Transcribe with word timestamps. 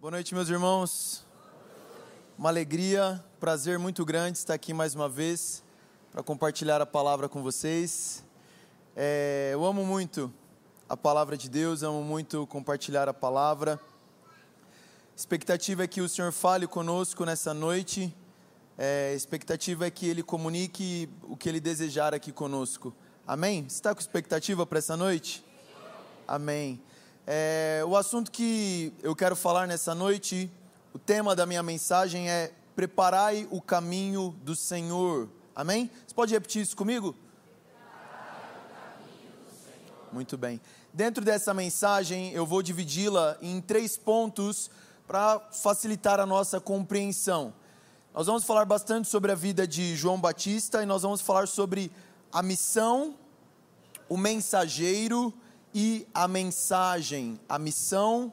Boa 0.00 0.10
noite, 0.10 0.34
meus 0.34 0.48
irmãos. 0.48 1.24
Uma 2.36 2.48
alegria, 2.48 3.24
prazer 3.38 3.78
muito 3.78 4.04
grande 4.04 4.38
estar 4.38 4.54
aqui 4.54 4.74
mais 4.74 4.92
uma 4.96 5.08
vez 5.08 5.62
para 6.10 6.20
compartilhar 6.24 6.80
a 6.80 6.86
palavra 6.86 7.28
com 7.28 7.44
vocês. 7.44 8.24
É, 8.96 9.50
eu 9.52 9.64
amo 9.64 9.86
muito 9.86 10.32
a 10.88 10.96
palavra 10.96 11.36
de 11.36 11.48
Deus, 11.48 11.84
amo 11.84 12.02
muito 12.02 12.44
compartilhar 12.48 13.08
a 13.08 13.14
palavra. 13.14 13.74
A 13.74 15.16
expectativa 15.16 15.84
é 15.84 15.86
que 15.86 16.00
o 16.00 16.08
Senhor 16.08 16.32
fale 16.32 16.66
conosco 16.66 17.24
nessa 17.24 17.54
noite. 17.54 18.12
É, 18.84 19.10
a 19.12 19.14
expectativa 19.14 19.86
é 19.86 19.90
que 19.92 20.08
Ele 20.08 20.24
comunique 20.24 21.08
o 21.22 21.36
que 21.36 21.48
Ele 21.48 21.60
desejar 21.60 22.12
aqui 22.12 22.32
conosco. 22.32 22.92
Amém? 23.24 23.62
Você 23.62 23.76
está 23.76 23.94
com 23.94 24.00
expectativa 24.00 24.66
para 24.66 24.80
essa 24.80 24.96
noite? 24.96 25.44
Amém. 26.26 26.82
É, 27.24 27.84
o 27.86 27.96
assunto 27.96 28.28
que 28.28 28.92
eu 29.00 29.14
quero 29.14 29.36
falar 29.36 29.68
nessa 29.68 29.94
noite, 29.94 30.50
o 30.92 30.98
tema 30.98 31.36
da 31.36 31.46
minha 31.46 31.62
mensagem 31.62 32.28
é 32.28 32.50
Preparai 32.74 33.46
o 33.52 33.60
caminho 33.60 34.34
do 34.42 34.56
Senhor. 34.56 35.28
Amém? 35.54 35.88
Você 36.04 36.12
pode 36.12 36.34
repetir 36.34 36.62
isso 36.62 36.76
comigo? 36.76 37.14
Muito 40.10 40.36
bem. 40.36 40.60
Dentro 40.92 41.24
dessa 41.24 41.54
mensagem, 41.54 42.32
eu 42.32 42.44
vou 42.44 42.60
dividi-la 42.60 43.38
em 43.40 43.60
três 43.60 43.96
pontos 43.96 44.68
para 45.06 45.38
facilitar 45.52 46.18
a 46.18 46.26
nossa 46.26 46.60
compreensão. 46.60 47.54
Nós 48.14 48.26
vamos 48.26 48.44
falar 48.44 48.66
bastante 48.66 49.08
sobre 49.08 49.32
a 49.32 49.34
vida 49.34 49.66
de 49.66 49.96
João 49.96 50.20
Batista 50.20 50.82
e 50.82 50.86
nós 50.86 51.00
vamos 51.00 51.22
falar 51.22 51.48
sobre 51.48 51.90
a 52.30 52.42
missão, 52.42 53.14
o 54.06 54.18
mensageiro 54.18 55.32
e 55.72 56.06
a 56.12 56.28
mensagem. 56.28 57.40
A 57.48 57.58
missão, 57.58 58.30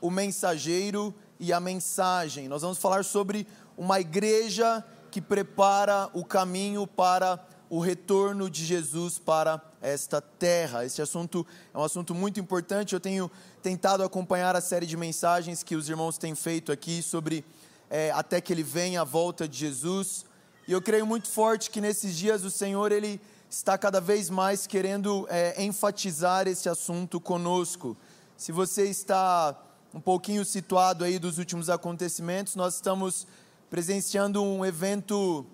o 0.00 0.10
mensageiro 0.10 1.14
e 1.38 1.52
a 1.52 1.60
mensagem. 1.60 2.48
Nós 2.48 2.62
vamos 2.62 2.78
falar 2.78 3.04
sobre 3.04 3.46
uma 3.76 4.00
igreja 4.00 4.82
que 5.10 5.20
prepara 5.20 6.08
o 6.14 6.24
caminho 6.24 6.86
para 6.86 7.38
o 7.68 7.80
retorno 7.80 8.48
de 8.48 8.64
Jesus 8.64 9.18
para 9.18 9.60
esta 9.82 10.22
terra. 10.22 10.86
Esse 10.86 11.02
assunto 11.02 11.46
é 11.74 11.76
um 11.76 11.84
assunto 11.84 12.14
muito 12.14 12.40
importante. 12.40 12.94
Eu 12.94 13.00
tenho 13.00 13.30
tentado 13.62 14.02
acompanhar 14.02 14.56
a 14.56 14.60
série 14.62 14.86
de 14.86 14.96
mensagens 14.96 15.62
que 15.62 15.76
os 15.76 15.90
irmãos 15.90 16.16
têm 16.16 16.34
feito 16.34 16.72
aqui 16.72 17.02
sobre 17.02 17.44
é, 17.90 18.10
até 18.10 18.40
que 18.40 18.52
ele 18.52 18.62
venha 18.62 19.00
a 19.00 19.04
volta 19.04 19.48
de 19.48 19.58
Jesus. 19.58 20.24
E 20.66 20.72
eu 20.72 20.82
creio 20.82 21.06
muito 21.06 21.28
forte 21.28 21.70
que 21.70 21.80
nesses 21.80 22.16
dias 22.16 22.44
o 22.44 22.50
Senhor 22.50 22.92
ele 22.92 23.20
está 23.50 23.78
cada 23.78 24.00
vez 24.00 24.28
mais 24.28 24.66
querendo 24.66 25.26
é, 25.30 25.62
enfatizar 25.62 26.46
esse 26.46 26.68
assunto 26.68 27.20
conosco. 27.20 27.96
Se 28.36 28.52
você 28.52 28.84
está 28.84 29.58
um 29.94 30.00
pouquinho 30.00 30.44
situado 30.44 31.04
aí 31.04 31.18
dos 31.18 31.38
últimos 31.38 31.70
acontecimentos, 31.70 32.54
nós 32.54 32.74
estamos 32.74 33.26
presenciando 33.70 34.42
um 34.42 34.64
evento 34.64 35.46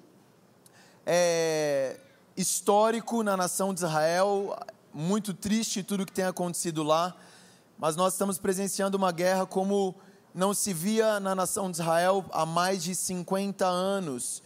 é, 1.07 1.99
histórico 2.37 3.23
na 3.23 3.37
nação 3.37 3.73
de 3.73 3.81
Israel, 3.81 4.59
muito 4.93 5.33
triste 5.33 5.83
tudo 5.83 6.05
que 6.05 6.13
tem 6.13 6.25
acontecido 6.25 6.83
lá, 6.83 7.15
mas 7.79 7.97
nós 7.97 8.15
estamos 8.15 8.39
presenciando 8.39 8.97
uma 8.97 9.13
guerra 9.13 9.47
como 9.47 9.95
não 10.35 10.53
se 10.53 10.73
via 10.73 11.21
na 11.21 11.33
nação 11.33 11.71
de 11.71 11.77
Israel 11.81 12.25
há 12.33 12.45
mais 12.45 12.83
de 12.83 12.93
50 12.93 13.65
anos. 13.65 14.43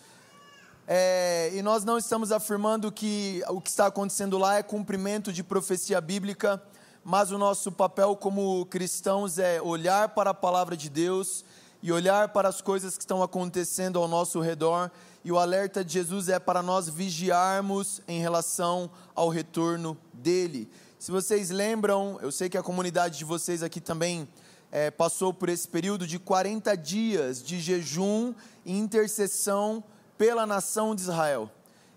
É, 0.87 1.51
e 1.55 1.63
nós 1.63 1.83
não 1.83 1.97
estamos 1.97 2.31
afirmando 2.31 2.93
que 2.93 3.43
o 3.49 3.59
que 3.59 3.71
está 3.71 3.87
acontecendo 3.87 4.37
lá 4.37 4.57
é 4.59 4.63
cumprimento 4.63 5.33
de 5.33 5.43
profecia 5.43 5.99
bíblica, 5.99 6.63
mas 7.03 7.31
o 7.31 7.39
nosso 7.39 7.73
papel 7.73 8.15
como 8.15 8.67
cristãos 8.67 9.39
é 9.39 9.63
olhar 9.63 10.11
para 10.11 10.31
a 10.31 10.35
palavra 10.35 10.77
de 10.77 10.91
Deus 10.91 11.43
e 11.83 11.91
olhar 11.91 12.29
para 12.29 12.51
as 12.51 12.61
coisas 12.61 12.99
que 12.99 13.03
estão 13.03 13.23
acontecendo 13.23 13.99
ao 13.99 14.07
nosso 14.07 14.41
redor. 14.41 14.91
E 15.25 15.33
o 15.33 15.39
alerta 15.39 15.83
de 15.83 15.95
Jesus 15.95 16.29
é 16.29 16.39
para 16.39 16.63
nós 16.63 16.89
vigiarmos 16.89 18.03
em 18.07 18.21
relação 18.21 18.91
ao 19.15 19.31
retorno 19.31 19.97
dele. 20.13 20.71
Se 20.99 21.11
vocês 21.11 21.49
lembram, 21.49 22.19
eu 22.21 22.31
sei 22.31 22.49
que 22.51 22.59
a 22.59 22.63
comunidade 22.63 23.17
de 23.17 23.25
vocês 23.25 23.63
aqui 23.63 23.81
também 23.81 24.29
é, 24.71 24.91
passou 24.91 25.33
por 25.33 25.49
esse 25.49 25.67
período 25.67 26.07
de 26.07 26.19
40 26.19 26.77
dias 26.77 27.43
de 27.43 27.61
jejum 27.61 28.35
e 28.65 28.77
intercessão 28.77 29.83
pela 30.17 30.47
nação 30.47 30.95
de 30.95 31.03
Israel. 31.03 31.51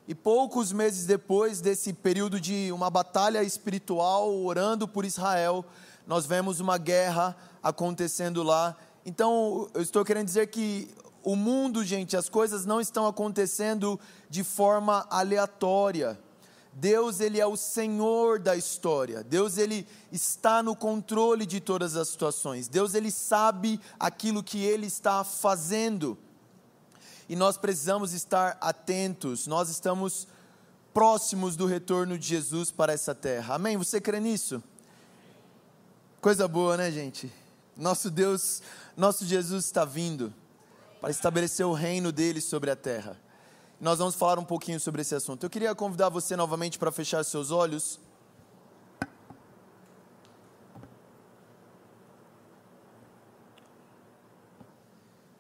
E 0.08 0.16
poucos 0.16 0.72
meses 0.72 1.06
depois 1.06 1.62
desse 1.62 1.94
período 1.94 2.40
de 2.40 2.72
uma 2.72 2.90
batalha 2.90 3.44
espiritual, 3.44 4.34
orando 4.44 4.88
por 4.88 5.06
Israel, 5.06 5.64
nós 6.08 6.26
vemos 6.26 6.60
uma 6.60 6.78
guerra 6.78 7.36
acontecendo 7.62 8.44
lá. 8.44 8.76
Então, 9.06 9.70
eu 9.74 9.82
estou 9.82 10.04
querendo 10.04 10.26
dizer 10.26 10.48
que 10.48 10.90
o 11.24 11.36
mundo, 11.36 11.84
gente, 11.84 12.18
as 12.18 12.28
coisas 12.28 12.66
não 12.66 12.82
estão 12.82 13.06
acontecendo 13.06 14.00
de 14.30 14.44
forma 14.44 15.06
aleatória. 15.10 16.20
Deus, 16.74 17.20
ele 17.20 17.40
é 17.40 17.46
o 17.46 17.58
Senhor 17.58 18.40
da 18.40 18.56
história. 18.56 19.24
Deus, 19.24 19.58
ele 19.58 19.88
está 20.12 20.64
no 20.64 20.76
controle 20.76 21.46
de 21.46 21.60
todas 21.60 21.96
as 21.96 22.08
situações. 22.08 22.68
Deus, 22.68 22.94
ele 22.94 23.12
sabe 23.12 23.80
aquilo 24.00 24.42
que 24.42 24.64
ele 24.64 24.88
está 24.88 25.24
fazendo 25.24 26.18
e 27.32 27.36
nós 27.38 27.56
precisamos 27.56 28.12
estar 28.12 28.58
atentos, 28.60 29.48
nós 29.48 29.70
estamos 29.70 30.28
próximos 30.94 31.56
do 31.56 31.66
retorno 31.66 32.18
de 32.18 32.28
Jesus 32.28 32.72
para 32.72 32.92
essa 32.92 33.16
terra. 33.16 33.56
Amém? 33.56 33.78
Você 33.78 34.02
crê 34.02 34.20
nisso? 34.20 34.62
Coisa 36.20 36.46
boa, 36.46 36.76
né, 36.76 36.92
gente? 36.92 37.32
Nosso 37.78 38.12
Deus, 38.12 38.62
nosso 38.98 39.26
Jesus 39.26 39.64
está 39.64 39.86
vindo 39.86 40.34
para 41.00 41.10
estabelecer 41.10 41.66
o 41.66 41.72
reino 41.72 42.12
dele 42.12 42.42
sobre 42.42 42.70
a 42.70 42.76
terra. 42.76 43.18
Nós 43.82 43.98
vamos 43.98 44.14
falar 44.14 44.38
um 44.38 44.46
pouquinho 44.46 44.80
sobre 44.80 45.02
esse 45.02 45.16
assunto. 45.16 45.44
Eu 45.44 45.50
queria 45.50 45.74
convidar 45.74 46.08
você 46.08 46.36
novamente 46.36 46.78
para 46.78 46.92
fechar 46.92 47.26
seus 47.26 47.50
olhos. 47.50 48.00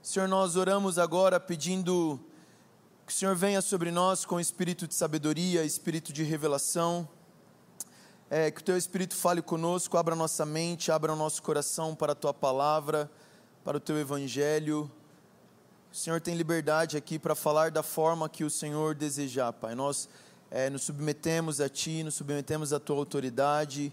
Senhor, 0.02 0.28
nós 0.28 0.56
oramos 0.56 0.98
agora 0.98 1.40
pedindo 1.40 2.20
que 3.06 3.14
o 3.14 3.16
Senhor 3.16 3.36
venha 3.36 3.62
sobre 3.62 3.92
nós 3.92 4.26
com 4.26 4.40
espírito 4.40 4.88
de 4.88 4.96
sabedoria, 4.96 5.64
espírito 5.64 6.12
de 6.12 6.24
revelação, 6.24 7.08
é, 8.28 8.50
que 8.50 8.62
o 8.62 8.64
Teu 8.64 8.76
Espírito 8.76 9.16
fale 9.16 9.44
conosco, 9.44 10.00
abra 10.00 10.16
nossa 10.16 10.48
mente, 10.48 10.92
abra 10.92 11.14
o 11.14 11.16
nosso 11.16 11.44
coração 11.44 11.94
para 11.94 12.14
a 12.14 12.16
Tua 12.16 12.34
palavra, 12.34 13.08
para 13.64 13.78
o 13.78 13.80
Teu 13.80 14.00
Evangelho. 14.00 14.92
O 15.92 15.96
Senhor 15.96 16.22
tem 16.22 16.36
liberdade 16.36 16.96
aqui 16.96 17.20
para 17.20 17.36
falar 17.36 17.70
da 17.70 17.84
forma 17.84 18.30
que 18.30 18.46
o 18.46 18.50
Senhor 18.50 18.96
desejar, 18.96 19.52
Pai. 19.52 19.76
Nós 19.76 20.08
é, 20.50 20.70
nos 20.70 20.84
submetemos 20.84 21.60
a 21.60 21.68
Ti, 21.68 22.02
nos 22.02 22.16
submetemos 22.16 22.72
à 22.72 22.80
Tua 22.80 22.96
autoridade. 22.96 23.92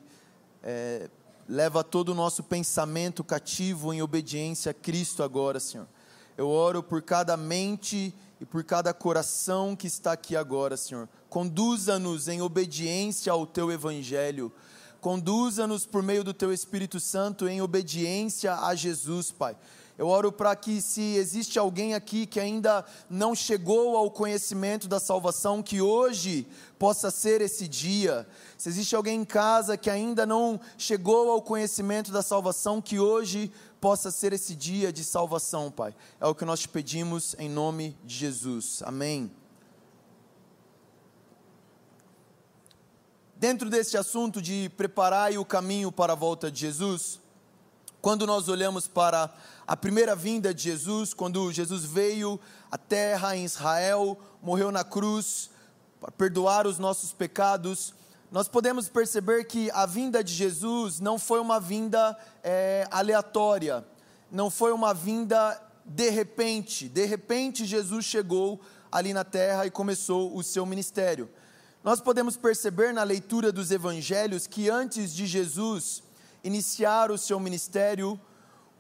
É, 0.63 1.11
leva 1.49 1.83
todo 1.83 2.11
o 2.11 2.15
nosso 2.15 2.45
pensamento 2.45 3.25
cativo 3.25 3.93
em 3.93 4.01
obediência 4.01 4.71
a 4.71 4.75
Cristo 4.75 5.25
agora, 5.25 5.59
Senhor. 5.59 5.89
Eu 6.37 6.49
oro 6.49 6.85
por 6.85 7.03
cada 7.03 7.37
mente 7.37 8.15
e 8.41 8.47
por 8.47 8.63
cada 8.63 8.95
coração 8.95 9.75
que 9.75 9.89
está 9.89 10.13
aqui 10.13 10.37
agora, 10.37 10.77
Senhor. 10.77 11.09
Conduza-nos 11.29 12.29
em 12.29 12.41
obediência 12.41 13.33
ao 13.33 13.45
teu 13.45 13.73
evangelho. 13.73 14.53
Conduza-nos 15.01 15.85
por 15.85 16.05
meio 16.05 16.23
do 16.23 16.33
teu 16.33 16.53
Espírito 16.53 17.01
Santo 17.01 17.49
em 17.49 17.61
obediência 17.61 18.55
a 18.55 18.73
Jesus, 18.77 19.33
Pai. 19.33 19.57
Eu 19.99 20.07
oro 20.07 20.31
para 20.31 20.55
que, 20.55 20.81
se 20.81 21.17
existe 21.17 21.59
alguém 21.59 21.93
aqui 21.93 22.25
que 22.25 22.39
ainda 22.39 22.85
não 23.11 23.35
chegou 23.35 23.97
ao 23.97 24.09
conhecimento 24.09 24.87
da 24.87 25.01
salvação, 25.01 25.61
que 25.61 25.83
hoje 25.83 26.47
possa 26.79 27.11
ser 27.11 27.41
esse 27.41 27.67
dia. 27.67 28.25
Se 28.57 28.69
existe 28.69 28.95
alguém 28.95 29.23
em 29.23 29.25
casa 29.25 29.77
que 29.77 29.91
ainda 29.91 30.25
não 30.25 30.61
chegou 30.79 31.33
ao 31.33 31.43
conhecimento 31.43 32.13
da 32.13 32.23
salvação, 32.23 32.81
que 32.81 33.01
hoje 33.01 33.53
possa 33.81 34.13
ser 34.13 34.33
esse 34.33 34.55
dia 34.55 34.93
de 34.93 35.03
salvação, 35.03 35.69
Pai. 35.69 35.93
É 36.21 36.27
o 36.29 36.35
que 36.35 36.45
nós 36.45 36.61
te 36.61 36.69
pedimos 36.69 37.35
em 37.37 37.49
nome 37.49 37.97
de 38.05 38.15
Jesus. 38.15 38.85
Amém. 38.85 39.29
Dentro 43.35 43.69
deste 43.69 43.97
assunto 43.97 44.41
de 44.41 44.71
preparar 44.77 45.33
o 45.33 45.45
caminho 45.45 45.91
para 45.91 46.13
a 46.13 46.17
volta 46.17 46.53
de 46.53 46.61
Jesus, 46.61 47.19
quando 48.01 48.27
nós 48.27 48.49
olhamos 48.49 48.87
para 48.87 49.33
a 49.69 49.77
primeira 49.77 50.17
vinda 50.17 50.55
de 50.55 50.63
Jesus, 50.63 51.13
quando 51.13 51.53
Jesus 51.53 51.85
veio 51.85 52.41
à 52.71 52.79
terra 52.79 53.37
em 53.37 53.45
Israel, 53.45 54.19
morreu 54.41 54.73
na 54.73 54.83
cruz 54.83 55.51
para 56.01 56.11
perdoar 56.11 56.67
os 56.67 56.79
nossos 56.79 57.13
pecados, 57.13 57.93
nós 58.33 58.49
podemos 58.49 58.89
perceber 58.89 59.45
que 59.45 59.71
a 59.73 59.85
vinda 59.85 60.25
de 60.25 60.33
Jesus 60.33 61.01
não 61.01 61.19
foi 61.19 61.39
uma 61.39 61.61
vinda 61.61 62.17
é, 62.43 62.89
aleatória, 62.91 63.85
não 64.33 64.49
foi 64.49 64.73
uma 64.73 64.95
vinda 64.95 65.63
de 65.85 66.09
repente. 66.09 66.89
De 66.89 67.05
repente, 67.05 67.67
Jesus 67.67 68.07
chegou 68.07 68.59
ali 68.91 69.13
na 69.13 69.23
terra 69.23 69.67
e 69.67 69.71
começou 69.71 70.35
o 70.35 70.43
seu 70.43 70.65
ministério. 70.65 71.29
Nós 71.85 72.01
podemos 72.01 72.39
perceber 72.39 72.95
na 72.95 73.03
leitura 73.03 73.53
dos 73.53 73.71
evangelhos 73.71 74.47
que 74.47 74.71
antes 74.71 75.15
de 75.15 75.27
Jesus 75.27 76.03
iniciar 76.43 77.11
o 77.11 77.19
seu 77.19 77.39
ministério, 77.39 78.19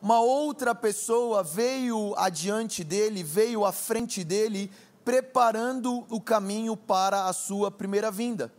uma 0.01 0.21
outra 0.21 0.75
pessoa 0.75 1.43
veio 1.43 2.15
adiante 2.17 2.85
dele, 2.85 3.23
veio 3.23 3.65
à 3.65 3.73
frente 3.73 4.23
dele, 4.23 4.71
preparando 5.05 6.07
o 6.09 6.21
caminho 6.21 6.77
para 6.77 7.27
a 7.27 7.33
sua 7.33 7.71
primeira 7.71 8.11
vinda. 8.11 8.53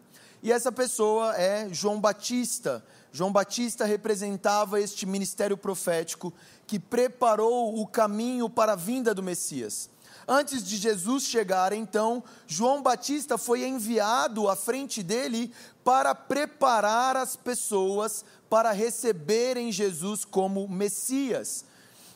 E 0.44 0.52
essa 0.52 0.72
pessoa 0.72 1.36
é 1.36 1.68
João 1.72 2.00
Batista. 2.00 2.84
João 3.12 3.32
Batista 3.32 3.86
representava 3.86 4.82
este 4.82 5.06
ministério 5.06 5.58
profético 5.58 6.34
que 6.68 6.78
preparou 6.78 7.80
o 7.80 7.88
caminho 7.88 8.50
para 8.50 8.74
a 8.74 8.76
vinda 8.76 9.14
do 9.14 9.24
Messias. 9.24 9.90
Antes 10.32 10.64
de 10.64 10.78
Jesus 10.78 11.24
chegar, 11.24 11.74
então, 11.74 12.24
João 12.46 12.84
Batista 12.84 13.36
foi 13.36 13.66
enviado 13.66 14.48
à 14.48 14.56
frente 14.56 15.02
dele 15.02 15.52
para 15.84 16.14
preparar 16.14 17.18
as 17.18 17.36
pessoas 17.36 18.24
para 18.48 18.72
receberem 18.72 19.72
Jesus 19.72 20.24
como 20.24 20.68
Messias. 20.68 21.66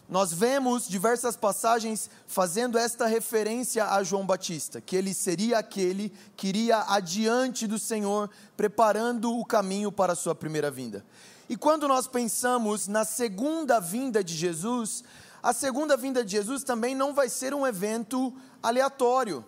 Nós 0.08 0.32
vemos 0.32 0.88
diversas 0.88 1.36
passagens 1.36 2.08
fazendo 2.28 2.78
esta 2.78 3.08
referência 3.08 3.84
a 3.84 4.04
João 4.04 4.28
Batista, 4.28 4.80
que 4.80 4.96
ele 4.96 5.12
seria 5.12 5.58
aquele 5.58 6.14
que 6.38 6.50
iria 6.50 6.86
adiante 6.88 7.66
do 7.66 7.80
Senhor, 7.80 8.30
preparando 8.56 9.36
o 9.36 9.44
caminho 9.44 9.92
para 9.92 10.14
a 10.14 10.16
sua 10.16 10.36
primeira 10.36 10.70
vinda. 10.70 11.04
E 11.50 11.58
quando 11.58 11.88
nós 11.88 12.06
pensamos 12.06 12.88
na 12.88 13.06
segunda 13.06 13.80
vinda 13.80 14.24
de 14.24 14.36
Jesus, 14.36 15.04
a 15.44 15.52
segunda 15.52 15.98
vinda 15.98 16.24
de 16.24 16.32
Jesus 16.32 16.64
também 16.64 16.96
não 16.96 17.14
vai 17.14 17.28
ser 17.28 17.54
um 17.54 17.68
evento 17.68 18.34
aleatório. 18.62 19.46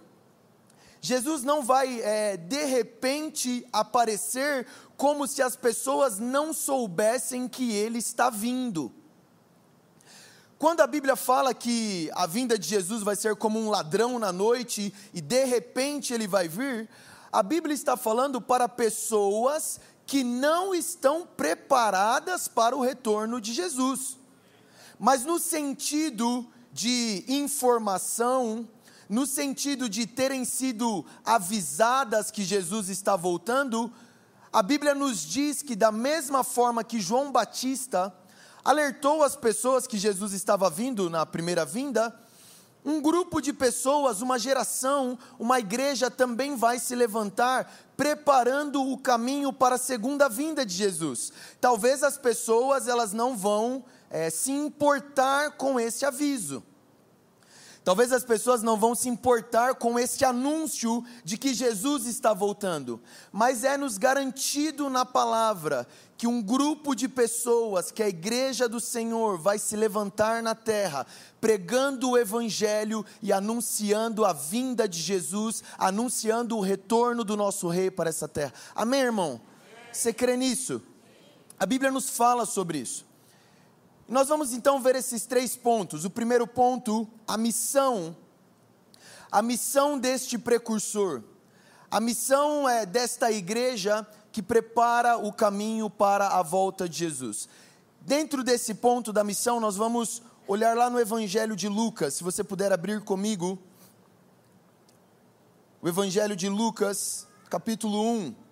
Jesus 0.99 1.41
não 1.41 1.63
vai, 1.63 2.01
é, 2.01 2.35
de 2.35 2.65
repente, 2.65 3.65
aparecer 3.71 4.67
como 4.97 5.25
se 5.25 5.41
as 5.41 5.55
pessoas 5.55 6.19
não 6.19 6.51
soubessem 6.51 7.47
que 7.47 7.71
ele 7.71 7.99
está 7.99 8.29
vindo. 8.29 8.91
Quando 10.59 10.81
a 10.81 10.87
Bíblia 10.87 11.15
fala 11.15 11.53
que 11.53 12.11
a 12.13 12.27
vinda 12.27 12.59
de 12.59 12.67
Jesus 12.67 13.01
vai 13.01 13.15
ser 13.15 13.37
como 13.37 13.57
um 13.57 13.69
ladrão 13.69 14.19
na 14.19 14.33
noite 14.33 14.93
e 15.13 15.21
de 15.21 15.45
repente 15.45 16.13
ele 16.13 16.27
vai 16.27 16.49
vir, 16.49 16.89
a 17.31 17.41
Bíblia 17.41 17.73
está 17.73 17.95
falando 17.95 18.41
para 18.41 18.67
pessoas 18.67 19.79
que 20.05 20.25
não 20.25 20.75
estão 20.75 21.25
preparadas 21.25 22.49
para 22.49 22.75
o 22.75 22.81
retorno 22.81 23.39
de 23.39 23.53
Jesus 23.53 24.17
mas 24.99 25.25
no 25.25 25.39
sentido 25.39 26.47
de 26.71 27.23
informação, 27.27 28.67
no 29.09 29.25
sentido 29.25 29.87
de 29.87 30.05
terem 30.05 30.43
sido 30.43 31.05
avisadas 31.23 32.31
que 32.31 32.43
Jesus 32.43 32.89
está 32.89 33.15
voltando, 33.15 33.91
a 34.51 34.61
Bíblia 34.61 34.95
nos 34.95 35.21
diz 35.21 35.61
que, 35.61 35.75
da 35.75 35.91
mesma 35.91 36.43
forma 36.43 36.83
que 36.83 36.99
João 36.99 37.31
Batista 37.31 38.13
alertou 38.63 39.23
as 39.23 39.35
pessoas 39.35 39.85
que 39.85 39.97
Jesus 39.97 40.33
estava 40.33 40.69
vindo 40.69 41.09
na 41.09 41.25
primeira 41.25 41.65
vinda, 41.65 42.17
um 42.85 43.01
grupo 43.01 43.41
de 43.41 43.51
pessoas, 43.51 44.21
uma 44.21 44.37
geração, 44.37 45.17
uma 45.39 45.59
igreja 45.59 46.11
também 46.11 46.55
vai 46.55 46.77
se 46.77 46.95
levantar, 46.95 47.71
preparando 47.97 48.81
o 48.81 48.97
caminho 48.97 49.51
para 49.51 49.75
a 49.75 49.79
segunda 49.79 50.29
vinda 50.29 50.65
de 50.65 50.73
Jesus. 50.73 51.33
Talvez 51.59 52.03
as 52.03 52.17
pessoas 52.17 52.87
elas 52.87 53.11
não 53.11 53.35
vão 53.35 53.83
é, 54.09 54.29
se 54.29 54.51
importar 54.51 55.51
com 55.51 55.79
esse 55.79 56.05
aviso. 56.05 56.63
Talvez 57.85 58.11
as 58.11 58.23
pessoas 58.23 58.63
não 58.63 58.77
vão 58.77 58.95
se 58.95 59.07
importar 59.07 59.75
com 59.75 59.99
esse 59.99 60.25
anúncio 60.25 61.05
de 61.23 61.37
que 61.37 61.53
Jesus 61.53 62.07
está 62.07 62.33
voltando, 62.33 62.99
mas 63.31 63.63
é 63.63 63.77
nos 63.77 63.99
garantido 63.99 64.89
na 64.89 65.05
palavra 65.05 65.87
que 66.17 66.25
um 66.25 66.41
grupo 66.41 66.95
de 66.95 67.07
pessoas, 67.07 67.91
que 67.91 68.01
a 68.01 68.09
igreja 68.09 68.67
do 68.67 68.79
Senhor 68.79 69.37
vai 69.37 69.59
se 69.59 69.75
levantar 69.75 70.41
na 70.41 70.55
terra, 70.55 71.05
pregando 71.39 72.09
o 72.09 72.17
evangelho 72.17 73.05
e 73.21 73.31
anunciando 73.31 74.25
a 74.25 74.33
vinda 74.33 74.89
de 74.89 74.99
Jesus, 74.99 75.61
anunciando 75.77 76.57
o 76.57 76.61
retorno 76.61 77.23
do 77.23 77.37
nosso 77.37 77.67
rei 77.67 77.91
para 77.91 78.09
essa 78.09 78.27
terra. 78.27 78.53
Amém, 78.73 79.01
irmão? 79.01 79.39
Você 79.91 80.11
crê 80.11 80.35
nisso? 80.35 80.81
A 81.59 81.67
Bíblia 81.67 81.91
nos 81.91 82.09
fala 82.09 82.47
sobre 82.47 82.79
isso. 82.79 83.05
Nós 84.07 84.27
vamos 84.27 84.53
então 84.53 84.79
ver 84.79 84.95
esses 84.95 85.25
três 85.25 85.55
pontos. 85.55 86.05
O 86.05 86.09
primeiro 86.09 86.45
ponto, 86.45 87.07
a 87.27 87.37
missão. 87.37 88.15
A 89.31 89.41
missão 89.41 89.97
deste 89.97 90.37
precursor. 90.37 91.23
A 91.89 91.99
missão 91.99 92.69
é 92.69 92.85
desta 92.85 93.31
igreja 93.31 94.05
que 94.31 94.43
prepara 94.43 95.17
o 95.17 95.33
caminho 95.33 95.89
para 95.89 96.27
a 96.27 96.43
volta 96.43 96.87
de 96.87 96.99
Jesus. 96.99 97.49
Dentro 98.01 98.43
desse 98.43 98.75
ponto 98.75 99.11
da 99.11 99.23
missão, 99.23 99.59
nós 99.59 99.75
vamos 99.75 100.21
olhar 100.47 100.77
lá 100.77 100.89
no 100.89 100.99
Evangelho 100.99 101.55
de 101.55 101.67
Lucas. 101.67 102.13
Se 102.13 102.23
você 102.23 102.43
puder 102.43 102.71
abrir 102.71 103.01
comigo. 103.01 103.57
O 105.81 105.87
Evangelho 105.87 106.35
de 106.35 106.47
Lucas, 106.47 107.27
capítulo 107.49 107.99
1. 108.01 108.44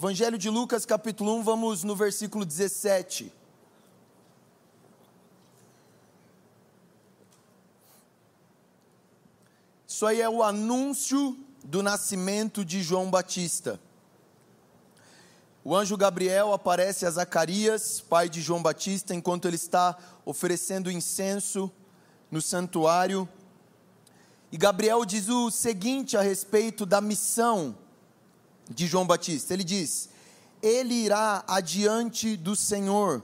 Evangelho 0.00 0.38
de 0.38 0.48
Lucas, 0.48 0.86
capítulo 0.86 1.34
1, 1.38 1.42
vamos 1.42 1.82
no 1.82 1.96
versículo 1.96 2.44
17. 2.44 3.32
Isso 9.88 10.06
aí 10.06 10.20
é 10.20 10.30
o 10.30 10.44
anúncio 10.44 11.36
do 11.64 11.82
nascimento 11.82 12.64
de 12.64 12.80
João 12.80 13.10
Batista. 13.10 13.80
O 15.64 15.74
anjo 15.74 15.96
Gabriel 15.96 16.52
aparece 16.52 17.04
a 17.04 17.10
Zacarias, 17.10 18.00
pai 18.00 18.28
de 18.28 18.40
João 18.40 18.62
Batista, 18.62 19.12
enquanto 19.12 19.48
ele 19.48 19.56
está 19.56 19.98
oferecendo 20.24 20.92
incenso 20.92 21.68
no 22.30 22.40
santuário. 22.40 23.28
E 24.52 24.56
Gabriel 24.56 25.04
diz 25.04 25.28
o 25.28 25.50
seguinte 25.50 26.16
a 26.16 26.22
respeito 26.22 26.86
da 26.86 27.00
missão 27.00 27.76
de 28.68 28.86
João 28.86 29.06
Batista. 29.06 29.54
Ele 29.54 29.64
diz: 29.64 30.08
Ele 30.62 30.94
irá 30.94 31.44
adiante 31.46 32.36
do 32.36 32.54
Senhor, 32.54 33.22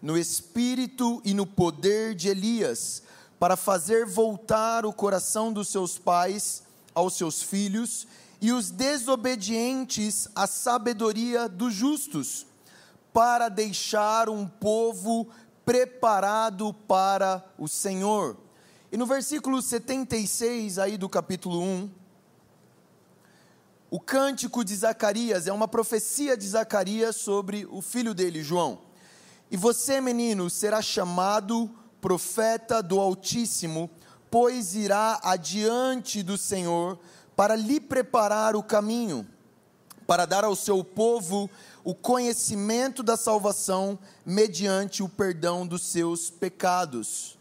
no 0.00 0.16
espírito 0.16 1.20
e 1.24 1.32
no 1.32 1.46
poder 1.46 2.14
de 2.14 2.28
Elias, 2.28 3.02
para 3.38 3.56
fazer 3.56 4.06
voltar 4.06 4.84
o 4.84 4.92
coração 4.92 5.52
dos 5.52 5.68
seus 5.68 5.98
pais 5.98 6.62
aos 6.94 7.14
seus 7.14 7.42
filhos 7.42 8.06
e 8.40 8.52
os 8.52 8.70
desobedientes 8.70 10.28
à 10.34 10.46
sabedoria 10.46 11.48
dos 11.48 11.74
justos, 11.74 12.46
para 13.12 13.48
deixar 13.48 14.28
um 14.28 14.46
povo 14.46 15.28
preparado 15.64 16.72
para 16.86 17.44
o 17.58 17.66
Senhor. 17.66 18.36
E 18.92 18.96
no 18.96 19.04
versículo 19.04 19.60
76 19.60 20.78
aí 20.78 20.96
do 20.96 21.08
capítulo 21.08 21.60
1, 21.60 21.90
o 23.90 24.00
cântico 24.00 24.64
de 24.64 24.74
Zacarias 24.74 25.46
é 25.46 25.52
uma 25.52 25.68
profecia 25.68 26.36
de 26.36 26.46
Zacarias 26.48 27.16
sobre 27.16 27.66
o 27.70 27.80
filho 27.80 28.12
dele, 28.12 28.42
João. 28.42 28.80
E 29.48 29.56
você, 29.56 30.00
menino, 30.00 30.50
será 30.50 30.82
chamado 30.82 31.70
profeta 32.00 32.82
do 32.82 32.98
Altíssimo, 32.98 33.88
pois 34.28 34.74
irá 34.74 35.20
adiante 35.22 36.22
do 36.22 36.36
Senhor 36.36 36.98
para 37.36 37.54
lhe 37.54 37.78
preparar 37.78 38.56
o 38.56 38.62
caminho, 38.62 39.24
para 40.04 40.26
dar 40.26 40.42
ao 40.42 40.56
seu 40.56 40.82
povo 40.82 41.48
o 41.84 41.94
conhecimento 41.94 43.04
da 43.04 43.16
salvação 43.16 43.96
mediante 44.24 45.00
o 45.00 45.08
perdão 45.08 45.64
dos 45.64 45.82
seus 45.82 46.28
pecados. 46.28 47.38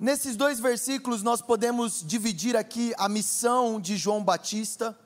Nesses 0.00 0.34
dois 0.34 0.58
versículos, 0.58 1.22
nós 1.22 1.40
podemos 1.40 2.02
dividir 2.04 2.56
aqui 2.56 2.92
a 2.98 3.08
missão 3.08 3.80
de 3.80 3.96
João 3.96 4.24
Batista 4.24 4.98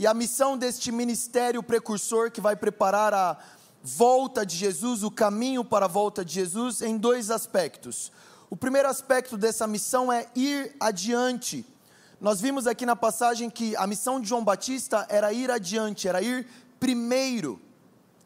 e 0.00 0.06
a 0.06 0.14
missão 0.14 0.56
deste 0.56 0.90
ministério 0.90 1.62
precursor 1.62 2.30
que 2.30 2.40
vai 2.40 2.56
preparar 2.56 3.12
a 3.12 3.36
volta 3.82 4.46
de 4.46 4.56
Jesus, 4.56 5.02
o 5.02 5.10
caminho 5.10 5.62
para 5.62 5.84
a 5.84 5.88
volta 5.88 6.24
de 6.24 6.32
Jesus, 6.32 6.80
em 6.80 6.96
dois 6.96 7.30
aspectos. 7.30 8.10
O 8.48 8.56
primeiro 8.56 8.88
aspecto 8.88 9.36
dessa 9.36 9.66
missão 9.66 10.10
é 10.10 10.26
ir 10.34 10.74
adiante. 10.80 11.66
Nós 12.18 12.40
vimos 12.40 12.66
aqui 12.66 12.86
na 12.86 12.96
passagem 12.96 13.50
que 13.50 13.76
a 13.76 13.86
missão 13.86 14.18
de 14.18 14.26
João 14.26 14.42
Batista 14.42 15.04
era 15.10 15.34
ir 15.34 15.50
adiante, 15.50 16.08
era 16.08 16.22
ir 16.22 16.48
primeiro, 16.80 17.60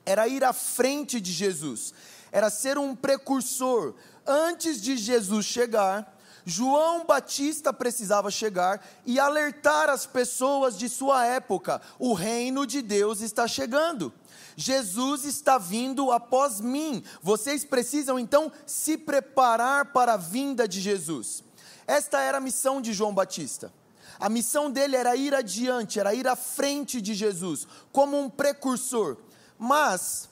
era 0.06 0.28
ir 0.28 0.44
à 0.44 0.52
frente 0.52 1.20
de 1.20 1.32
Jesus, 1.32 1.92
era 2.30 2.50
ser 2.50 2.78
um 2.78 2.94
precursor. 2.94 3.94
Antes 4.24 4.80
de 4.80 4.96
Jesus 4.96 5.44
chegar, 5.44 6.13
João 6.44 7.06
Batista 7.06 7.72
precisava 7.72 8.30
chegar 8.30 8.84
e 9.06 9.18
alertar 9.18 9.88
as 9.88 10.04
pessoas 10.04 10.76
de 10.76 10.88
sua 10.88 11.24
época: 11.26 11.80
o 11.98 12.12
reino 12.12 12.66
de 12.66 12.82
Deus 12.82 13.20
está 13.20 13.48
chegando. 13.48 14.12
Jesus 14.56 15.24
está 15.24 15.58
vindo 15.58 16.12
após 16.12 16.60
mim. 16.60 17.02
Vocês 17.22 17.64
precisam 17.64 18.18
então 18.18 18.52
se 18.66 18.96
preparar 18.96 19.92
para 19.92 20.14
a 20.14 20.18
vinda 20.18 20.68
de 20.68 20.80
Jesus. 20.80 21.42
Esta 21.86 22.20
era 22.20 22.38
a 22.38 22.40
missão 22.40 22.80
de 22.80 22.92
João 22.92 23.14
Batista. 23.14 23.72
A 24.18 24.28
missão 24.28 24.70
dele 24.70 24.96
era 24.96 25.16
ir 25.16 25.34
adiante, 25.34 25.98
era 25.98 26.14
ir 26.14 26.26
à 26.28 26.36
frente 26.36 27.00
de 27.00 27.14
Jesus, 27.14 27.66
como 27.90 28.18
um 28.18 28.30
precursor. 28.30 29.16
Mas, 29.58 30.28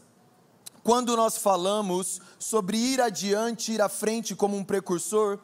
quando 0.84 1.16
nós 1.16 1.36
falamos 1.36 2.20
sobre 2.38 2.76
ir 2.76 3.00
adiante, 3.00 3.72
ir 3.72 3.82
à 3.82 3.88
frente 3.88 4.36
como 4.36 4.56
um 4.56 4.64
precursor, 4.64 5.38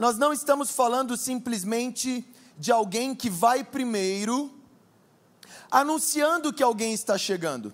nós 0.00 0.16
não 0.16 0.32
estamos 0.32 0.70
falando 0.70 1.14
simplesmente 1.14 2.26
de 2.56 2.72
alguém 2.72 3.14
que 3.14 3.28
vai 3.28 3.62
primeiro, 3.62 4.50
anunciando 5.70 6.54
que 6.54 6.62
alguém 6.62 6.94
está 6.94 7.18
chegando. 7.18 7.70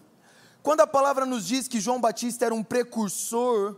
Quando 0.61 0.81
a 0.81 0.89
palavra 0.89 1.25
nos 1.25 1.47
diz 1.47 1.69
que 1.69 1.79
João 1.79 2.01
Batista 2.01 2.45
era 2.45 2.53
um 2.53 2.65
precursor, 2.65 3.77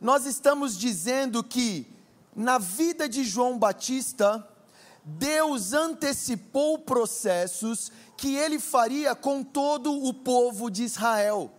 nós 0.00 0.24
estamos 0.24 0.78
dizendo 0.78 1.44
que 1.44 1.94
na 2.34 2.56
vida 2.56 3.06
de 3.06 3.22
João 3.22 3.58
Batista, 3.58 4.48
Deus 5.04 5.74
antecipou 5.74 6.78
processos 6.78 7.92
que 8.16 8.34
ele 8.34 8.58
faria 8.58 9.14
com 9.14 9.42
todo 9.42 9.92
o 9.92 10.14
povo 10.14 10.70
de 10.70 10.84
Israel. 10.84 11.52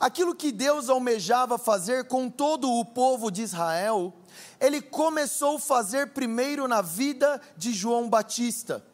Aquilo 0.00 0.34
que 0.34 0.50
Deus 0.50 0.88
almejava 0.88 1.56
fazer 1.56 2.08
com 2.08 2.28
todo 2.28 2.68
o 2.68 2.84
povo 2.84 3.30
de 3.30 3.42
Israel, 3.42 4.12
ele 4.60 4.80
começou 4.80 5.56
a 5.56 5.60
fazer 5.60 6.08
primeiro 6.08 6.68
na 6.68 6.82
vida 6.82 7.40
de 7.56 7.72
João 7.72 8.08
Batista. 8.08 8.84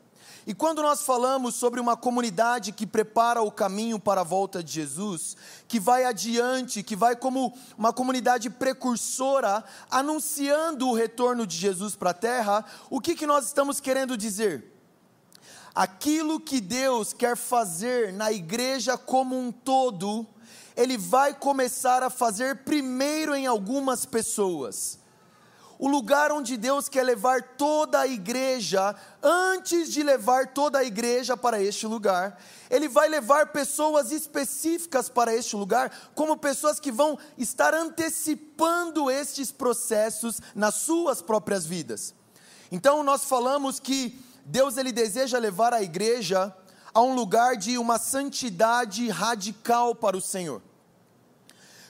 E 0.49 0.55
quando 0.55 0.81
nós 0.81 1.03
falamos 1.03 1.57
sobre 1.57 1.79
uma 1.79 1.95
comunidade 1.95 2.73
que 2.73 2.87
prepara 2.87 3.43
o 3.43 3.53
caminho 3.53 3.99
para 3.99 4.23
a 4.23 4.25
volta 4.25 4.65
de 4.65 4.73
Jesus, 4.73 5.37
que 5.69 5.79
vai 5.79 6.07
adiante, 6.07 6.83
que 6.83 6.97
vai 6.97 7.15
como 7.15 7.53
uma 7.77 7.93
comunidade 7.93 8.49
precursora, 8.49 9.63
anunciando 9.91 10.89
o 10.89 10.95
retorno 10.95 11.47
de 11.47 11.55
Jesus 11.55 11.95
para 11.95 12.13
a 12.13 12.15
terra, 12.15 12.65
o 12.89 12.99
que, 12.99 13.15
que 13.15 13.27
nós 13.27 13.45
estamos 13.45 13.79
querendo 13.79 14.17
dizer? 14.17 14.73
Aquilo 15.75 16.41
que 16.41 16.63
Deus 16.63 17.13
quer 17.13 17.37
fazer 17.37 18.11
na 18.15 18.33
igreja 18.33 18.97
como 18.97 19.39
um 19.39 19.53
todo, 19.53 20.27
Ele 20.75 20.97
vai 20.97 21.35
começar 21.35 22.03
a 22.03 22.09
fazer 22.09 22.65
primeiro 22.65 23.35
em 23.35 23.47
algumas 23.47 24.07
pessoas 24.07 24.98
o 25.79 25.87
lugar 25.87 26.33
onde 26.33 26.57
Deus 26.57 26.89
quer 26.89 27.05
levar 27.05 27.41
toda 27.57 28.01
a 28.01 28.07
igreja, 28.07 28.97
antes 29.23 29.93
de 29.93 30.03
levar 30.03 30.49
toda 30.49 30.81
a 30.81 30.85
igreja 30.85 31.37
para 31.37 31.63
este 31.63 31.87
lugar, 31.87 32.37
Ele 32.69 32.89
vai 32.89 33.09
levar 33.09 33.53
pessoas 33.53 34.11
específicas 34.11 35.09
para 35.09 35.33
este 35.33 35.55
lugar, 35.55 36.11
como 36.17 36.37
pessoas 36.37 36.81
que 36.81 36.91
vão 36.91 37.17
estar 37.39 37.73
antecipando 37.75 39.09
estes 39.09 39.53
processos 39.53 40.41
nas 40.53 40.75
suas 40.75 41.23
próprias 41.23 41.65
vidas. 41.65 42.13
Então, 42.73 43.05
nós 43.05 43.25
falamos 43.25 43.79
que 43.79 44.21
Deus 44.45 44.77
ele 44.77 44.91
deseja 44.91 45.39
levar 45.39 45.73
a 45.73 45.83
igreja 45.83 46.55
a 46.93 47.01
um 47.01 47.15
lugar 47.15 47.57
de 47.57 47.79
uma 47.79 47.99
santidade 47.99 49.09
radical 49.09 49.95
para 49.95 50.17
o 50.17 50.21
Senhor. 50.21 50.61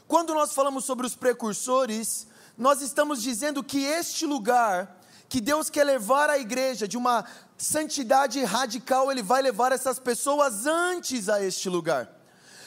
Quando 0.07 0.35
nós 0.35 0.53
falamos 0.53 0.85
sobre 0.85 1.07
os 1.07 1.15
precursores, 1.15 2.28
nós 2.59 2.83
estamos 2.83 3.23
dizendo 3.23 3.63
que 3.63 3.85
este 3.85 4.27
lugar, 4.27 5.01
que 5.29 5.41
Deus 5.41 5.71
quer 5.71 5.85
levar 5.85 6.29
a 6.29 6.39
igreja 6.39 6.89
de 6.89 6.97
uma 6.97 7.25
santidade 7.57 8.43
radical, 8.43 9.13
Ele 9.13 9.23
vai 9.23 9.41
levar 9.41 9.71
essas 9.71 10.01
pessoas 10.01 10.67
antes 10.67 11.29
a 11.29 11.41
este 11.41 11.69
lugar. 11.69 12.11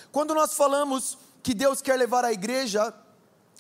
Quando 0.09 0.33
nós 0.33 0.53
falamos 0.53 1.17
que 1.43 1.53
Deus 1.53 1.81
quer 1.81 1.97
levar 1.97 2.23
a 2.23 2.31
igreja 2.31 2.93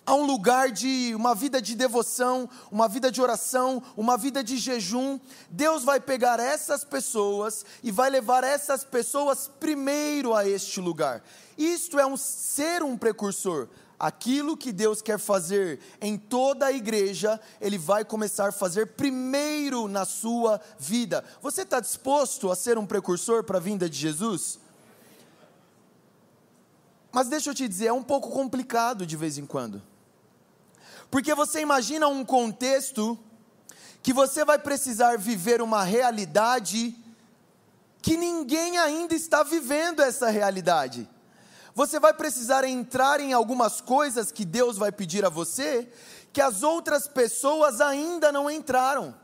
a 0.05 0.15
um 0.15 0.25
lugar 0.25 0.71
de 0.71 1.13
uma 1.15 1.35
vida 1.35 1.61
de 1.61 1.75
devoção, 1.75 2.49
uma 2.71 2.87
vida 2.87 3.11
de 3.11 3.21
oração, 3.21 3.83
uma 3.97 4.17
vida 4.17 4.41
de 4.41 4.57
jejum, 4.57 5.19
Deus 5.49 5.83
vai 5.83 5.99
pegar 5.99 6.39
essas 6.39 6.85
pessoas 6.85 7.65
e 7.83 7.91
vai 7.91 8.09
levar 8.09 8.43
essas 8.43 8.85
pessoas 8.85 9.51
primeiro 9.59 10.33
a 10.33 10.47
este 10.47 10.79
lugar. 10.79 11.21
Isto 11.57 11.99
é 11.99 12.05
um 12.05 12.15
ser 12.15 12.83
um 12.83 12.97
precursor 12.97 13.67
aquilo 14.01 14.57
que 14.57 14.71
Deus 14.71 14.99
quer 14.99 15.19
fazer 15.19 15.79
em 16.01 16.17
toda 16.17 16.65
a 16.65 16.71
igreja, 16.71 17.39
Ele 17.61 17.77
vai 17.77 18.03
começar 18.03 18.49
a 18.49 18.51
fazer 18.51 18.87
primeiro 18.93 19.87
na 19.87 20.05
sua 20.05 20.59
vida. 20.79 21.23
Você 21.39 21.61
está 21.61 21.79
disposto 21.79 22.49
a 22.49 22.55
ser 22.55 22.79
um 22.79 22.85
precursor 22.85 23.43
para 23.43 23.59
a 23.59 23.61
vinda 23.61 23.87
de 23.87 23.95
Jesus? 23.95 24.57
Mas 27.11 27.27
deixa 27.27 27.51
eu 27.51 27.53
te 27.53 27.67
dizer, 27.67 27.87
é 27.87 27.93
um 27.93 28.01
pouco 28.01 28.31
complicado 28.31 29.05
de 29.05 29.15
vez 29.15 29.37
em 29.37 29.45
quando. 29.45 29.83
Porque 31.11 31.35
você 31.35 31.61
imagina 31.61 32.07
um 32.07 32.25
contexto 32.25 33.19
que 34.01 34.13
você 34.13 34.43
vai 34.43 34.57
precisar 34.57 35.15
viver 35.19 35.61
uma 35.61 35.83
realidade 35.83 36.97
que 38.01 38.17
ninguém 38.17 38.79
ainda 38.79 39.13
está 39.13 39.43
vivendo 39.43 40.01
essa 40.01 40.27
realidade. 40.31 41.07
Você 41.81 41.99
vai 41.99 42.13
precisar 42.13 42.63
entrar 42.63 43.19
em 43.19 43.33
algumas 43.33 43.81
coisas 43.81 44.31
que 44.31 44.45
Deus 44.45 44.77
vai 44.77 44.91
pedir 44.91 45.25
a 45.25 45.29
você, 45.29 45.91
que 46.31 46.39
as 46.39 46.61
outras 46.61 47.07
pessoas 47.07 47.81
ainda 47.81 48.31
não 48.31 48.51
entraram. 48.51 49.15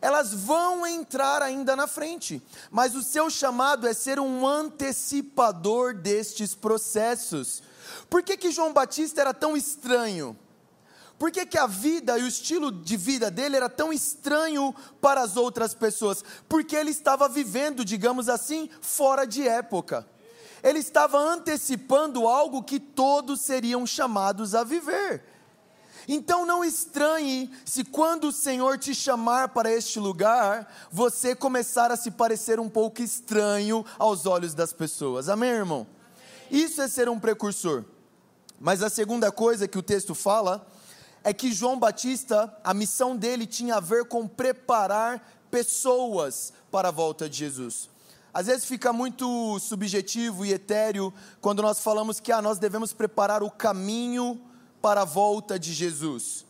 Elas 0.00 0.34
vão 0.34 0.84
entrar 0.84 1.42
ainda 1.42 1.76
na 1.76 1.86
frente, 1.86 2.42
mas 2.72 2.96
o 2.96 3.04
seu 3.04 3.30
chamado 3.30 3.86
é 3.86 3.94
ser 3.94 4.18
um 4.18 4.44
antecipador 4.44 5.94
destes 5.94 6.56
processos. 6.56 7.62
Por 8.10 8.24
que, 8.24 8.36
que 8.36 8.50
João 8.50 8.72
Batista 8.72 9.20
era 9.20 9.32
tão 9.32 9.56
estranho? 9.56 10.36
Por 11.16 11.30
que, 11.30 11.46
que 11.46 11.56
a 11.56 11.68
vida 11.68 12.18
e 12.18 12.24
o 12.24 12.26
estilo 12.26 12.72
de 12.72 12.96
vida 12.96 13.30
dele 13.30 13.54
era 13.54 13.68
tão 13.68 13.92
estranho 13.92 14.74
para 15.00 15.20
as 15.20 15.36
outras 15.36 15.72
pessoas? 15.72 16.24
Porque 16.48 16.74
ele 16.74 16.90
estava 16.90 17.28
vivendo, 17.28 17.84
digamos 17.84 18.28
assim, 18.28 18.68
fora 18.80 19.24
de 19.24 19.46
época 19.46 20.04
ele 20.62 20.78
estava 20.78 21.18
antecipando 21.18 22.26
algo 22.28 22.62
que 22.62 22.78
todos 22.78 23.40
seriam 23.40 23.86
chamados 23.86 24.54
a 24.54 24.62
viver. 24.62 25.24
Então 26.06 26.44
não 26.44 26.64
estranhe 26.64 27.50
se 27.64 27.84
quando 27.84 28.28
o 28.28 28.32
Senhor 28.32 28.78
te 28.78 28.94
chamar 28.94 29.50
para 29.50 29.70
este 29.70 29.98
lugar, 29.98 30.72
você 30.90 31.34
começar 31.34 31.90
a 31.90 31.96
se 31.96 32.10
parecer 32.10 32.58
um 32.58 32.68
pouco 32.68 33.02
estranho 33.02 33.84
aos 33.98 34.26
olhos 34.26 34.54
das 34.54 34.72
pessoas. 34.72 35.28
Amém, 35.28 35.50
irmão? 35.50 35.86
Isso 36.50 36.82
é 36.82 36.88
ser 36.88 37.08
um 37.08 37.18
precursor. 37.18 37.84
Mas 38.58 38.82
a 38.82 38.90
segunda 38.90 39.30
coisa 39.32 39.66
que 39.66 39.78
o 39.78 39.82
texto 39.82 40.14
fala 40.14 40.66
é 41.24 41.32
que 41.32 41.52
João 41.52 41.78
Batista, 41.78 42.52
a 42.64 42.74
missão 42.74 43.16
dele 43.16 43.46
tinha 43.46 43.76
a 43.76 43.80
ver 43.80 44.04
com 44.04 44.26
preparar 44.26 45.46
pessoas 45.50 46.52
para 46.70 46.88
a 46.88 46.92
volta 46.92 47.28
de 47.28 47.38
Jesus. 47.38 47.91
Às 48.34 48.46
vezes 48.46 48.64
fica 48.64 48.92
muito 48.92 49.58
subjetivo 49.58 50.46
e 50.46 50.52
etéreo 50.52 51.12
quando 51.40 51.60
nós 51.60 51.80
falamos 51.80 52.18
que 52.18 52.32
ah, 52.32 52.40
nós 52.40 52.58
devemos 52.58 52.92
preparar 52.92 53.42
o 53.42 53.50
caminho 53.50 54.40
para 54.80 55.02
a 55.02 55.04
volta 55.04 55.58
de 55.58 55.72
Jesus. 55.72 56.46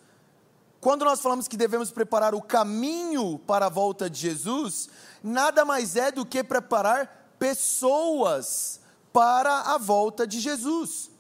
Quando 0.81 1.05
nós 1.05 1.21
falamos 1.21 1.49
que 1.49 1.57
devemos 1.57 1.91
preparar 1.91 2.35
o 2.35 2.43
caminho 2.43 3.39
para 3.47 3.67
a 3.67 3.69
volta 3.69 4.09
de 4.09 4.21
Jesus, 4.21 4.89
nada 5.23 5.65
mais 5.65 5.97
é 5.97 6.13
do 6.13 6.25
que 6.25 6.43
preparar 6.43 7.35
pessoas 7.39 8.81
para 9.13 9.61
a 9.61 9.79
volta 9.79 10.27
de 10.27 10.41
Jesus. 10.41 11.11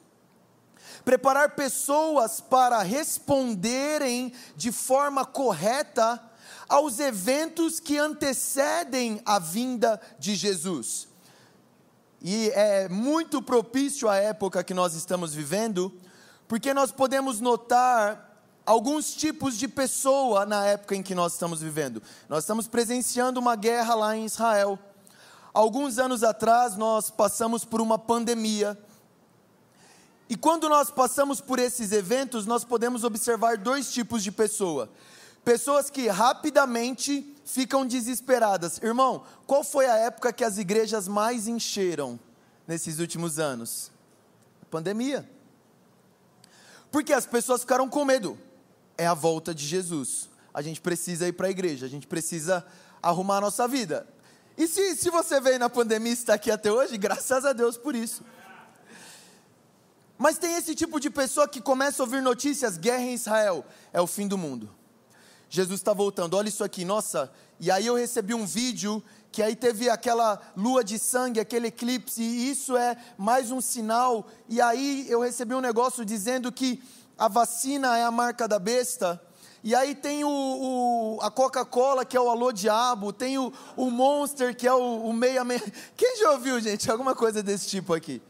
Preparar 1.04 1.56
pessoas 1.56 2.40
para 2.40 2.82
responderem 2.82 4.32
de 4.56 4.70
forma 4.70 5.24
correta 5.24 6.22
aos 6.72 7.00
eventos 7.00 7.78
que 7.78 7.98
antecedem 7.98 9.20
a 9.26 9.38
vinda 9.38 10.00
de 10.18 10.34
Jesus. 10.34 11.06
E 12.22 12.48
é 12.54 12.88
muito 12.88 13.42
propício 13.42 14.08
à 14.08 14.16
época 14.16 14.64
que 14.64 14.72
nós 14.72 14.94
estamos 14.94 15.34
vivendo, 15.34 15.92
porque 16.48 16.72
nós 16.72 16.90
podemos 16.90 17.40
notar 17.40 18.42
alguns 18.64 19.12
tipos 19.12 19.58
de 19.58 19.68
pessoa 19.68 20.46
na 20.46 20.64
época 20.64 20.96
em 20.96 21.02
que 21.02 21.14
nós 21.14 21.34
estamos 21.34 21.60
vivendo. 21.60 22.02
Nós 22.26 22.44
estamos 22.44 22.66
presenciando 22.66 23.38
uma 23.38 23.54
guerra 23.54 23.94
lá 23.94 24.16
em 24.16 24.24
Israel. 24.24 24.78
Alguns 25.52 25.98
anos 25.98 26.24
atrás 26.24 26.74
nós 26.74 27.10
passamos 27.10 27.66
por 27.66 27.82
uma 27.82 27.98
pandemia. 27.98 28.78
E 30.26 30.36
quando 30.36 30.70
nós 30.70 30.90
passamos 30.90 31.38
por 31.38 31.58
esses 31.58 31.92
eventos, 31.92 32.46
nós 32.46 32.64
podemos 32.64 33.04
observar 33.04 33.58
dois 33.58 33.92
tipos 33.92 34.22
de 34.22 34.32
pessoa 34.32 34.88
Pessoas 35.44 35.90
que 35.90 36.08
rapidamente 36.08 37.36
ficam 37.44 37.86
desesperadas. 37.86 38.78
Irmão, 38.82 39.24
qual 39.46 39.64
foi 39.64 39.86
a 39.86 39.96
época 39.96 40.32
que 40.32 40.44
as 40.44 40.58
igrejas 40.58 41.08
mais 41.08 41.48
encheram 41.48 42.18
nesses 42.66 42.98
últimos 42.98 43.38
anos? 43.38 43.92
pandemia. 44.72 45.28
Porque 46.90 47.12
as 47.12 47.26
pessoas 47.26 47.60
ficaram 47.60 47.86
com 47.90 48.06
medo. 48.06 48.38
É 48.96 49.06
a 49.06 49.12
volta 49.12 49.54
de 49.54 49.66
Jesus. 49.66 50.30
a 50.54 50.60
gente 50.60 50.80
precisa 50.82 51.26
ir 51.26 51.32
para 51.32 51.46
a 51.46 51.50
igreja, 51.50 51.86
a 51.86 51.88
gente 51.88 52.06
precisa 52.06 52.64
arrumar 53.02 53.38
a 53.38 53.40
nossa 53.40 53.66
vida. 53.66 54.06
E 54.56 54.68
se, 54.68 54.94
se 54.96 55.08
você 55.08 55.40
veio 55.40 55.58
na 55.58 55.70
pandemia 55.70 56.10
e 56.10 56.14
está 56.14 56.34
aqui 56.34 56.50
até 56.50 56.70
hoje, 56.70 56.98
graças 56.98 57.44
a 57.46 57.54
Deus 57.54 57.78
por 57.78 57.94
isso. 57.94 58.22
Mas 60.18 60.36
tem 60.36 60.54
esse 60.54 60.74
tipo 60.74 61.00
de 61.00 61.08
pessoa 61.08 61.48
que 61.48 61.60
começa 61.60 62.02
a 62.02 62.04
ouvir 62.04 62.20
notícias: 62.20 62.76
guerra 62.76 63.02
em 63.02 63.14
Israel, 63.14 63.64
é 63.94 64.00
o 64.00 64.06
fim 64.06 64.28
do 64.28 64.36
mundo. 64.36 64.68
Jesus 65.54 65.80
está 65.80 65.92
voltando, 65.92 66.34
olha 66.34 66.48
isso 66.48 66.64
aqui, 66.64 66.82
nossa. 66.82 67.30
E 67.60 67.70
aí 67.70 67.86
eu 67.86 67.94
recebi 67.94 68.32
um 68.32 68.46
vídeo 68.46 69.04
que 69.30 69.42
aí 69.42 69.54
teve 69.54 69.90
aquela 69.90 70.40
lua 70.56 70.82
de 70.82 70.98
sangue, 70.98 71.38
aquele 71.38 71.66
eclipse, 71.66 72.22
e 72.22 72.50
isso 72.50 72.74
é 72.74 72.96
mais 73.18 73.50
um 73.50 73.60
sinal. 73.60 74.26
E 74.48 74.62
aí 74.62 75.04
eu 75.10 75.20
recebi 75.20 75.54
um 75.54 75.60
negócio 75.60 76.06
dizendo 76.06 76.50
que 76.50 76.82
a 77.18 77.28
vacina 77.28 77.98
é 77.98 78.02
a 78.02 78.10
marca 78.10 78.48
da 78.48 78.58
besta. 78.58 79.22
E 79.62 79.74
aí 79.74 79.94
tem 79.94 80.24
o, 80.24 80.30
o 80.30 81.18
a 81.20 81.30
Coca-Cola, 81.30 82.02
que 82.06 82.16
é 82.16 82.20
o 82.20 82.30
Alô 82.30 82.50
Diabo, 82.50 83.12
tem 83.12 83.36
o, 83.36 83.52
o 83.76 83.90
Monster, 83.90 84.56
que 84.56 84.66
é 84.66 84.72
o, 84.72 85.04
o 85.04 85.12
Meia 85.12 85.44
Meia. 85.44 85.60
Quem 85.94 86.16
já 86.18 86.30
ouviu, 86.30 86.58
gente, 86.60 86.90
alguma 86.90 87.14
coisa 87.14 87.42
desse 87.42 87.68
tipo 87.68 87.92
aqui? 87.92 88.22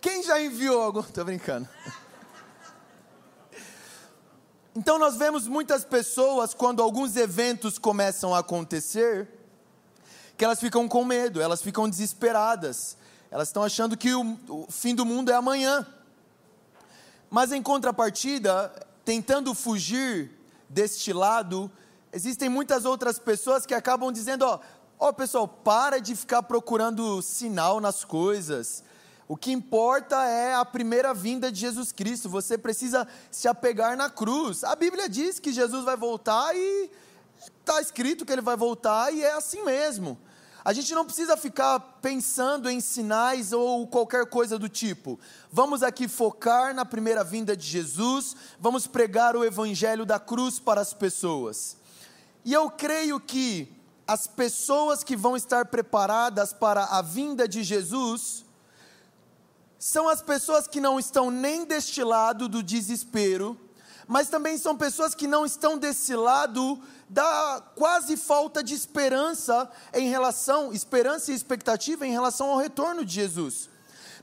Quem 0.00 0.24
já 0.24 0.42
enviou 0.42 0.82
algum? 0.82 1.04
Tô 1.04 1.24
brincando. 1.24 1.68
Então 4.76 4.98
nós 4.98 5.14
vemos 5.16 5.46
muitas 5.46 5.84
pessoas 5.84 6.52
quando 6.52 6.82
alguns 6.82 7.14
eventos 7.14 7.78
começam 7.78 8.34
a 8.34 8.40
acontecer, 8.40 9.28
que 10.36 10.44
elas 10.44 10.58
ficam 10.58 10.88
com 10.88 11.04
medo, 11.04 11.40
elas 11.40 11.62
ficam 11.62 11.88
desesperadas, 11.88 12.96
elas 13.30 13.48
estão 13.48 13.62
achando 13.62 13.96
que 13.96 14.12
o, 14.12 14.36
o 14.48 14.66
fim 14.68 14.92
do 14.92 15.04
mundo 15.04 15.30
é 15.30 15.34
amanhã. 15.34 15.86
Mas 17.30 17.52
em 17.52 17.62
contrapartida, 17.62 18.68
tentando 19.04 19.54
fugir 19.54 20.32
deste 20.68 21.12
lado, 21.12 21.70
existem 22.12 22.48
muitas 22.48 22.84
outras 22.84 23.16
pessoas 23.16 23.64
que 23.64 23.74
acabam 23.74 24.10
dizendo: 24.10 24.44
ó, 24.44 24.58
ó 24.98 25.12
pessoal, 25.12 25.46
para 25.46 26.00
de 26.00 26.16
ficar 26.16 26.42
procurando 26.42 27.22
sinal 27.22 27.80
nas 27.80 28.04
coisas. 28.04 28.82
O 29.26 29.36
que 29.36 29.52
importa 29.52 30.22
é 30.26 30.54
a 30.54 30.64
primeira 30.64 31.14
vinda 31.14 31.50
de 31.50 31.58
Jesus 31.58 31.92
Cristo. 31.92 32.28
Você 32.28 32.58
precisa 32.58 33.08
se 33.30 33.48
apegar 33.48 33.96
na 33.96 34.10
cruz. 34.10 34.62
A 34.64 34.76
Bíblia 34.76 35.08
diz 35.08 35.38
que 35.38 35.52
Jesus 35.52 35.84
vai 35.84 35.96
voltar 35.96 36.54
e 36.54 36.90
está 37.58 37.80
escrito 37.80 38.24
que 38.26 38.32
ele 38.32 38.42
vai 38.42 38.56
voltar 38.56 39.12
e 39.12 39.22
é 39.22 39.32
assim 39.32 39.64
mesmo. 39.64 40.18
A 40.64 40.72
gente 40.72 40.94
não 40.94 41.04
precisa 41.04 41.36
ficar 41.36 41.78
pensando 42.00 42.70
em 42.70 42.80
sinais 42.80 43.52
ou 43.52 43.86
qualquer 43.86 44.24
coisa 44.26 44.58
do 44.58 44.68
tipo. 44.68 45.20
Vamos 45.52 45.82
aqui 45.82 46.08
focar 46.08 46.74
na 46.74 46.86
primeira 46.86 47.22
vinda 47.22 47.54
de 47.54 47.66
Jesus, 47.66 48.34
vamos 48.58 48.86
pregar 48.86 49.36
o 49.36 49.44
evangelho 49.44 50.06
da 50.06 50.18
cruz 50.18 50.58
para 50.58 50.80
as 50.80 50.94
pessoas. 50.94 51.76
E 52.46 52.52
eu 52.52 52.70
creio 52.70 53.20
que 53.20 53.70
as 54.06 54.26
pessoas 54.26 55.04
que 55.04 55.14
vão 55.14 55.36
estar 55.36 55.66
preparadas 55.66 56.54
para 56.54 56.84
a 56.84 57.02
vinda 57.02 57.46
de 57.46 57.62
Jesus 57.62 58.44
são 59.84 60.08
as 60.08 60.22
pessoas 60.22 60.66
que 60.66 60.80
não 60.80 60.98
estão 60.98 61.30
nem 61.30 61.66
deste 61.66 62.02
lado 62.02 62.48
do 62.48 62.62
desespero, 62.62 63.54
mas 64.08 64.30
também 64.30 64.56
são 64.56 64.74
pessoas 64.74 65.14
que 65.14 65.26
não 65.26 65.44
estão 65.44 65.76
desse 65.76 66.16
lado 66.16 66.80
da 67.06 67.62
quase 67.76 68.16
falta 68.16 68.64
de 68.64 68.72
esperança 68.72 69.70
em 69.92 70.08
relação, 70.08 70.72
esperança 70.72 71.30
e 71.30 71.34
expectativa 71.34 72.06
em 72.06 72.12
relação 72.12 72.48
ao 72.48 72.56
retorno 72.56 73.04
de 73.04 73.12
Jesus. 73.12 73.68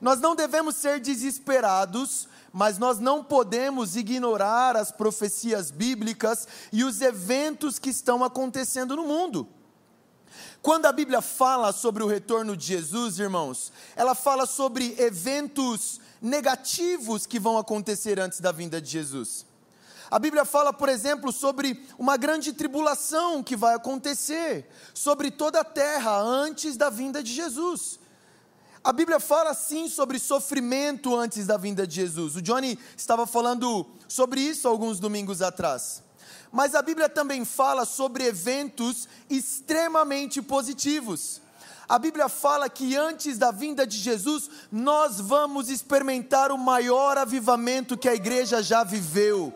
Nós 0.02 0.20
não 0.20 0.36
devemos 0.36 0.78
ser 0.78 1.00
desesperados, 1.00 2.28
mas 2.52 2.80
nós 2.80 2.98
não 2.98 3.24
podemos 3.24 3.96
ignorar 3.96 4.76
as 4.76 4.92
profecias 4.92 5.70
bíblicas 5.70 6.48
e 6.74 6.84
os 6.84 7.02
eventos 7.02 7.78
que 7.78 7.92
estão 7.92 8.24
acontecendo 8.24 8.96
no 8.96 9.04
mundo. 9.04 9.48
Quando 10.62 10.86
a 10.86 10.92
Bíblia 10.92 11.22
fala 11.22 11.72
sobre 11.74 12.04
o 12.04 12.08
retorno 12.08 12.56
de 12.56 12.66
Jesus, 12.66 13.18
irmãos, 13.18 13.72
ela 13.96 14.14
fala 14.14 14.46
sobre 14.46 14.96
eventos 15.00 16.00
negativos 16.22 17.26
que 17.26 17.40
vão 17.40 17.58
acontecer 17.58 18.20
antes 18.20 18.40
da 18.40 18.52
vinda 18.52 18.80
de 18.80 18.90
Jesus. 18.90 19.46
A 20.12 20.20
Bíblia 20.20 20.46
fala, 20.46 20.72
por 20.72 20.88
exemplo, 20.88 21.32
sobre 21.32 21.84
uma 21.98 22.16
grande 22.16 22.54
tribulação 22.54 23.42
que 23.42 23.56
vai 23.56 23.74
acontecer 23.74 24.70
sobre 24.94 25.32
toda 25.32 25.62
a 25.62 25.64
terra 25.64 26.20
antes 26.22 26.78
da 26.78 26.90
vinda 26.90 27.24
de 27.24 27.34
Jesus. 27.34 28.00
A 28.84 28.94
Bíblia 28.94 29.20
fala 29.20 29.54
sim 29.54 29.88
sobre 29.88 30.20
sofrimento 30.20 31.16
antes 31.16 31.48
da 31.48 31.58
vinda 31.58 31.88
de 31.88 31.96
Jesus. 31.96 32.36
O 32.36 32.42
Johnny 32.42 32.78
estava 32.96 33.26
falando 33.26 33.88
sobre 34.08 34.42
isso 34.42 34.68
alguns 34.68 35.00
domingos 35.00 35.42
atrás. 35.42 36.04
Mas 36.52 36.76
a 36.76 36.82
Bíblia 36.82 37.10
também 37.10 37.46
fala 37.46 37.86
sobre 37.86 38.26
eventos 38.26 39.08
extremamente 39.30 40.42
positivos. 40.42 41.42
A 41.88 42.00
Bíblia 42.00 42.30
fala 42.30 42.70
que 42.70 42.96
antes 42.96 43.38
da 43.38 43.52
vinda 43.52 43.86
de 43.86 43.98
Jesus, 43.98 44.50
nós 44.72 45.20
vamos 45.20 45.70
experimentar 45.70 46.52
o 46.52 46.58
maior 46.58 47.18
avivamento 47.18 47.98
que 47.98 48.08
a 48.08 48.16
igreja 48.16 48.64
já 48.64 48.84
viveu. 48.84 49.54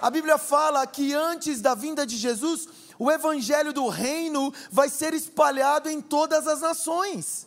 A 0.00 0.10
Bíblia 0.10 0.36
fala 0.36 0.86
que 0.86 1.14
antes 1.14 1.60
da 1.60 1.74
vinda 1.74 2.06
de 2.06 2.16
Jesus, 2.16 2.68
o 2.98 3.10
evangelho 3.10 3.72
do 3.72 3.88
reino 3.88 4.52
vai 4.70 4.90
ser 4.90 5.14
espalhado 5.14 5.88
em 5.88 6.02
todas 6.02 6.46
as 6.46 6.60
nações. 6.60 7.46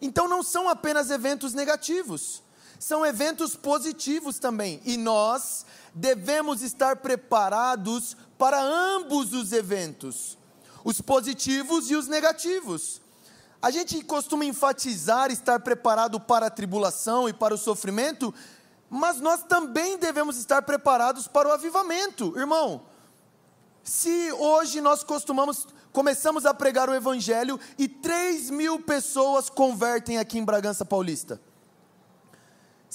Então 0.00 0.26
não 0.26 0.42
são 0.42 0.68
apenas 0.68 1.08
eventos 1.10 1.54
negativos, 1.54 2.42
são 2.80 3.06
eventos 3.06 3.54
positivos 3.54 4.40
também. 4.40 4.80
E 4.84 4.96
nós 4.96 5.64
devemos 5.96 6.60
estar 6.60 6.96
preparados 6.96 8.14
para 8.36 8.60
ambos 8.60 9.32
os 9.32 9.50
eventos, 9.50 10.36
os 10.84 11.00
positivos 11.00 11.90
e 11.90 11.96
os 11.96 12.06
negativos. 12.06 13.00
A 13.62 13.70
gente 13.70 14.04
costuma 14.04 14.44
enfatizar 14.44 15.30
estar 15.30 15.58
preparado 15.60 16.20
para 16.20 16.46
a 16.46 16.50
tribulação 16.50 17.26
e 17.26 17.32
para 17.32 17.54
o 17.54 17.58
sofrimento, 17.58 18.32
mas 18.90 19.20
nós 19.22 19.42
também 19.44 19.96
devemos 19.96 20.36
estar 20.36 20.60
preparados 20.62 21.26
para 21.26 21.48
o 21.48 21.52
avivamento, 21.52 22.38
irmão. 22.38 22.82
Se 23.82 24.30
hoje 24.32 24.82
nós 24.82 25.02
costumamos, 25.02 25.66
começamos 25.92 26.44
a 26.44 26.52
pregar 26.52 26.90
o 26.90 26.94
Evangelho 26.94 27.58
e 27.78 27.88
3 27.88 28.50
mil 28.50 28.80
pessoas 28.80 29.48
convertem 29.48 30.18
aqui 30.18 30.38
em 30.38 30.44
Bragança 30.44 30.84
Paulista, 30.84 31.40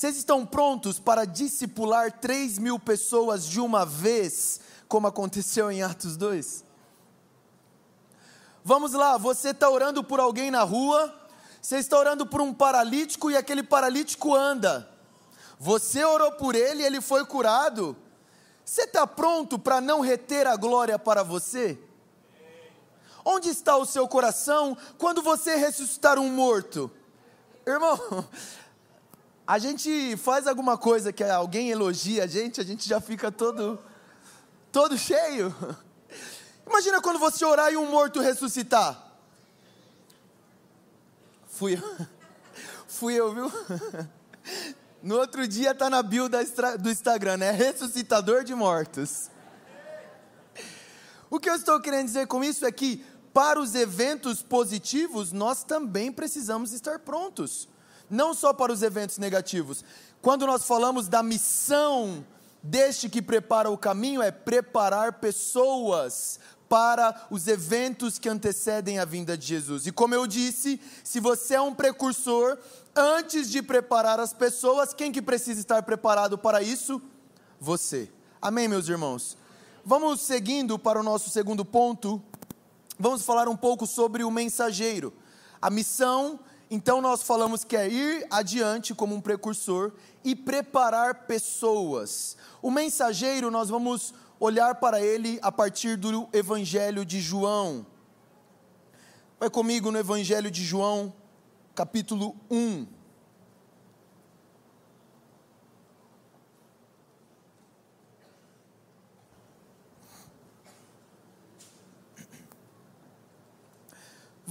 vocês 0.02 0.18
estão 0.18 0.44
prontos 0.44 0.98
para 0.98 1.26
discipular 1.26 2.12
3 2.12 2.58
mil 2.58 2.80
pessoas 2.80 3.46
de 3.46 3.60
uma 3.60 3.86
vez, 3.86 4.60
como 4.88 5.06
aconteceu 5.06 5.72
em 5.72 5.84
Atos 5.84 6.18
2? 6.18 6.64
Vamos 8.64 8.94
lá, 8.94 9.16
você 9.16 9.50
está 9.50 9.70
orando 9.70 10.04
por 10.04 10.20
alguém 10.20 10.50
na 10.50 10.64
rua, 10.64 11.14
você 11.62 11.78
está 11.78 12.00
orando 12.00 12.26
por 12.26 12.42
um 12.42 12.52
paralítico 12.52 13.30
e 13.30 13.38
aquele 13.38 13.62
paralítico 13.62 14.34
anda. 14.34 14.90
Você 15.60 16.04
orou 16.04 16.32
por 16.32 16.56
ele 16.56 16.82
e 16.82 16.86
ele 16.88 17.00
foi 17.00 17.24
curado. 17.24 17.96
Você 18.66 18.86
está 18.86 19.06
pronto 19.06 19.60
para 19.60 19.80
não 19.80 20.02
reter 20.02 20.48
a 20.48 20.56
glória 20.56 20.98
para 20.98 21.22
você? 21.22 21.78
Onde 23.24 23.50
está 23.50 23.78
o 23.78 23.86
seu 23.86 24.08
coração 24.08 24.76
quando 24.98 25.22
você 25.22 25.58
ressuscitar 25.58 26.18
um 26.18 26.32
morto? 26.32 26.90
Irmão, 27.68 28.00
a 29.52 29.60
gente 29.60 30.16
faz 30.16 30.48
alguma 30.48 30.78
coisa 30.78 31.12
que 31.12 31.22
alguém 31.22 31.72
elogia 31.72 32.24
a 32.24 32.28
gente, 32.28 32.62
a 32.62 32.64
gente 32.64 32.88
já 32.88 33.02
fica 33.02 33.30
todo, 33.30 33.78
todo 34.72 34.98
cheio. 34.98 35.54
Imagina 36.66 37.02
quando 37.02 37.20
você 37.20 37.44
orar 37.44 37.70
e 37.70 37.76
um 37.76 37.86
morto 37.92 38.22
ressuscitar. 38.22 39.12
Fui 41.50 41.74
eu. 41.74 42.08
Fui 42.88 43.14
eu, 43.14 43.34
viu? 43.34 43.52
No 45.04 45.18
outro 45.18 45.48
dia 45.48 45.72
está 45.72 45.90
na 45.90 46.04
bio 46.04 46.30
do 46.30 46.90
Instagram, 46.90 47.38
né? 47.38 47.52
Ressuscitador 47.52 48.44
de 48.44 48.54
mortos. 48.54 49.32
O 51.28 51.40
que 51.40 51.50
eu 51.50 51.56
estou 51.56 51.82
querendo 51.82 52.06
dizer 52.06 52.28
com 52.28 52.44
isso 52.44 52.66
é 52.68 52.72
que, 52.72 53.04
para 53.34 53.60
os 53.60 53.74
eventos 53.74 54.44
positivos, 54.44 55.32
nós 55.32 55.64
também 55.64 56.12
precisamos 56.12 56.72
estar 56.72 57.00
prontos. 57.00 57.68
Não 58.12 58.34
só 58.34 58.54
para 58.54 58.72
os 58.72 58.84
eventos 58.84 59.18
negativos. 59.18 59.84
Quando 60.22 60.46
nós 60.46 60.66
falamos 60.66 61.08
da 61.08 61.24
missão 61.24 62.26
deste 62.62 63.10
que 63.10 63.22
prepara 63.22 63.72
o 63.72 63.78
caminho, 63.78 64.22
é 64.22 64.30
preparar 64.30 65.14
pessoas 65.14 66.40
para 66.70 67.28
os 67.30 67.48
eventos 67.48 68.20
que 68.20 68.30
antecedem 68.30 69.00
a 69.00 69.06
vinda 69.06 69.38
de 69.38 69.46
Jesus. 69.46 69.88
E 69.88 69.92
como 69.92 70.14
eu 70.14 70.28
disse, 70.28 70.80
se 71.04 71.20
você 71.20 71.56
é 71.56 71.62
um 71.62 71.74
precursor, 71.74 72.58
antes 72.96 73.50
de 73.50 73.62
preparar 73.62 74.20
as 74.20 74.32
pessoas, 74.32 74.94
quem 74.94 75.12
que 75.12 75.22
precisa 75.22 75.60
estar 75.60 75.84
preparado 75.84 76.38
para 76.38 76.62
isso? 76.62 77.02
Você. 77.60 78.10
Amém, 78.42 78.68
meus 78.68 78.88
irmãos? 78.88 79.38
Vamos 79.84 80.22
seguindo 80.22 80.78
para 80.78 81.00
o 81.00 81.04
nosso 81.04 81.30
segundo 81.30 81.66
ponto. 81.66 82.22
Vamos 82.98 83.24
falar 83.24 83.50
um 83.50 83.58
pouco 83.58 83.88
sobre 83.88 84.24
o 84.24 84.32
mensageiro. 84.32 85.12
A 85.62 85.70
missão, 85.70 86.40
então 86.74 87.02
nós 87.02 87.22
falamos 87.22 87.66
que 87.66 87.76
é 87.76 87.90
ir 87.90 88.26
adiante 88.32 88.96
como 88.96 89.14
um 89.14 89.20
precursor 89.20 89.92
e 90.24 90.34
preparar 90.34 91.26
pessoas. 91.28 92.38
O 92.62 92.72
mensageiro, 92.72 93.52
nós 93.52 93.68
vamos 93.68 94.14
olhar 94.40 94.76
para 94.76 95.02
ele 95.02 95.38
a 95.42 95.52
partir 95.52 95.98
do 95.98 96.30
Evangelho 96.32 97.04
de 97.04 97.20
João. 97.20 97.86
Vai 99.38 99.50
comigo 99.50 99.92
no 99.92 100.00
Evangelho 100.00 100.50
de 100.50 100.64
João, 100.64 101.14
capítulo 101.76 102.38
1. 102.50 103.01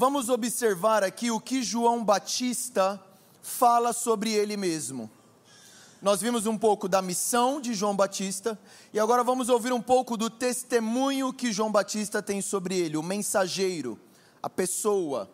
Vamos 0.01 0.31
observar 0.31 1.05
aqui 1.05 1.31
o 1.31 1.39
que 1.39 1.63
João 1.63 2.03
Batista 2.03 2.99
fala 3.43 3.93
sobre 3.93 4.33
ele 4.33 4.57
mesmo. 4.57 5.11
Nós 6.01 6.23
vimos 6.23 6.47
um 6.47 6.57
pouco 6.57 6.89
da 6.89 7.03
missão 7.03 7.61
de 7.61 7.75
João 7.75 7.95
Batista 7.95 8.59
e 8.95 8.99
agora 8.99 9.23
vamos 9.23 9.51
ouvir 9.51 9.75
um 9.75 9.83
pouco 9.83 10.17
do 10.17 10.31
testemunho 10.31 11.35
que 11.35 11.53
João 11.53 11.71
Batista 11.71 12.23
tem 12.23 12.41
sobre 12.41 12.79
ele, 12.79 12.97
o 12.97 13.03
mensageiro, 13.03 14.01
a 14.43 14.49
pessoa. 14.49 15.31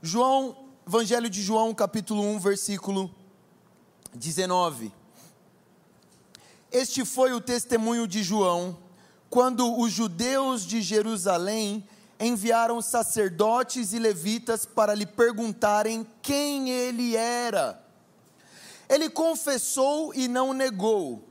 João, 0.00 0.56
Evangelho 0.88 1.28
de 1.28 1.42
João, 1.42 1.74
capítulo 1.74 2.22
1, 2.22 2.38
versículo 2.38 3.14
19. 4.14 4.90
Este 6.72 7.04
foi 7.04 7.34
o 7.34 7.40
testemunho 7.42 8.08
de 8.08 8.22
João 8.22 8.78
quando 9.28 9.78
os 9.78 9.92
judeus 9.92 10.64
de 10.64 10.80
Jerusalém 10.80 11.86
enviaram 12.18 12.80
sacerdotes 12.80 13.92
e 13.92 13.98
levitas 13.98 14.64
para 14.64 14.94
lhe 14.94 15.06
perguntarem 15.06 16.06
quem 16.22 16.70
ele 16.70 17.16
era. 17.16 17.82
Ele 18.88 19.08
confessou 19.08 20.14
e 20.14 20.28
não 20.28 20.52
negou, 20.52 21.24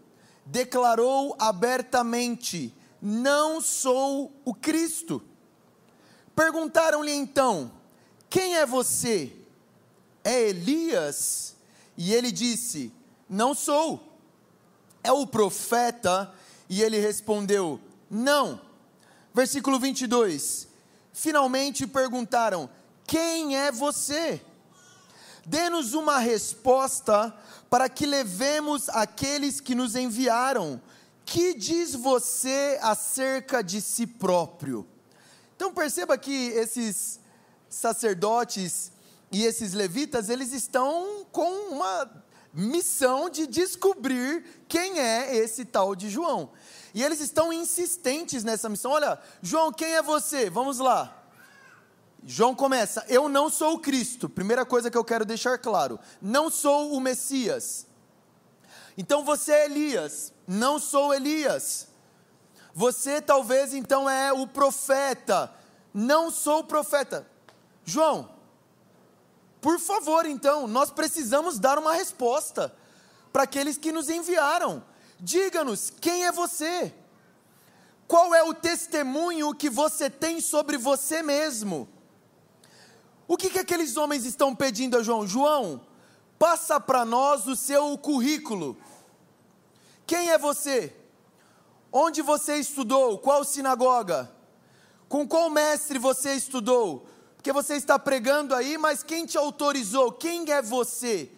declarou 0.46 1.36
abertamente: 1.40 2.74
Não 3.02 3.62
sou 3.62 4.32
o 4.44 4.54
Cristo. 4.54 5.22
Perguntaram-lhe 6.36 7.12
então: 7.12 7.72
Quem 8.30 8.58
é 8.58 8.66
você? 8.66 9.32
É 10.24 10.50
Elias? 10.50 11.56
E 11.96 12.14
ele 12.14 12.32
disse: 12.32 12.92
Não 13.30 13.54
sou. 13.54 14.18
É 15.04 15.12
o 15.12 15.28
profeta? 15.28 16.34
E 16.70 16.82
ele 16.82 17.00
respondeu: 17.00 17.80
Não. 18.10 18.60
Versículo 19.34 19.80
22. 19.80 20.73
Finalmente 21.14 21.86
perguntaram: 21.86 22.70
Quem 23.06 23.56
é 23.56 23.72
você? 23.72 24.42
Dê-nos 25.46 25.94
uma 25.94 26.18
resposta 26.18 27.34
para 27.70 27.88
que 27.88 28.06
levemos 28.06 28.90
aqueles 28.90 29.62
que 29.62 29.76
nos 29.76 29.96
enviaram. 29.96 30.82
Que 31.26 31.54
diz 31.54 31.94
você 31.94 32.78
acerca 32.82 33.64
de 33.64 33.80
si 33.80 34.06
próprio? 34.06 34.86
Então 35.56 35.74
perceba 35.74 36.18
que 36.18 36.48
esses 36.50 37.20
sacerdotes 37.70 38.92
e 39.32 39.44
esses 39.44 39.74
levitas, 39.74 40.30
eles 40.30 40.52
estão 40.52 41.26
com 41.32 41.50
uma 41.72 42.24
missão 42.54 43.30
de 43.30 43.48
descobrir 43.48 44.64
quem 44.68 45.00
é 45.00 45.36
esse 45.36 45.66
tal 45.66 45.96
de 45.96 46.10
João. 46.10 46.52
E 46.94 47.04
eles 47.04 47.20
estão 47.20 47.52
insistentes 47.52 48.44
nessa 48.44 48.70
missão. 48.70 48.92
Olha, 48.92 49.20
João, 49.42 49.72
quem 49.72 49.96
é 49.96 50.02
você? 50.02 50.50
Vamos 50.50 50.80
lá. 50.80 51.24
João 52.26 52.54
começa: 52.54 53.04
Eu 53.08 53.28
não 53.28 53.50
sou 53.50 53.74
o 53.74 53.80
Cristo. 53.80 54.30
Primeira 54.30 54.66
coisa 54.66 54.92
que 54.92 54.98
eu 54.98 55.04
quero 55.04 55.26
deixar 55.26 55.58
claro: 55.58 56.00
não 56.22 56.50
sou 56.50 56.94
o 56.94 57.02
Messias. 57.02 57.88
Então 58.98 59.24
você 59.24 59.52
é 59.52 59.66
Elias. 59.66 60.32
Não 60.48 60.78
sou 60.78 61.14
Elias. 61.14 61.88
Você 62.74 63.22
talvez 63.22 63.74
então 63.74 64.10
é 64.10 64.32
o 64.32 64.48
profeta. 64.48 65.52
Não 65.94 66.30
sou 66.30 66.60
o 66.60 66.64
profeta. 66.64 67.28
João, 67.86 68.30
por 69.64 69.80
favor, 69.80 70.26
então, 70.26 70.68
nós 70.68 70.92
precisamos 70.92 71.58
dar 71.58 71.80
uma 71.80 71.94
resposta 71.94 72.76
para 73.32 73.44
aqueles 73.44 73.78
que 73.78 73.94
nos 73.94 74.10
enviaram. 74.10 74.84
Diga-nos 75.24 75.90
quem 75.90 76.26
é 76.26 76.34
você. 76.34 76.94
Qual 78.06 78.36
é 78.36 78.44
o 78.44 78.54
testemunho 78.54 79.56
que 79.56 79.70
você 79.70 80.10
tem 80.10 80.42
sobre 80.42 80.78
você 80.78 81.24
mesmo? 81.24 81.88
O 83.26 83.38
que, 83.38 83.50
que 83.50 83.60
aqueles 83.60 83.96
homens 83.96 84.26
estão 84.26 84.54
pedindo 84.54 84.98
a 84.98 85.02
João? 85.02 85.26
João, 85.26 85.88
passa 86.38 86.78
para 86.78 87.06
nós 87.06 87.48
o 87.48 87.56
seu 87.56 87.98
currículo. 87.98 88.78
Quem 90.06 90.30
é 90.30 90.38
você? 90.38 90.94
Onde 91.90 92.22
você 92.22 92.58
estudou? 92.58 93.18
Qual 93.18 93.46
sinagoga? 93.46 94.30
Com 95.08 95.26
qual 95.26 95.50
mestre 95.50 95.98
você 95.98 96.34
estudou? 96.34 97.08
Porque 97.38 97.54
você 97.54 97.76
está 97.76 97.98
pregando 97.98 98.54
aí, 98.54 98.78
mas 98.78 99.04
quem 99.04 99.26
te 99.26 99.38
autorizou? 99.38 100.12
Quem 100.12 100.52
é 100.52 100.62
você? 100.62 101.32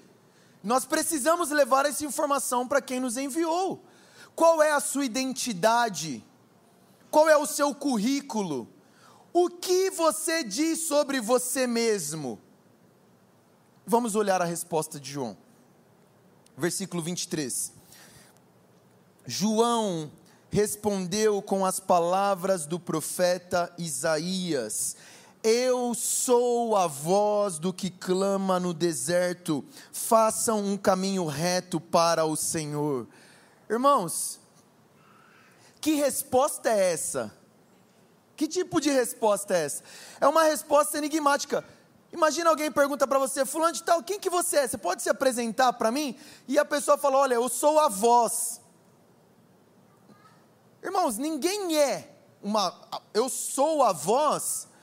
Nós 0.66 0.84
precisamos 0.84 1.52
levar 1.52 1.86
essa 1.86 2.04
informação 2.04 2.68
para 2.68 2.82
quem 2.82 3.00
nos 3.00 3.18
enviou. 3.18 3.86
Qual 4.36 4.64
é 4.64 4.72
a 4.72 4.80
sua 4.80 5.06
identidade? 5.06 6.26
Qual 7.12 7.30
é 7.30 7.38
o 7.38 7.46
seu 7.46 7.74
currículo? 7.76 8.68
O 9.32 9.48
que 9.48 9.92
você 9.92 10.44
diz 10.44 10.80
sobre 10.80 11.22
você 11.22 11.68
mesmo? 11.68 12.42
Vamos 13.86 14.16
olhar 14.16 14.42
a 14.42 14.46
resposta 14.46 15.00
de 15.00 15.12
João. 15.12 15.38
Versículo 16.58 17.04
23. 17.04 17.72
João 19.24 20.12
respondeu 20.50 21.44
com 21.44 21.64
as 21.64 21.80
palavras 21.80 22.66
do 22.66 22.80
profeta 22.80 23.72
Isaías: 23.78 24.96
Eu 25.48 25.94
sou 25.94 26.76
a 26.76 26.88
voz 26.88 27.60
do 27.60 27.72
que 27.72 27.92
clama 27.92 28.60
no 28.60 28.74
deserto, 28.74 29.64
façam 29.94 30.58
um 30.58 30.76
caminho 30.76 31.28
reto 31.28 31.80
para 31.80 32.26
o 32.26 32.36
Senhor. 32.36 33.08
Irmãos, 33.70 34.40
que 35.80 35.94
resposta 35.94 36.72
é 36.72 36.94
essa? 36.94 37.32
Que 38.36 38.48
tipo 38.48 38.82
de 38.82 38.90
resposta 38.90 39.56
é 39.56 39.66
essa? 39.66 39.84
É 40.20 40.28
uma 40.28 40.46
resposta 40.46 40.98
enigmática. 40.98 41.64
Imagina 42.12 42.50
alguém 42.50 42.72
pergunta 42.72 43.06
para 43.06 43.20
você, 43.20 43.46
fulano 43.46 43.74
de 43.74 43.84
tal, 43.84 44.02
quem 44.02 44.20
que 44.20 44.32
você 44.32 44.58
é? 44.58 44.68
Você 44.68 44.80
pode 44.80 45.04
se 45.04 45.12
apresentar 45.12 45.74
para 45.74 45.92
mim? 45.92 46.18
E 46.48 46.58
a 46.58 46.66
pessoa 46.66 46.98
fala, 46.98 47.18
olha, 47.18 47.36
eu 47.36 47.48
sou 47.50 47.80
a 47.80 47.88
voz. 47.88 48.60
Irmãos, 50.82 51.20
ninguém 51.20 51.78
é 51.78 52.10
uma, 52.42 52.74
eu 53.14 53.30
sou 53.30 53.84
a 53.84 53.94
voz. 53.94 54.74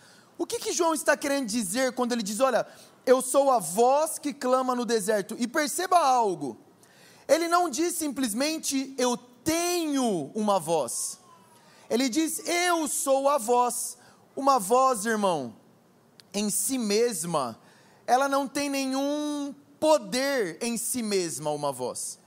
O 0.42 0.46
que 0.46 0.58
que 0.58 0.72
João 0.72 0.92
está 0.92 1.16
querendo 1.16 1.46
dizer 1.46 1.92
quando 1.92 2.10
ele 2.10 2.22
diz, 2.22 2.40
olha, 2.40 2.66
eu 3.06 3.22
sou 3.22 3.48
a 3.48 3.60
voz 3.60 4.18
que 4.18 4.34
clama 4.34 4.74
no 4.74 4.84
deserto? 4.84 5.36
E 5.38 5.46
perceba 5.46 5.96
algo. 5.96 6.58
Ele 7.28 7.46
não 7.46 7.70
diz 7.70 7.94
simplesmente 7.94 8.92
eu 8.98 9.16
tenho 9.16 10.32
uma 10.34 10.58
voz. 10.58 11.20
Ele 11.88 12.08
diz: 12.08 12.42
Eu 12.44 12.88
sou 12.88 13.28
a 13.28 13.38
voz. 13.38 13.96
Uma 14.34 14.58
voz, 14.58 15.06
irmão, 15.06 15.54
em 16.34 16.50
si 16.50 16.76
mesma, 16.76 17.56
ela 18.04 18.28
não 18.28 18.48
tem 18.48 18.68
nenhum 18.68 19.54
poder 19.78 20.58
em 20.60 20.76
si 20.76 21.04
mesma, 21.04 21.52
uma 21.52 21.70
voz. 21.70 22.18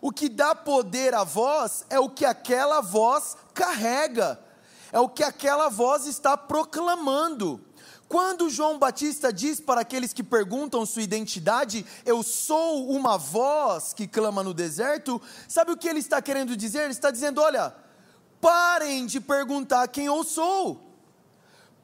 O 0.00 0.12
que 0.12 0.28
dá 0.28 0.54
poder 0.54 1.14
à 1.14 1.24
voz 1.24 1.84
é 1.90 1.98
o 1.98 2.08
que 2.08 2.24
aquela 2.24 2.80
voz 2.80 3.36
carrega, 3.52 4.38
é 4.92 5.00
o 5.00 5.08
que 5.08 5.22
aquela 5.22 5.68
voz 5.68 6.06
está 6.06 6.36
proclamando. 6.36 7.60
Quando 8.08 8.48
João 8.48 8.78
Batista 8.78 9.32
diz 9.32 9.60
para 9.60 9.80
aqueles 9.80 10.12
que 10.12 10.22
perguntam 10.22 10.86
sua 10.86 11.02
identidade, 11.02 11.84
eu 12.04 12.22
sou 12.22 12.88
uma 12.88 13.18
voz 13.18 13.92
que 13.92 14.06
clama 14.06 14.42
no 14.42 14.54
deserto, 14.54 15.20
sabe 15.48 15.72
o 15.72 15.76
que 15.76 15.88
ele 15.88 15.98
está 15.98 16.22
querendo 16.22 16.56
dizer? 16.56 16.84
Ele 16.84 16.92
está 16.92 17.10
dizendo: 17.10 17.40
olha, 17.40 17.74
Parem 18.40 19.06
de 19.06 19.20
perguntar 19.20 19.88
quem 19.88 20.06
eu 20.06 20.22
sou. 20.22 20.80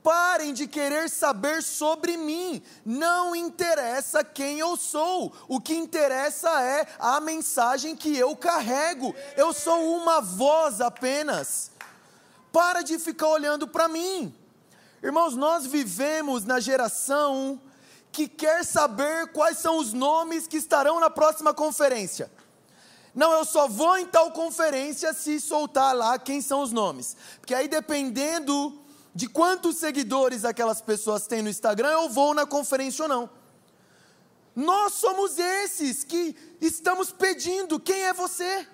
Parem 0.01 0.55
de 0.55 0.69
querer 0.69 1.11
saber 1.11 1.61
sobre 1.61 2.17
mim. 2.17 2.63
Não 2.85 3.35
interessa 3.35 4.23
quem 4.23 4.61
eu 4.61 4.77
sou. 4.77 5.35
O 5.49 5.61
que 5.61 5.75
interessa 5.75 6.49
é 6.63 6.87
a 7.01 7.21
mensagem 7.21 7.97
que 7.97 8.17
eu 8.17 8.37
carrego. 8.37 9.13
Eu 9.37 9.53
sou 9.53 9.97
uma 9.97 10.21
voz 10.21 10.81
apenas. 10.81 11.72
Para 12.53 12.83
de 12.83 12.99
ficar 12.99 13.29
olhando 13.29 13.67
para 13.67 13.89
mim. 13.89 14.35
Irmãos, 15.03 15.35
nós 15.35 15.67
vivemos 15.67 16.45
na 16.45 16.61
geração 16.61 17.61
que 18.13 18.29
quer 18.29 18.65
saber 18.65 19.33
quais 19.33 19.59
são 19.59 19.79
os 19.79 19.93
nomes 19.93 20.47
que 20.47 20.59
estarão 20.59 21.01
na 21.01 21.09
próxima 21.09 21.55
conferência. 21.55 22.31
Não, 23.15 23.33
eu 23.33 23.45
só 23.45 23.67
vou 23.67 23.97
em 23.99 24.07
tal 24.07 24.31
conferência 24.33 25.13
se 25.13 25.41
soltar 25.41 25.95
lá 25.97 26.19
quem 26.19 26.41
são 26.41 26.63
os 26.63 26.73
nomes. 26.73 27.17
Porque 27.41 27.55
aí, 27.55 27.69
dependendo 27.69 28.79
de 29.15 29.29
quantos 29.29 29.77
seguidores 29.77 30.45
aquelas 30.45 30.81
pessoas 30.81 31.27
têm 31.27 31.43
no 31.43 31.49
Instagram, 31.49 31.91
eu 31.91 32.09
vou 32.09 32.33
na 32.33 32.47
conferência 32.47 33.03
ou 33.03 33.09
não. 33.09 33.31
Nós 34.55 34.95
somos 34.95 35.39
esses 35.39 36.05
que 36.05 36.37
estamos 36.61 37.11
pedindo: 37.11 37.81
quem 37.81 38.05
é 38.05 38.13
você? 38.13 38.67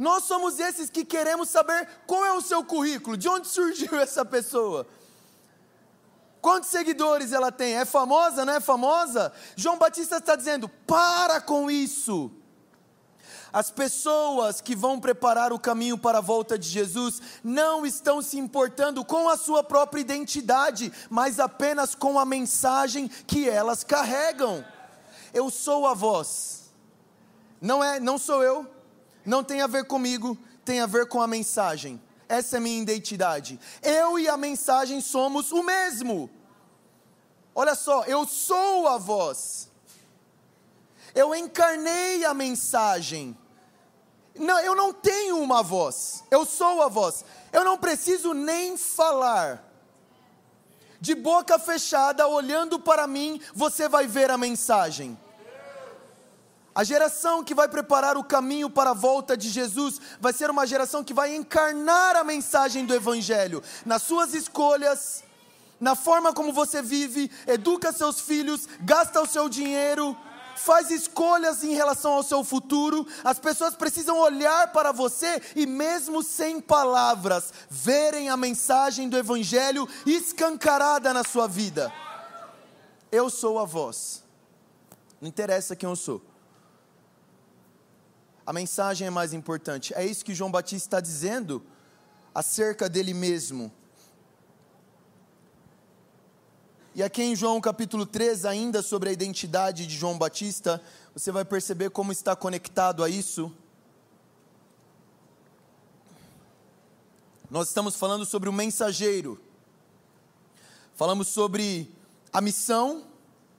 Nós 0.00 0.24
somos 0.24 0.58
esses 0.58 0.88
que 0.88 1.04
queremos 1.04 1.50
saber 1.50 1.86
qual 2.06 2.24
é 2.24 2.32
o 2.32 2.40
seu 2.40 2.64
currículo, 2.64 3.18
de 3.18 3.28
onde 3.28 3.46
surgiu 3.46 3.96
essa 4.00 4.24
pessoa. 4.24 4.86
Quantos 6.40 6.70
seguidores 6.70 7.34
ela 7.34 7.52
tem? 7.52 7.76
É 7.76 7.84
famosa, 7.84 8.46
não 8.46 8.54
é 8.54 8.60
famosa? 8.60 9.30
João 9.54 9.76
Batista 9.76 10.16
está 10.16 10.34
dizendo: 10.34 10.70
para 10.86 11.38
com 11.38 11.70
isso. 11.70 12.30
As 13.52 13.70
pessoas 13.70 14.62
que 14.62 14.74
vão 14.74 14.98
preparar 14.98 15.52
o 15.52 15.58
caminho 15.58 15.98
para 15.98 16.16
a 16.16 16.22
volta 16.22 16.58
de 16.58 16.66
Jesus 16.66 17.20
não 17.44 17.84
estão 17.84 18.22
se 18.22 18.38
importando 18.38 19.04
com 19.04 19.28
a 19.28 19.36
sua 19.36 19.62
própria 19.62 20.00
identidade, 20.00 20.90
mas 21.10 21.38
apenas 21.38 21.94
com 21.94 22.18
a 22.18 22.24
mensagem 22.24 23.06
que 23.26 23.46
elas 23.46 23.84
carregam. 23.84 24.64
Eu 25.34 25.50
sou 25.50 25.86
a 25.86 25.92
voz. 25.92 26.70
Não 27.60 27.84
é, 27.84 28.00
não 28.00 28.16
sou 28.16 28.42
eu. 28.42 28.79
Não 29.30 29.44
tem 29.44 29.60
a 29.60 29.68
ver 29.68 29.84
comigo, 29.84 30.36
tem 30.64 30.80
a 30.80 30.86
ver 30.86 31.06
com 31.06 31.22
a 31.22 31.26
mensagem. 31.28 32.02
Essa 32.28 32.56
é 32.56 32.58
a 32.58 32.60
minha 32.60 32.82
identidade. 32.82 33.60
Eu 33.80 34.18
e 34.18 34.28
a 34.28 34.36
mensagem 34.36 35.00
somos 35.00 35.52
o 35.52 35.62
mesmo. 35.62 36.28
Olha 37.54 37.76
só, 37.76 38.02
eu 38.06 38.26
sou 38.26 38.88
a 38.88 38.98
voz. 38.98 39.70
Eu 41.14 41.32
encarnei 41.32 42.24
a 42.24 42.34
mensagem. 42.34 43.38
Não, 44.34 44.58
eu 44.58 44.74
não 44.74 44.92
tenho 44.92 45.38
uma 45.40 45.62
voz. 45.62 46.24
Eu 46.28 46.44
sou 46.44 46.82
a 46.82 46.88
voz. 46.88 47.24
Eu 47.52 47.64
não 47.64 47.78
preciso 47.78 48.34
nem 48.34 48.76
falar. 48.76 49.64
De 51.00 51.14
boca 51.14 51.56
fechada, 51.56 52.26
olhando 52.26 52.80
para 52.80 53.06
mim, 53.06 53.40
você 53.54 53.88
vai 53.88 54.08
ver 54.08 54.28
a 54.28 54.36
mensagem. 54.36 55.16
A 56.74 56.84
geração 56.84 57.42
que 57.42 57.54
vai 57.54 57.68
preparar 57.68 58.16
o 58.16 58.22
caminho 58.22 58.70
para 58.70 58.90
a 58.90 58.94
volta 58.94 59.36
de 59.36 59.48
Jesus 59.48 60.00
vai 60.20 60.32
ser 60.32 60.50
uma 60.50 60.66
geração 60.66 61.02
que 61.02 61.12
vai 61.12 61.34
encarnar 61.34 62.14
a 62.14 62.22
mensagem 62.22 62.86
do 62.86 62.94
Evangelho 62.94 63.62
nas 63.84 64.02
suas 64.02 64.34
escolhas, 64.34 65.24
na 65.80 65.96
forma 65.96 66.32
como 66.32 66.52
você 66.52 66.80
vive, 66.80 67.30
educa 67.46 67.92
seus 67.92 68.20
filhos, 68.20 68.68
gasta 68.82 69.20
o 69.20 69.26
seu 69.26 69.48
dinheiro, 69.48 70.16
faz 70.54 70.90
escolhas 70.90 71.64
em 71.64 71.74
relação 71.74 72.12
ao 72.12 72.22
seu 72.22 72.44
futuro. 72.44 73.04
As 73.24 73.40
pessoas 73.40 73.74
precisam 73.74 74.18
olhar 74.18 74.70
para 74.72 74.92
você 74.92 75.42
e, 75.56 75.66
mesmo 75.66 76.22
sem 76.22 76.60
palavras, 76.60 77.52
verem 77.68 78.28
a 78.28 78.36
mensagem 78.36 79.08
do 79.08 79.16
Evangelho 79.16 79.88
escancarada 80.06 81.12
na 81.12 81.24
sua 81.24 81.48
vida. 81.48 81.92
Eu 83.10 83.28
sou 83.28 83.58
a 83.58 83.64
voz, 83.64 84.22
não 85.20 85.28
interessa 85.28 85.74
quem 85.74 85.88
eu 85.88 85.96
sou. 85.96 86.29
A 88.50 88.52
mensagem 88.52 89.06
é 89.06 89.10
mais 89.10 89.32
importante. 89.32 89.94
É 89.94 90.04
isso 90.04 90.24
que 90.24 90.34
João 90.34 90.50
Batista 90.50 90.88
está 90.88 91.00
dizendo 91.00 91.64
acerca 92.34 92.88
dele 92.88 93.14
mesmo. 93.14 93.70
E 96.92 97.00
aqui 97.00 97.22
em 97.22 97.36
João 97.36 97.60
capítulo 97.60 98.04
3, 98.04 98.44
ainda 98.44 98.82
sobre 98.82 99.08
a 99.08 99.12
identidade 99.12 99.86
de 99.86 99.96
João 99.96 100.18
Batista, 100.18 100.82
você 101.14 101.30
vai 101.30 101.44
perceber 101.44 101.90
como 101.90 102.10
está 102.10 102.34
conectado 102.34 103.04
a 103.04 103.08
isso. 103.08 103.54
Nós 107.48 107.68
estamos 107.68 107.94
falando 107.94 108.26
sobre 108.26 108.48
o 108.48 108.52
mensageiro. 108.52 109.40
Falamos 110.96 111.28
sobre 111.28 111.88
a 112.32 112.40
missão 112.40 113.04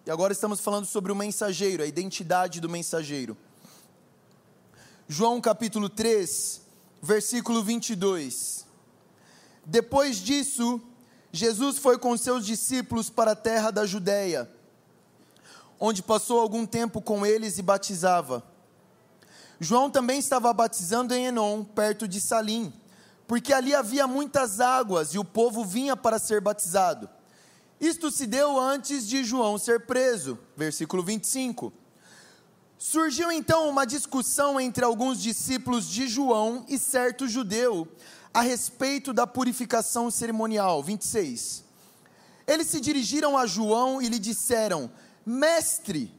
e 0.05 0.11
agora 0.11 0.33
estamos 0.33 0.59
falando 0.59 0.85
sobre 0.85 1.13
o 1.13 1.15
mensageiro, 1.15 1.81
a 1.81 1.85
identidade 1.85 2.59
do 2.59 2.67
mensageiro. 2.67 3.37
João 5.13 5.41
capítulo 5.41 5.89
3, 5.89 6.61
versículo 7.01 7.61
22. 7.61 8.65
Depois 9.65 10.15
disso, 10.15 10.79
Jesus 11.33 11.77
foi 11.77 11.97
com 11.97 12.15
seus 12.15 12.45
discípulos 12.45 13.09
para 13.09 13.33
a 13.33 13.35
terra 13.35 13.71
da 13.71 13.85
Judéia, 13.85 14.49
onde 15.77 16.01
passou 16.01 16.39
algum 16.39 16.65
tempo 16.65 17.01
com 17.01 17.25
eles 17.25 17.57
e 17.57 17.61
batizava. 17.61 18.41
João 19.59 19.91
também 19.91 20.17
estava 20.17 20.53
batizando 20.53 21.13
em 21.13 21.25
Enon, 21.25 21.65
perto 21.65 22.07
de 22.07 22.21
Salim, 22.21 22.71
porque 23.27 23.51
ali 23.51 23.75
havia 23.75 24.07
muitas 24.07 24.61
águas 24.61 25.13
e 25.13 25.19
o 25.19 25.25
povo 25.25 25.65
vinha 25.65 25.97
para 25.97 26.19
ser 26.19 26.39
batizado. 26.39 27.09
Isto 27.81 28.11
se 28.11 28.25
deu 28.25 28.57
antes 28.57 29.05
de 29.05 29.25
João 29.25 29.57
ser 29.57 29.85
preso. 29.85 30.39
Versículo 30.55 31.03
25. 31.03 31.80
Surgiu 32.83 33.31
então 33.31 33.69
uma 33.69 33.85
discussão 33.85 34.59
entre 34.59 34.83
alguns 34.83 35.21
discípulos 35.21 35.87
de 35.87 36.07
João 36.07 36.65
e 36.67 36.79
certo 36.79 37.27
judeu 37.27 37.87
a 38.33 38.41
respeito 38.41 39.13
da 39.13 39.27
purificação 39.27 40.09
cerimonial. 40.09 40.81
26. 40.81 41.63
Eles 42.47 42.65
se 42.65 42.81
dirigiram 42.81 43.37
a 43.37 43.45
João 43.45 44.01
e 44.01 44.09
lhe 44.09 44.17
disseram: 44.17 44.89
Mestre, 45.23 46.11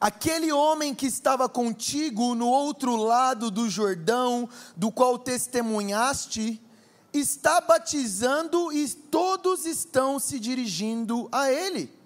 aquele 0.00 0.50
homem 0.50 0.92
que 0.92 1.06
estava 1.06 1.48
contigo 1.48 2.34
no 2.34 2.48
outro 2.48 2.96
lado 2.96 3.48
do 3.48 3.70
Jordão, 3.70 4.48
do 4.76 4.90
qual 4.90 5.16
testemunhaste, 5.16 6.60
está 7.12 7.60
batizando 7.60 8.72
e 8.72 8.88
todos 8.88 9.66
estão 9.66 10.18
se 10.18 10.40
dirigindo 10.40 11.28
a 11.30 11.48
ele. 11.48 12.03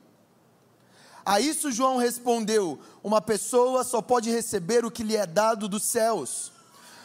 A 1.28 1.38
isso 1.40 1.70
João 1.70 1.98
respondeu: 1.98 2.78
Uma 3.04 3.20
pessoa 3.20 3.84
só 3.84 4.00
pode 4.00 4.30
receber 4.30 4.86
o 4.86 4.90
que 4.90 5.02
lhe 5.02 5.14
é 5.14 5.26
dado 5.26 5.68
dos 5.68 5.82
céus. 5.82 6.50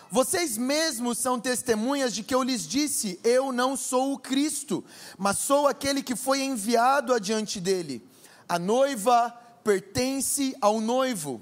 Vocês 0.09 0.57
mesmos 0.57 1.17
são 1.17 1.37
testemunhas 1.37 2.13
de 2.13 2.23
que 2.23 2.33
eu 2.33 2.41
lhes 2.41 2.65
disse: 2.65 3.19
Eu 3.21 3.51
não 3.51 3.75
sou 3.75 4.13
o 4.13 4.17
Cristo, 4.17 4.81
mas 5.17 5.39
sou 5.39 5.67
aquele 5.67 6.01
que 6.01 6.15
foi 6.15 6.41
enviado 6.41 7.13
adiante 7.13 7.59
dele. 7.59 8.01
A 8.47 8.57
noiva 8.57 9.29
pertence 9.61 10.55
ao 10.61 10.79
noivo. 10.79 11.41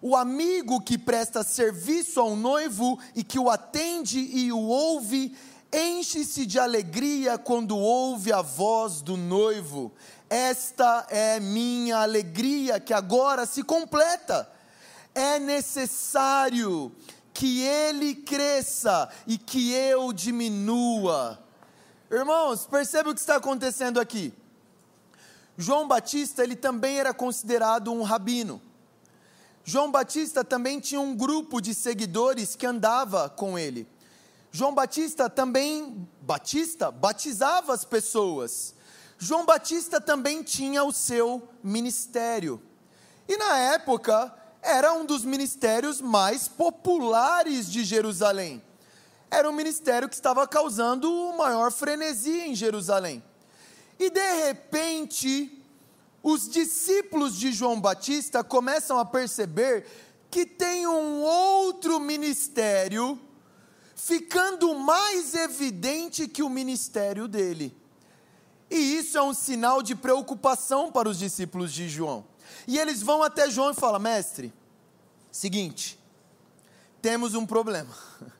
O 0.00 0.14
amigo 0.14 0.80
que 0.80 0.96
presta 0.96 1.42
serviço 1.42 2.20
ao 2.20 2.36
noivo 2.36 2.96
e 3.12 3.24
que 3.24 3.40
o 3.40 3.50
atende 3.50 4.20
e 4.20 4.52
o 4.52 4.60
ouve, 4.60 5.36
enche-se 5.72 6.46
de 6.46 6.60
alegria 6.60 7.36
quando 7.36 7.76
ouve 7.76 8.32
a 8.32 8.40
voz 8.40 9.02
do 9.02 9.16
noivo. 9.16 9.92
Esta 10.30 11.08
é 11.10 11.40
minha 11.40 11.98
alegria 11.98 12.78
que 12.78 12.94
agora 12.94 13.44
se 13.44 13.64
completa. 13.64 14.48
É 15.12 15.40
necessário 15.40 16.94
que 17.34 17.62
ele 17.62 18.14
cresça 18.14 19.10
e 19.26 19.36
que 19.36 19.72
eu 19.72 20.12
diminua. 20.12 21.42
Irmãos, 22.08 22.64
perceba 22.64 23.10
o 23.10 23.14
que 23.14 23.18
está 23.18 23.36
acontecendo 23.36 23.98
aqui. 23.98 24.32
João 25.58 25.88
Batista, 25.88 26.44
ele 26.44 26.54
também 26.54 26.98
era 27.00 27.12
considerado 27.12 27.92
um 27.92 28.02
rabino. 28.02 28.62
João 29.64 29.90
Batista 29.90 30.44
também 30.44 30.78
tinha 30.78 31.00
um 31.00 31.14
grupo 31.14 31.60
de 31.60 31.74
seguidores 31.74 32.54
que 32.54 32.66
andava 32.66 33.28
com 33.28 33.58
ele. 33.58 33.86
João 34.52 34.74
Batista 34.74 35.28
também, 35.28 36.08
Batista, 36.22 36.90
batizava 36.90 37.72
as 37.74 37.84
pessoas. 37.84 38.74
João 39.22 39.44
Batista 39.44 40.00
também 40.00 40.42
tinha 40.42 40.82
o 40.82 40.90
seu 40.90 41.46
ministério. 41.62 42.58
E 43.28 43.36
na 43.36 43.58
época, 43.58 44.34
era 44.62 44.94
um 44.94 45.04
dos 45.04 45.26
ministérios 45.26 46.00
mais 46.00 46.48
populares 46.48 47.70
de 47.70 47.84
Jerusalém. 47.84 48.62
Era 49.30 49.48
um 49.48 49.52
ministério 49.52 50.08
que 50.08 50.14
estava 50.14 50.48
causando 50.48 51.12
o 51.12 51.36
maior 51.36 51.70
frenesi 51.70 52.40
em 52.40 52.54
Jerusalém. 52.54 53.22
E 53.98 54.08
de 54.08 54.46
repente, 54.46 55.62
os 56.22 56.48
discípulos 56.48 57.36
de 57.36 57.52
João 57.52 57.78
Batista 57.78 58.42
começam 58.42 58.98
a 58.98 59.04
perceber 59.04 59.86
que 60.30 60.46
tem 60.46 60.86
um 60.86 61.20
outro 61.20 62.00
ministério 62.00 63.20
ficando 63.94 64.74
mais 64.76 65.34
evidente 65.34 66.26
que 66.26 66.42
o 66.42 66.48
ministério 66.48 67.28
dele. 67.28 67.79
E 68.70 68.76
isso 68.98 69.18
é 69.18 69.22
um 69.22 69.34
sinal 69.34 69.82
de 69.82 69.96
preocupação 69.96 70.92
para 70.92 71.08
os 71.08 71.18
discípulos 71.18 71.72
de 71.72 71.88
João. 71.88 72.24
E 72.68 72.78
eles 72.78 73.02
vão 73.02 73.22
até 73.22 73.50
João 73.50 73.72
e 73.72 73.74
falam: 73.74 73.98
Mestre, 73.98 74.52
seguinte, 75.32 75.98
temos 77.02 77.34
um 77.34 77.44
problema. 77.44 77.92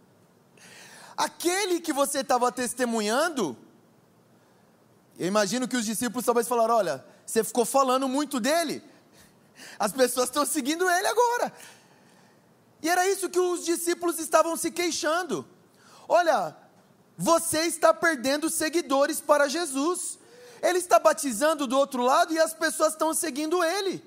Aquele 1.16 1.80
que 1.80 1.92
você 1.92 2.20
estava 2.20 2.50
testemunhando, 2.52 3.56
eu 5.18 5.26
imagino 5.26 5.66
que 5.66 5.76
os 5.76 5.84
discípulos 5.84 6.24
talvez 6.24 6.46
falaram: 6.46 6.76
Olha, 6.76 7.04
você 7.26 7.42
ficou 7.42 7.64
falando 7.64 8.08
muito 8.08 8.38
dele, 8.38 8.84
as 9.78 9.92
pessoas 9.92 10.28
estão 10.28 10.46
seguindo 10.46 10.88
ele 10.88 11.06
agora. 11.08 11.52
E 12.82 12.88
era 12.88 13.06
isso 13.08 13.28
que 13.28 13.38
os 13.38 13.64
discípulos 13.64 14.18
estavam 14.18 14.56
se 14.56 14.70
queixando. 14.70 15.46
Olha, 16.08 16.56
você 17.18 17.62
está 17.62 17.92
perdendo 17.92 18.48
seguidores 18.48 19.20
para 19.20 19.48
Jesus. 19.48 20.19
Ele 20.62 20.79
está 20.79 20.99
batizando 20.99 21.66
do 21.66 21.79
outro 21.79 22.03
lado 22.03 22.33
e 22.33 22.38
as 22.38 22.53
pessoas 22.53 22.92
estão 22.92 23.14
seguindo 23.14 23.62
ele. 23.64 24.05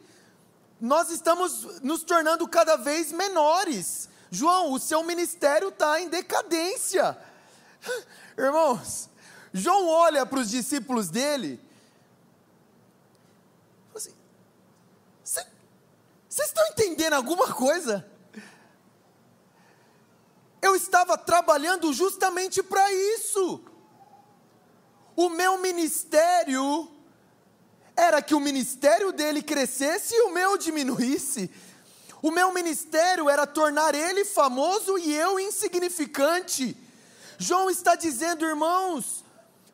Nós 0.80 1.10
estamos 1.10 1.82
nos 1.82 2.04
tornando 2.04 2.48
cada 2.48 2.76
vez 2.76 3.12
menores. 3.12 4.10
João, 4.30 4.72
o 4.72 4.80
seu 4.80 5.04
ministério 5.04 5.70
está 5.70 6.00
em 6.02 6.10
decadência. 6.10 7.18
Irmãos, 8.38 9.10
João 9.54 9.88
olha 9.88 10.26
para 10.26 10.40
os 10.40 10.50
discípulos 10.50 11.10
dele. 11.10 11.60
Assim, 13.96 14.14
Vocês 15.24 16.48
estão 16.48 16.68
entendendo 16.68 17.14
alguma 17.14 17.54
coisa? 17.54 18.06
Eu 20.62 20.76
estava 20.76 21.18
trabalhando 21.18 21.94
justamente 21.94 22.64
para 22.64 22.92
isso. 22.92 23.64
O 25.16 25.30
meu 25.30 25.58
ministério 25.60 26.90
era 27.96 28.22
que 28.22 28.34
o 28.34 28.40
ministério 28.40 29.12
dele 29.12 29.42
crescesse 29.42 30.16
e 30.16 30.22
o 30.24 30.34
meu 30.34 30.58
diminuísse. 30.58 31.50
O 32.22 32.32
meu 32.32 32.54
ministério 32.54 33.30
era 33.30 33.46
tornar 33.46 33.94
ele 33.94 34.24
famoso 34.26 34.98
e 34.98 35.14
eu 35.14 35.40
insignificante. 35.40 36.76
João 37.38 37.70
está 37.70 37.96
dizendo, 37.96 38.46
irmãos, 38.46 39.24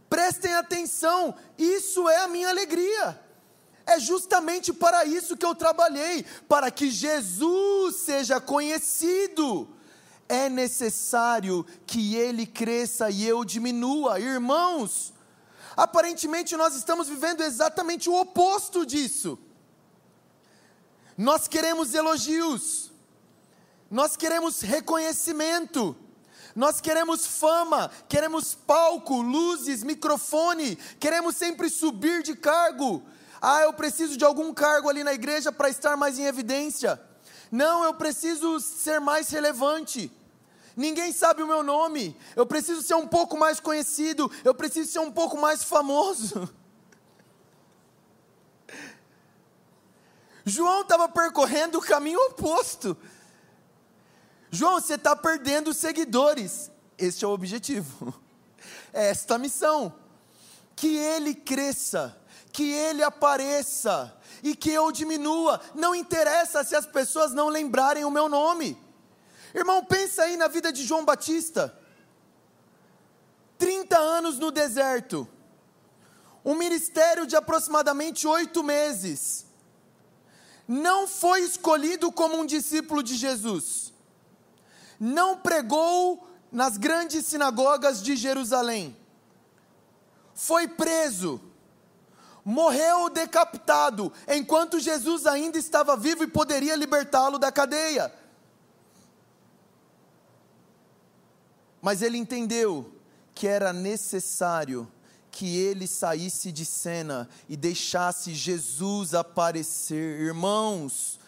prestem 0.09 0.53
atenção, 0.55 1.35
isso 1.57 2.09
é 2.09 2.17
a 2.17 2.27
minha 2.27 2.49
alegria. 2.49 3.19
É 3.85 3.99
justamente 3.99 4.73
para 4.73 5.05
isso 5.05 5.37
que 5.37 5.45
eu 5.45 5.55
trabalhei, 5.55 6.25
para 6.47 6.69
que 6.69 6.91
Jesus 6.91 7.97
seja 7.97 8.39
conhecido. 8.39 9.67
É 10.27 10.49
necessário 10.49 11.65
que 11.87 12.15
ele 12.15 12.45
cresça 12.45 13.09
e 13.09 13.25
eu 13.25 13.43
diminua. 13.43 14.19
Irmãos, 14.19 15.13
aparentemente 15.79 16.57
nós 16.57 16.75
estamos 16.75 17.07
vivendo 17.07 17.41
exatamente 17.41 18.09
o 18.09 18.19
oposto 18.19 18.85
disso. 18.85 19.39
Nós 21.17 21.47
queremos 21.47 21.93
elogios, 21.93 22.91
nós 23.89 24.17
queremos 24.17 24.59
reconhecimento, 24.59 25.95
nós 26.53 26.81
queremos 26.81 27.25
fama, 27.25 27.89
queremos 28.09 28.53
palco, 28.53 29.21
luzes, 29.21 29.81
microfone, 29.81 30.75
queremos 30.99 31.37
sempre 31.37 31.69
subir 31.69 32.23
de 32.23 32.35
cargo. 32.35 33.01
Ah, 33.41 33.61
eu 33.61 33.71
preciso 33.71 34.17
de 34.17 34.25
algum 34.25 34.53
cargo 34.53 34.89
ali 34.89 35.01
na 35.01 35.13
igreja 35.13 35.49
para 35.49 35.69
estar 35.69 35.95
mais 35.95 36.19
em 36.19 36.25
evidência. 36.25 37.01
Não, 37.49 37.85
eu 37.85 37.93
preciso 37.93 38.59
ser 38.59 38.99
mais 38.99 39.29
relevante. 39.29 40.11
Ninguém 40.79 41.11
sabe 41.11 41.43
o 41.43 41.47
meu 41.47 41.61
nome. 41.61 42.15
Eu 42.37 42.45
preciso 42.45 42.81
ser 42.81 42.93
um 42.93 43.05
pouco 43.05 43.37
mais 43.37 43.59
conhecido. 43.59 44.31
Eu 44.45 44.55
preciso 44.55 44.89
ser 44.89 44.99
um 44.99 45.11
pouco 45.11 45.35
mais 45.35 45.61
famoso. 45.61 46.49
João 50.45 50.79
estava 50.83 51.09
percorrendo 51.09 51.79
o 51.79 51.81
caminho 51.81 52.17
oposto. 52.27 52.95
João, 54.49 54.79
você 54.79 54.93
está 54.93 55.13
perdendo 55.17 55.73
seguidores. 55.73 56.71
Este 56.97 57.25
é 57.25 57.27
o 57.27 57.31
objetivo. 57.31 58.13
É 58.93 59.09
esta 59.11 59.37
missão. 59.37 59.93
Que 60.77 60.95
ele 60.95 61.35
cresça, 61.35 62.17
que 62.53 62.71
ele 62.71 63.03
apareça 63.03 64.17
e 64.41 64.55
que 64.55 64.71
eu 64.71 64.93
diminua. 64.93 65.59
Não 65.75 65.93
interessa 65.93 66.63
se 66.63 66.73
as 66.73 66.85
pessoas 66.85 67.33
não 67.33 67.49
lembrarem 67.49 68.05
o 68.05 68.09
meu 68.09 68.29
nome. 68.29 68.87
Irmão, 69.53 69.83
pensa 69.83 70.23
aí 70.23 70.37
na 70.37 70.47
vida 70.47 70.71
de 70.71 70.83
João 70.83 71.05
Batista. 71.05 71.75
30 73.57 73.97
anos 73.97 74.39
no 74.39 74.51
deserto. 74.51 75.27
Um 76.43 76.55
ministério 76.55 77.27
de 77.27 77.35
aproximadamente 77.35 78.25
oito 78.25 78.63
meses 78.63 79.49
não 80.71 81.07
foi 81.07 81.41
escolhido 81.41 82.11
como 82.11 82.37
um 82.37 82.45
discípulo 82.45 83.01
de 83.01 83.15
Jesus, 83.15 83.91
não 84.99 85.35
pregou 85.35 86.29
nas 86.51 86.77
grandes 86.77 87.25
sinagogas 87.25 88.03
de 88.03 88.15
Jerusalém, 88.15 88.95
foi 90.35 90.67
preso, 90.67 91.41
morreu 92.45 93.09
decapitado, 93.09 94.13
enquanto 94.27 94.79
Jesus 94.79 95.25
ainda 95.25 95.57
estava 95.57 95.97
vivo 95.97 96.23
e 96.23 96.27
poderia 96.27 96.75
libertá-lo 96.75 97.39
da 97.39 97.51
cadeia. 97.51 98.13
Mas 101.81 102.01
ele 102.01 102.17
entendeu 102.17 102.93
que 103.33 103.47
era 103.47 103.71
necessário 103.71 104.87
que 105.31 105.57
ele 105.57 105.87
saísse 105.87 106.51
de 106.51 106.65
cena 106.65 107.29
e 107.47 107.55
deixasse 107.55 108.33
Jesus 108.33 109.13
aparecer. 109.13 110.19
Irmãos, 110.19 111.18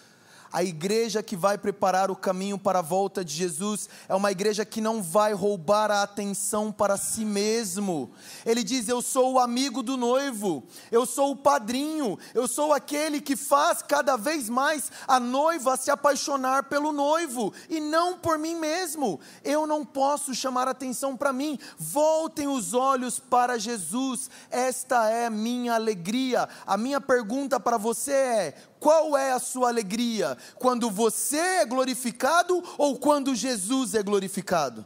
a 0.52 0.64
igreja 0.64 1.24
que 1.24 1.36
vai 1.36 1.58
preparar 1.58 2.12
o 2.12 2.16
caminho 2.16 2.58
para 2.58 2.80
a 2.80 2.82
volta 2.82 3.24
de 3.24 3.34
Jesus 3.34 3.88
é 4.10 4.14
uma 4.14 4.32
igreja 4.32 4.66
que 4.66 4.82
não 4.82 5.02
vai 5.02 5.34
roubar 5.34 5.90
a 5.90 6.04
atenção 6.04 6.72
para 6.72 6.98
si 6.98 7.24
mesmo. 7.24 8.12
Ele 8.46 8.64
diz: 8.64 8.88
Eu 8.90 9.02
sou 9.02 9.34
o 9.34 9.40
amigo 9.40 9.82
do 9.82 9.96
noivo, 9.96 10.64
eu 10.92 11.06
sou 11.06 11.32
o 11.32 11.36
padrinho, 11.36 12.20
eu 12.34 12.48
sou 12.48 12.74
aquele 12.74 13.22
que 13.22 13.36
faz 13.36 13.82
cada 13.82 14.18
vez 14.18 14.50
mais 14.50 14.92
a 15.08 15.20
noiva 15.20 15.78
se 15.78 15.90
apaixonar 15.90 16.64
pelo 16.64 16.92
noivo 16.92 17.54
e 17.70 17.80
não 17.80 18.18
por 18.18 18.38
mim 18.38 18.56
mesmo. 18.56 19.20
Eu 19.44 19.66
não 19.66 19.86
posso 19.86 20.36
chamar 20.36 20.68
atenção 20.68 21.16
para 21.16 21.32
mim. 21.32 21.58
Voltem 21.78 22.48
os 22.48 22.74
olhos 22.74 23.20
para 23.20 23.58
Jesus. 23.58 24.30
Esta 24.50 25.10
é 25.10 25.30
minha 25.30 25.76
alegria. 25.76 26.50
A 26.66 26.76
minha 26.76 27.00
pergunta 27.00 27.60
para 27.60 27.78
você 27.78 28.12
é: 28.12 28.56
qual 28.82 29.16
é 29.16 29.32
a 29.32 29.38
sua 29.38 29.68
alegria? 29.68 30.36
Quando 30.56 30.90
você 30.90 31.38
é 31.38 31.66
glorificado 31.66 32.64
ou 32.80 32.98
quando 32.98 33.36
Jesus 33.36 33.94
é 33.94 34.02
glorificado? 34.02 34.84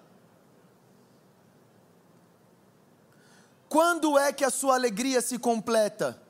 Quando 3.70 4.20
é 4.20 4.34
que 4.34 4.44
a 4.44 4.50
sua 4.50 4.76
alegria 4.76 5.22
se 5.22 5.40
completa? 5.40 6.22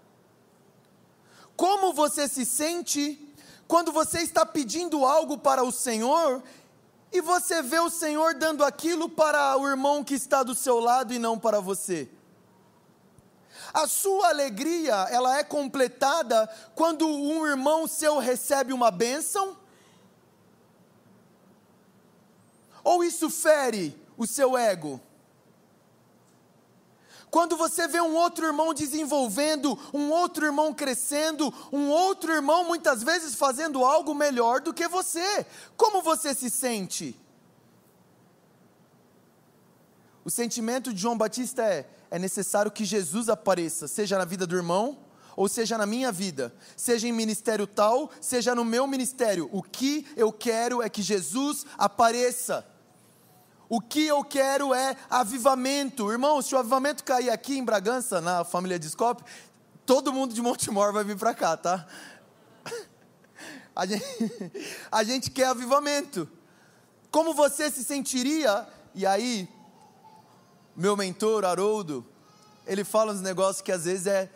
Como 1.58 1.92
você 1.92 2.28
se 2.28 2.46
sente 2.46 3.34
quando 3.68 3.92
você 3.92 4.20
está 4.20 4.46
pedindo 4.46 5.04
algo 5.04 5.36
para 5.36 5.64
o 5.64 5.72
Senhor 5.72 6.44
e 7.12 7.20
você 7.20 7.64
vê 7.64 7.80
o 7.80 7.90
Senhor 7.90 8.36
dando 8.36 8.64
aquilo 8.64 9.10
para 9.10 9.58
o 9.58 9.68
irmão 9.68 10.04
que 10.04 10.14
está 10.14 10.44
do 10.44 10.54
seu 10.54 10.80
lado 10.80 11.12
e 11.16 11.18
não 11.18 11.40
para 11.40 11.60
você? 11.60 12.12
A 13.76 13.88
sua 13.88 14.30
alegria, 14.30 14.94
ela 15.12 15.38
é 15.38 15.44
completada 15.44 16.48
quando 16.74 17.06
um 17.06 17.46
irmão 17.46 17.86
seu 17.88 18.20
recebe 18.20 18.72
uma 18.72 18.90
bênção? 18.90 19.58
Ou 22.82 23.04
isso 23.04 23.30
fere 23.30 23.94
o 24.18 24.26
seu 24.26 24.58
ego? 24.58 25.02
Quando 27.30 27.58
você 27.58 27.86
vê 27.86 28.00
um 28.00 28.16
outro 28.16 28.46
irmão 28.46 28.74
desenvolvendo, 28.74 29.78
um 29.94 30.10
outro 30.10 30.46
irmão 30.46 30.74
crescendo, 30.74 31.54
um 31.70 31.90
outro 31.90 32.32
irmão 32.32 32.64
muitas 32.64 33.04
vezes 33.04 33.36
fazendo 33.36 33.84
algo 33.84 34.16
melhor 34.16 34.62
do 34.62 34.74
que 34.74 34.88
você, 34.88 35.46
como 35.76 36.02
você 36.02 36.34
se 36.34 36.50
sente? 36.50 37.20
O 40.24 40.32
sentimento 40.32 40.94
de 40.94 41.02
João 41.02 41.18
Batista 41.18 41.62
é: 41.62 41.90
é 42.10 42.20
necessário 42.20 42.72
que 42.72 42.86
Jesus 42.86 43.30
apareça, 43.30 43.88
seja 43.88 44.18
na 44.18 44.26
vida 44.26 44.46
do 44.46 44.56
irmão, 44.56 44.98
ou 45.36 45.50
seja 45.50 45.78
na 45.78 45.86
minha 45.86 46.12
vida, 46.12 46.54
seja 46.78 47.08
em 47.08 47.12
ministério 47.12 47.68
tal, 47.68 48.10
seja 48.22 48.56
no 48.56 48.64
meu 48.64 48.88
ministério. 48.88 49.50
O 49.52 49.62
que 49.62 50.08
eu 50.16 50.32
quero 50.32 50.82
é 50.82 50.90
que 50.90 51.02
Jesus 51.02 51.66
apareça. 51.78 52.66
O 53.68 53.82
que 53.82 54.06
eu 54.06 54.24
quero 54.24 54.74
é 54.74 54.96
avivamento. 55.10 56.12
Irmão, 56.12 56.42
se 56.42 56.56
o 56.56 56.58
avivamento 56.58 57.04
cair 57.04 57.30
aqui 57.30 57.58
em 57.58 57.64
Bragança, 57.64 58.22
na 58.22 58.44
família 58.44 58.80
Discope, 58.80 59.24
todo 59.86 60.14
mundo 60.14 60.34
de 60.34 60.42
Montemor 60.42 60.94
vai 60.94 61.04
vir 61.04 61.18
para 61.18 61.34
cá, 61.34 61.58
tá? 61.58 61.86
A 63.76 63.86
gente, 63.86 64.06
a 64.90 65.04
gente 65.04 65.30
quer 65.30 65.48
avivamento. 65.48 66.30
Como 67.12 67.34
você 67.34 67.70
se 67.70 67.84
sentiria? 67.84 68.66
E 68.94 69.06
aí, 69.06 69.50
meu 70.76 70.98
mentor, 70.98 71.46
Haroldo, 71.46 72.06
ele 72.68 72.84
fala 72.84 73.14
uns 73.14 73.22
negócios 73.22 73.62
que 73.62 73.72
às 73.72 73.86
vezes 73.86 74.08
é, 74.08 74.30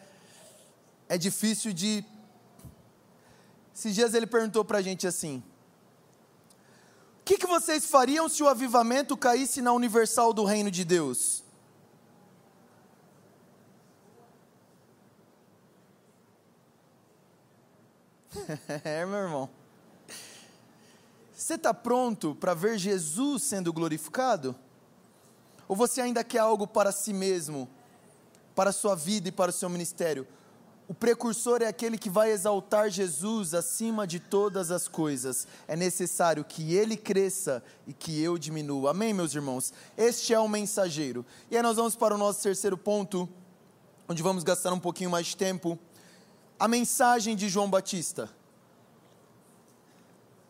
é 1.10 1.18
difícil 1.18 1.74
de. 1.74 2.06
Esses 3.76 3.94
dias 3.94 4.14
ele 4.14 4.26
perguntou 4.26 4.64
para 4.64 4.78
a 4.78 4.82
gente 4.82 5.06
assim: 5.06 5.44
O 7.20 7.24
que, 7.26 7.38
que 7.38 7.46
vocês 7.46 7.86
fariam 7.86 8.30
se 8.30 8.42
o 8.42 8.48
avivamento 8.48 9.18
caísse 9.18 9.62
na 9.62 9.74
universal 9.74 10.32
do 10.32 10.46
reino 10.46 10.72
de 10.72 10.86
Deus? 10.86 11.44
é, 18.86 19.06
meu 19.06 19.18
irmão. 19.18 19.50
Você 21.34 21.56
está 21.56 21.74
pronto 21.74 22.36
para 22.36 22.54
ver 22.54 22.78
Jesus 22.78 23.44
sendo 23.44 23.74
glorificado? 23.74 24.56
Ou 25.70 25.76
você 25.76 26.02
ainda 26.02 26.22
quer 26.22 26.40
algo 26.40 26.68
para 26.68 26.92
si 26.92 27.14
mesmo, 27.14 27.70
para 28.54 28.72
a 28.72 28.74
sua 28.74 28.94
vida 28.94 29.30
e 29.30 29.32
para 29.32 29.52
o 29.52 29.54
seu 29.54 29.70
ministério? 29.70 30.28
o 30.90 30.94
precursor 30.96 31.62
é 31.62 31.68
aquele 31.68 32.00
que 32.00 32.10
vai 32.10 32.32
exaltar 32.32 32.90
Jesus 32.90 33.54
acima 33.54 34.08
de 34.08 34.20
todas 34.20 34.72
as 34.72 34.88
coisas. 34.88 35.48
É 35.68 35.76
necessário 35.76 36.44
que 36.44 36.74
ele 36.74 36.98
cresça 36.98 37.64
e 37.86 37.94
que 37.94 38.20
eu 38.20 38.40
diminua. 38.40 38.90
Amém, 38.90 39.14
meus 39.14 39.36
irmãos? 39.36 39.72
Este 39.96 40.34
é 40.34 40.40
o 40.40 40.48
mensageiro. 40.48 41.24
E 41.52 41.56
aí 41.56 41.62
nós 41.62 41.76
vamos 41.76 41.96
para 41.96 42.16
o 42.16 42.18
nosso 42.18 42.42
terceiro 42.42 42.76
ponto, 42.76 43.30
onde 44.08 44.24
vamos 44.24 44.44
gastar 44.44 44.74
um 44.74 44.80
pouquinho 44.80 45.12
mais 45.12 45.28
de 45.28 45.38
tempo. 45.38 45.78
A 46.58 46.68
mensagem 46.68 47.36
de 47.36 47.48
João 47.50 47.70
Batista. 47.70 48.28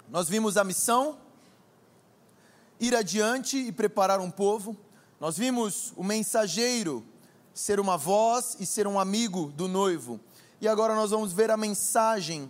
Nós 0.09 0.29
vimos 0.29 0.55
a 0.55 0.63
missão, 0.63 1.17
ir 2.79 2.95
adiante 2.95 3.57
e 3.57 3.73
preparar 3.73 4.21
um 4.21 4.31
povo. 4.31 4.77
Nós 5.19 5.37
vimos 5.37 5.91
o 5.97 6.03
mensageiro 6.03 7.05
ser 7.53 7.77
uma 7.77 7.97
voz 7.97 8.55
e 8.57 8.65
ser 8.65 8.87
um 8.87 8.97
amigo 8.97 9.51
do 9.51 9.67
noivo. 9.67 10.17
E 10.61 10.67
agora 10.67 10.95
nós 10.95 11.11
vamos 11.11 11.33
ver 11.33 11.51
a 11.51 11.57
mensagem 11.57 12.49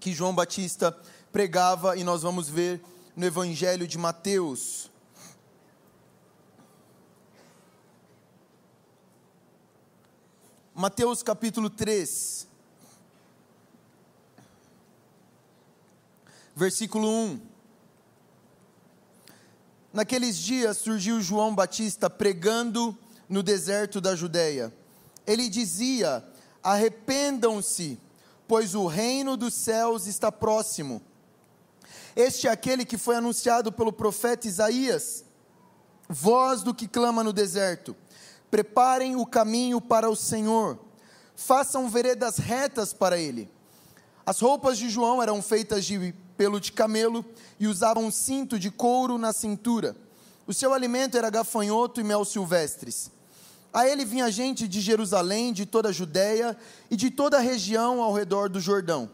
que 0.00 0.14
João 0.14 0.34
Batista 0.34 0.98
pregava 1.30 1.96
e 1.96 2.02
nós 2.02 2.22
vamos 2.22 2.48
ver 2.48 2.82
no 3.14 3.26
Evangelho 3.26 3.86
de 3.86 3.98
Mateus. 3.98 4.90
Mateus 10.74 11.22
capítulo 11.22 11.68
3, 11.68 12.48
versículo 16.56 17.06
1. 17.06 17.51
Naqueles 19.92 20.38
dias 20.38 20.78
surgiu 20.78 21.20
João 21.20 21.54
Batista 21.54 22.08
pregando 22.08 22.96
no 23.28 23.42
deserto 23.42 24.00
da 24.00 24.16
Judéia. 24.16 24.72
Ele 25.26 25.50
dizia: 25.50 26.24
Arrependam-se, 26.62 28.00
pois 28.48 28.74
o 28.74 28.86
reino 28.86 29.36
dos 29.36 29.52
céus 29.52 30.06
está 30.06 30.32
próximo. 30.32 31.02
Este 32.16 32.48
é 32.48 32.50
aquele 32.50 32.86
que 32.86 32.96
foi 32.96 33.16
anunciado 33.16 33.70
pelo 33.70 33.92
profeta 33.92 34.48
Isaías, 34.48 35.24
voz 36.08 36.62
do 36.62 36.74
que 36.74 36.88
clama 36.88 37.22
no 37.22 37.32
deserto: 37.32 37.94
Preparem 38.50 39.16
o 39.16 39.26
caminho 39.26 39.78
para 39.78 40.08
o 40.08 40.16
Senhor, 40.16 40.78
façam 41.36 41.88
veredas 41.90 42.38
retas 42.38 42.94
para 42.94 43.18
ele. 43.18 43.50
As 44.24 44.40
roupas 44.40 44.78
de 44.78 44.88
João 44.88 45.22
eram 45.22 45.42
feitas 45.42 45.84
de 45.84 46.14
pelo 46.36 46.60
de 46.60 46.72
camelo 46.72 47.24
e 47.58 47.66
usavam 47.66 48.04
um 48.04 48.10
cinto 48.10 48.58
de 48.58 48.70
couro 48.70 49.18
na 49.18 49.32
cintura. 49.32 49.96
O 50.46 50.52
seu 50.52 50.72
alimento 50.74 51.16
era 51.16 51.30
gafanhoto 51.30 52.00
e 52.00 52.04
mel 52.04 52.24
silvestres. 52.24 53.10
A 53.72 53.88
ele 53.88 54.04
vinha 54.04 54.30
gente 54.30 54.68
de 54.68 54.80
Jerusalém, 54.80 55.52
de 55.52 55.64
toda 55.64 55.88
a 55.88 55.92
Judéia 55.92 56.56
e 56.90 56.96
de 56.96 57.10
toda 57.10 57.38
a 57.38 57.40
região 57.40 58.02
ao 58.02 58.12
redor 58.12 58.48
do 58.48 58.60
Jordão. 58.60 59.08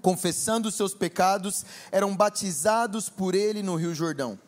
Confessando 0.00 0.70
seus 0.70 0.94
pecados, 0.94 1.64
eram 1.90 2.16
batizados 2.16 3.08
por 3.08 3.34
ele 3.34 3.62
no 3.62 3.74
Rio 3.74 3.94
Jordão. 3.94 4.38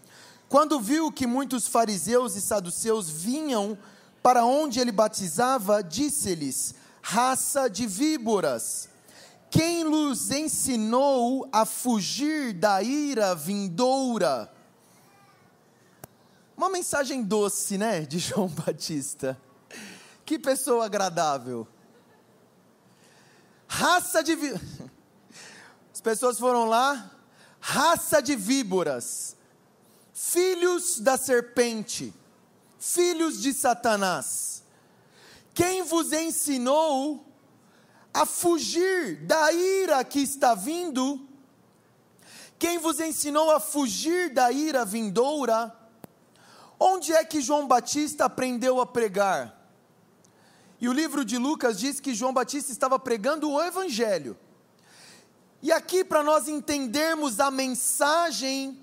Quando 0.49 0.79
viu 0.79 1.11
que 1.11 1.27
muitos 1.27 1.67
fariseus 1.67 2.37
e 2.37 2.41
saduceus 2.41 3.11
vinham 3.11 3.77
para 4.23 4.45
onde 4.45 4.79
ele 4.79 4.93
batizava, 4.93 5.83
disse-lhes: 5.83 6.75
Raça 7.03 7.69
de 7.69 7.87
víboras, 7.87 8.89
quem 9.53 9.85
lhes 9.85 10.31
ensinou 10.31 11.47
a 11.53 11.67
fugir 11.67 12.55
da 12.55 12.83
ira 12.83 13.35
vindoura? 13.35 14.51
Uma 16.57 16.71
mensagem 16.71 17.23
doce, 17.23 17.77
né, 17.77 18.01
de 18.01 18.19
João 18.19 18.49
Batista. 18.65 19.39
Que 20.25 20.39
pessoa 20.39 20.87
agradável. 20.87 21.69
Raça 23.69 24.23
de 24.23 24.33
As 25.93 26.01
pessoas 26.01 26.39
foram 26.39 26.65
lá, 26.65 27.11
raça 27.61 28.23
de 28.23 28.35
víboras, 28.35 29.37
filhos 30.15 30.99
da 30.99 31.19
serpente, 31.19 32.15
filhos 32.79 33.39
de 33.43 33.53
Satanás. 33.53 34.63
Quem 35.53 35.83
vos 35.83 36.11
ensinou 36.11 37.32
a 38.13 38.27
fugir 38.27 39.17
da 39.25 39.53
ira 39.53 40.05
que 40.05 40.21
está 40.21 40.55
vindo? 40.55 41.27
Quem 42.59 42.79
vos 42.79 43.01
ensinou 43.01 43.51
a 43.51 43.59
fugir 43.59 44.31
da 44.31 44.53
ira 44.53 44.85
vindoura? 44.85 45.75
Onde 46.79 47.13
é 47.13 47.25
que 47.25 47.41
João 47.41 47.67
Batista 47.67 48.25
aprendeu 48.25 48.81
a 48.81 48.87
pregar? 48.87 49.59
E 50.81 50.89
o 50.89 50.93
livro 50.93 51.25
de 51.25 51.39
Lucas 51.39 51.79
diz 51.79 52.01
que 52.01 52.15
João 52.15 52.33
Batista 52.33 52.73
estava 52.73 52.99
pregando 52.99 53.49
o 53.51 53.63
Evangelho. 53.63 54.37
E 55.63 55.71
aqui, 55.71 56.03
para 56.03 56.25
nós 56.25 56.49
entendermos 56.49 57.39
a 57.39 57.53
mensagem 57.53 58.82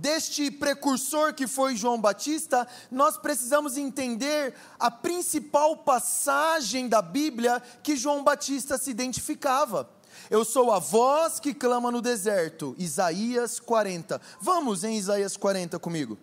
deste 0.00 0.50
precursor 0.50 1.34
que 1.34 1.46
foi 1.46 1.76
João 1.76 2.00
Batista, 2.00 2.66
nós 2.90 3.18
precisamos 3.18 3.76
entender 3.76 4.54
a 4.78 4.90
principal 4.90 5.76
passagem 5.76 6.88
da 6.88 7.02
Bíblia 7.02 7.62
que 7.82 7.96
João 7.96 8.24
Batista 8.24 8.78
se 8.78 8.90
identificava. 8.90 9.88
Eu 10.30 10.44
sou 10.44 10.72
a 10.72 10.78
voz 10.78 11.38
que 11.38 11.52
clama 11.52 11.90
no 11.90 12.00
deserto, 12.00 12.74
Isaías 12.78 13.60
40. 13.60 14.20
Vamos 14.40 14.84
em 14.84 14.96
Isaías 14.96 15.36
40 15.36 15.78
comigo. 15.78 16.18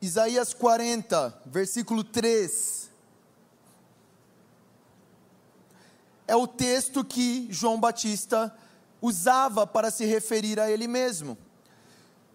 Isaías 0.00 0.52
40, 0.52 1.42
versículo 1.46 2.02
3. 2.02 2.81
É 6.32 6.34
o 6.34 6.46
texto 6.46 7.04
que 7.04 7.46
João 7.50 7.78
Batista 7.78 8.50
usava 9.02 9.66
para 9.66 9.90
se 9.90 10.06
referir 10.06 10.58
a 10.58 10.70
ele 10.70 10.88
mesmo. 10.88 11.36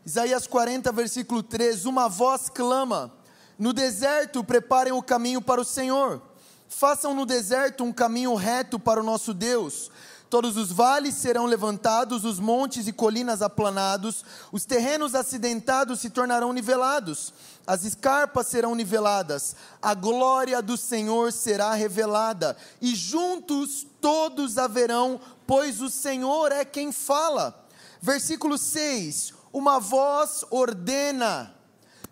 Isaías 0.05 0.45
40, 0.45 0.91
versículo 0.91 1.41
3: 1.41 1.87
Uma 1.87 2.07
voz 2.07 2.47
clama: 2.47 3.11
No 3.57 3.73
deserto 3.73 4.43
preparem 4.43 4.93
o 4.93 5.01
caminho 5.01 5.41
para 5.41 5.59
o 5.59 5.65
Senhor, 5.65 6.21
façam 6.69 7.15
no 7.15 7.25
deserto 7.25 7.83
um 7.83 7.91
caminho 7.91 8.35
reto 8.35 8.77
para 8.77 9.01
o 9.01 9.03
nosso 9.03 9.33
Deus. 9.33 9.89
Todos 10.29 10.57
os 10.57 10.71
vales 10.71 11.15
serão 11.15 11.45
levantados, 11.45 12.25
os 12.25 12.37
montes 12.37 12.85
e 12.85 12.91
colinas 12.91 13.41
aplanados, 13.41 14.25
os 14.51 14.65
terrenos 14.65 15.15
acidentados 15.15 16.01
se 16.01 16.09
tornarão 16.09 16.51
nivelados, 16.51 17.33
as 17.65 17.85
escarpas 17.85 18.47
serão 18.47 18.75
niveladas, 18.75 19.55
a 19.81 19.93
glória 19.93 20.61
do 20.61 20.75
Senhor 20.75 21.31
será 21.31 21.73
revelada, 21.73 22.57
e 22.81 22.93
juntos 22.93 23.87
todos 24.01 24.57
haverão, 24.57 25.19
pois 25.45 25.81
o 25.81 25.89
Senhor 25.89 26.51
é 26.51 26.65
quem 26.65 26.91
fala. 26.91 27.65
Versículo 28.01 28.57
6: 28.57 29.33
Uma 29.53 29.79
voz 29.79 30.43
ordena, 30.51 31.55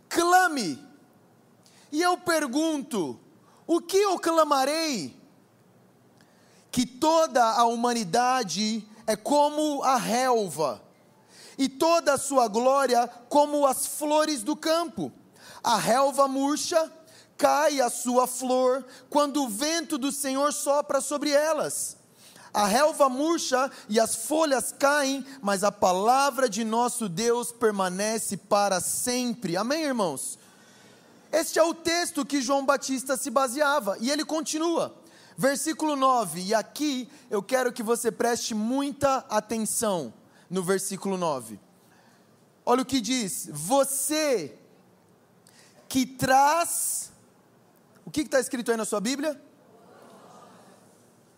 clame, 0.07 0.82
e 1.91 2.01
eu 2.01 2.18
pergunto: 2.18 3.20
o 3.68 3.82
que 3.82 3.97
eu 3.97 4.18
clamarei? 4.20 5.24
Que 6.76 6.86
toda 6.86 7.41
a 7.41 7.63
humanidade 7.63 8.86
é 9.07 9.15
como 9.15 9.82
a 9.82 9.95
relva, 9.95 10.84
e 11.57 11.69
toda 11.69 12.15
a 12.15 12.17
sua 12.17 12.49
glória 12.49 13.07
como 13.30 13.65
as 13.65 13.88
flores 13.88 14.43
do 14.43 14.57
campo. 14.57 15.09
A 15.63 15.78
relva 15.78 16.28
murcha, 16.28 16.91
cai 17.38 17.80
a 17.80 17.89
sua 17.89 18.28
flor, 18.28 18.86
quando 19.09 19.41
o 19.41 19.47
vento 19.47 19.97
do 19.97 20.11
Senhor 20.11 20.51
sopra 20.51 20.99
sobre 20.99 21.30
elas. 21.30 21.95
A 22.53 22.65
relva 22.65 23.07
murcha 23.07 23.71
e 23.88 23.97
as 23.97 24.13
folhas 24.28 24.73
caem, 24.78 25.26
mas 25.41 25.63
a 25.63 25.71
palavra 25.71 26.49
de 26.49 26.65
nosso 26.65 27.07
Deus 27.07 27.53
permanece 27.53 28.36
para 28.36 28.82
sempre. 28.82 29.55
Amém, 29.55 29.84
irmãos? 29.84 30.38
Este 31.32 31.57
é 31.57 31.63
o 31.63 31.73
texto 31.73 32.26
que 32.26 32.41
João 32.41 32.65
Batista 32.65 33.15
se 33.15 33.30
baseava, 33.30 33.97
e 34.01 34.11
ele 34.11 34.26
continua. 34.26 35.04
Versículo 35.38 35.95
9, 35.97 36.41
e 36.41 36.53
aqui 36.53 37.09
eu 37.29 37.43
quero 37.43 37.73
que 37.73 37.83
você 37.83 38.09
preste 38.09 38.55
muita 38.55 39.17
atenção 39.29 40.13
no 40.49 40.63
versículo 40.63 41.17
9. 41.17 41.59
Olha 42.65 42.81
o 42.81 42.86
que 42.86 43.01
diz: 43.01 43.49
Você 43.51 44.57
que 45.89 46.05
traz. 46.05 47.11
O 48.05 48.11
que 48.11 48.21
está 48.21 48.39
escrito 48.39 48.71
aí 48.71 48.77
na 48.77 48.86
sua 48.86 49.01
Bíblia? 49.01 49.41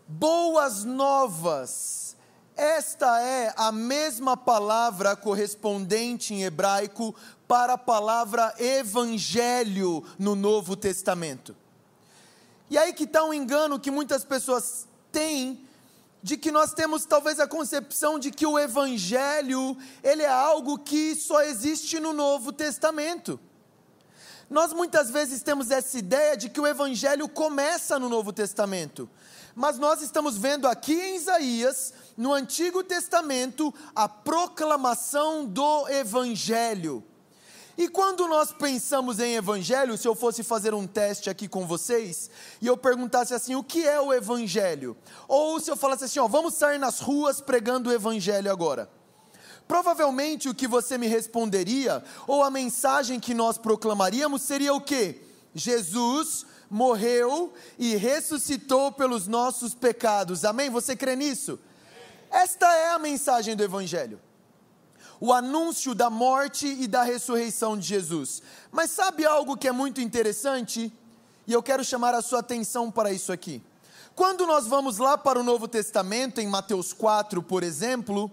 Boas 0.08 0.84
novas. 0.84 2.16
Esta 2.56 3.22
é 3.22 3.54
a 3.56 3.72
mesma 3.72 4.36
palavra 4.36 5.16
correspondente 5.16 6.34
em 6.34 6.44
hebraico 6.44 7.16
para 7.48 7.74
a 7.74 7.78
palavra 7.78 8.54
evangelho 8.58 10.04
no 10.18 10.36
Novo 10.36 10.76
Testamento. 10.76 11.56
E 12.70 12.78
aí 12.78 12.94
que 12.94 13.06
está 13.06 13.24
um 13.24 13.34
engano 13.34 13.80
que 13.80 13.90
muitas 13.90 14.24
pessoas 14.24 14.88
têm 15.12 15.66
de 16.22 16.36
que 16.36 16.52
nós 16.52 16.74
temos 16.74 17.06
talvez 17.06 17.40
a 17.40 17.48
concepção 17.48 18.20
de 18.20 18.32
que 18.32 18.46
o 18.46 18.60
evangelho, 18.60 19.78
ele 20.04 20.24
é 20.24 20.30
algo 20.30 20.78
que 20.78 21.16
só 21.16 21.42
existe 21.42 22.00
no 22.00 22.12
Novo 22.12 22.52
Testamento. 22.52 23.40
Nós 24.50 24.74
muitas 24.74 25.10
vezes 25.10 25.42
temos 25.42 25.72
essa 25.72 25.98
ideia 25.98 26.36
de 26.36 26.50
que 26.50 26.60
o 26.60 26.68
evangelho 26.68 27.28
começa 27.28 28.00
no 28.00 28.10
Novo 28.10 28.34
Testamento. 28.34 29.10
Mas 29.56 29.78
nós 29.78 30.02
estamos 30.02 30.38
vendo 30.38 30.68
aqui 30.68 30.94
em 30.94 31.16
Isaías, 31.16 31.94
no 32.16 32.34
Antigo 32.34 32.84
Testamento, 32.84 33.74
a 33.96 34.08
proclamação 34.08 35.46
do 35.46 35.88
evangelho. 35.90 37.04
E 37.78 37.88
quando 37.88 38.28
nós 38.28 38.52
pensamos 38.52 39.20
em 39.20 39.36
evangelho, 39.36 39.96
se 39.98 40.08
eu 40.08 40.16
fosse 40.16 40.42
fazer 40.42 40.74
um 40.74 40.88
teste 40.88 41.30
aqui 41.30 41.48
com 41.48 41.68
vocês, 41.68 42.28
e 42.60 42.66
eu 42.66 42.76
perguntasse 42.76 43.36
assim, 43.36 43.54
o 43.54 43.64
que 43.64 43.88
é 43.88 44.02
o 44.02 44.12
evangelho? 44.12 44.98
Ou 45.28 45.60
se 45.60 45.70
eu 45.70 45.78
falasse 45.78 46.06
assim, 46.06 46.20
ó, 46.20 46.28
vamos 46.28 46.56
sair 46.56 46.80
nas 46.80 47.00
ruas 47.00 47.40
pregando 47.40 47.92
o 47.92 47.94
evangelho 47.94 48.52
agora. 48.52 48.90
Provavelmente 49.68 50.50
o 50.50 50.56
que 50.56 50.68
você 50.68 50.98
me 50.98 51.06
responderia, 51.06 52.04
ou 52.26 52.42
a 52.42 52.50
mensagem 52.50 53.20
que 53.20 53.36
nós 53.36 53.60
proclamaríamos 53.60 54.42
seria 54.42 54.74
o 54.74 54.82
quê? 54.82 55.22
Jesus 55.54 56.48
morreu 56.72 57.54
e 57.78 57.96
ressuscitou 57.96 58.92
pelos 58.92 59.28
nossos 59.28 59.76
pecados. 59.76 60.44
Amém? 60.44 60.72
Você 60.72 60.96
crê 60.96 61.16
nisso? 61.16 61.60
Esta 62.32 62.66
é 62.74 62.90
a 62.90 63.00
mensagem 63.00 63.56
do 63.56 63.64
evangelho 63.64 64.20
o 65.20 65.34
anúncio 65.34 65.96
da 65.96 66.10
morte 66.10 66.68
e 66.68 66.88
da 66.88 67.04
ressurreição 67.04 67.78
de 67.78 67.88
Jesus. 67.88 68.42
Mas 68.72 68.92
sabe 68.92 69.26
algo 69.26 69.58
que 69.58 69.68
é 69.68 69.72
muito 69.72 70.02
interessante? 70.02 70.92
E 71.46 71.54
eu 71.54 71.64
quero 71.64 71.84
chamar 71.84 72.14
a 72.14 72.22
sua 72.22 72.40
atenção 72.40 72.92
para 72.92 73.12
isso 73.12 73.32
aqui. 73.32 73.62
Quando 74.16 74.48
nós 74.48 74.68
vamos 74.68 74.98
lá 74.98 75.18
para 75.18 75.40
o 75.40 75.44
Novo 75.44 75.68
Testamento, 75.68 76.42
em 76.42 76.48
Mateus 76.48 76.92
4, 76.92 77.42
por 77.44 77.64
exemplo, 77.64 78.32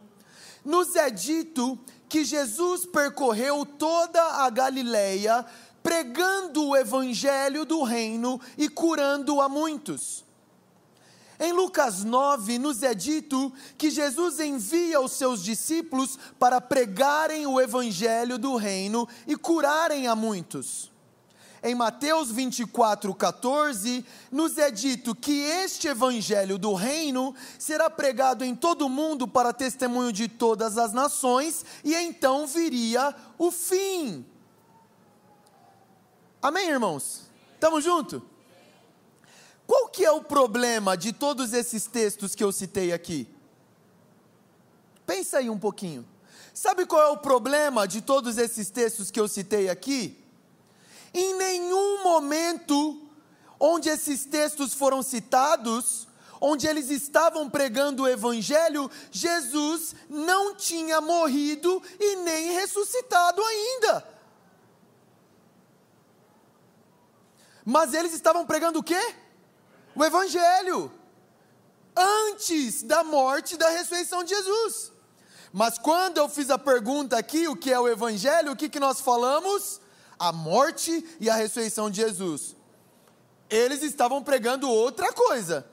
nos 0.64 0.96
é 0.96 1.10
dito 1.10 1.78
que 2.08 2.24
Jesus 2.24 2.86
percorreu 2.86 3.66
toda 3.66 4.22
a 4.22 4.48
Galileia, 4.48 5.44
pregando 5.82 6.68
o 6.68 6.76
evangelho 6.76 7.64
do 7.64 7.82
reino 7.82 8.40
e 8.56 8.68
curando 8.68 9.40
a 9.40 9.48
muitos. 9.48 10.23
Em 11.38 11.52
Lucas 11.52 12.04
9, 12.04 12.58
nos 12.58 12.82
é 12.82 12.94
dito 12.94 13.52
que 13.76 13.90
Jesus 13.90 14.38
envia 14.38 15.00
os 15.00 15.12
seus 15.12 15.42
discípulos 15.42 16.18
para 16.38 16.60
pregarem 16.60 17.46
o 17.46 17.60
evangelho 17.60 18.38
do 18.38 18.56
reino 18.56 19.08
e 19.26 19.36
curarem 19.36 20.06
a 20.06 20.14
muitos. 20.14 20.92
Em 21.62 21.74
Mateus 21.74 22.30
24, 22.30 23.14
14, 23.14 24.04
nos 24.30 24.58
é 24.58 24.70
dito 24.70 25.14
que 25.14 25.32
este 25.32 25.88
evangelho 25.88 26.58
do 26.58 26.74
reino 26.74 27.34
será 27.58 27.88
pregado 27.88 28.44
em 28.44 28.54
todo 28.54 28.84
o 28.84 28.90
mundo 28.90 29.26
para 29.26 29.50
testemunho 29.50 30.12
de 30.12 30.28
todas 30.28 30.76
as 30.76 30.92
nações, 30.92 31.64
e 31.82 31.94
então 31.94 32.46
viria 32.46 33.14
o 33.38 33.50
fim. 33.50 34.26
Amém, 36.42 36.68
irmãos? 36.68 37.22
Estamos 37.54 37.82
juntos? 37.82 38.20
Qual 39.66 39.88
que 39.88 40.04
é 40.04 40.10
o 40.10 40.22
problema 40.22 40.96
de 40.96 41.12
todos 41.12 41.52
esses 41.52 41.86
textos 41.86 42.34
que 42.34 42.44
eu 42.44 42.52
citei 42.52 42.92
aqui? 42.92 43.28
Pensa 45.06 45.38
aí 45.38 45.48
um 45.50 45.58
pouquinho. 45.58 46.06
Sabe 46.52 46.86
qual 46.86 47.02
é 47.02 47.08
o 47.08 47.16
problema 47.16 47.86
de 47.86 48.00
todos 48.00 48.38
esses 48.38 48.70
textos 48.70 49.10
que 49.10 49.18
eu 49.18 49.26
citei 49.26 49.68
aqui? 49.68 50.22
Em 51.12 51.34
nenhum 51.34 52.02
momento 52.02 53.00
onde 53.58 53.88
esses 53.88 54.24
textos 54.24 54.74
foram 54.74 55.02
citados, 55.02 56.06
onde 56.40 56.66
eles 56.66 56.90
estavam 56.90 57.48
pregando 57.48 58.02
o 58.02 58.08
Evangelho, 58.08 58.90
Jesus 59.10 59.94
não 60.08 60.54
tinha 60.54 61.00
morrido 61.00 61.82
e 61.98 62.16
nem 62.16 62.52
ressuscitado 62.52 63.42
ainda. 63.42 64.06
Mas 67.64 67.94
eles 67.94 68.12
estavam 68.12 68.44
pregando 68.44 68.80
o 68.80 68.82
quê? 68.82 69.14
O 69.94 70.04
Evangelho, 70.04 70.90
antes 71.96 72.82
da 72.82 73.04
morte 73.04 73.54
e 73.54 73.58
da 73.58 73.68
ressurreição 73.68 74.24
de 74.24 74.34
Jesus. 74.34 74.92
Mas 75.52 75.78
quando 75.78 76.18
eu 76.18 76.28
fiz 76.28 76.50
a 76.50 76.58
pergunta 76.58 77.16
aqui, 77.16 77.46
o 77.46 77.56
que 77.56 77.72
é 77.72 77.78
o 77.78 77.88
Evangelho, 77.88 78.52
o 78.52 78.56
que, 78.56 78.68
que 78.68 78.80
nós 78.80 79.00
falamos? 79.00 79.80
A 80.18 80.32
morte 80.32 81.04
e 81.20 81.30
a 81.30 81.34
ressurreição 81.34 81.90
de 81.90 82.00
Jesus. 82.00 82.56
Eles 83.48 83.82
estavam 83.82 84.22
pregando 84.22 84.68
outra 84.68 85.12
coisa. 85.12 85.66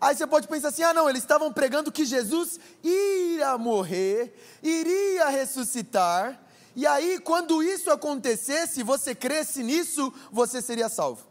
Aí 0.00 0.16
você 0.16 0.26
pode 0.26 0.48
pensar 0.48 0.68
assim: 0.68 0.82
ah, 0.82 0.94
não, 0.94 1.08
eles 1.08 1.22
estavam 1.22 1.52
pregando 1.52 1.92
que 1.92 2.04
Jesus 2.04 2.58
iria 2.82 3.56
morrer, 3.58 4.34
iria 4.62 5.28
ressuscitar, 5.28 6.40
e 6.78 6.86
aí, 6.86 7.18
quando 7.18 7.60
isso 7.60 7.90
acontecesse, 7.90 8.84
você 8.84 9.12
cresce 9.12 9.64
nisso, 9.64 10.14
você 10.30 10.62
seria 10.62 10.88
salvo. 10.88 11.26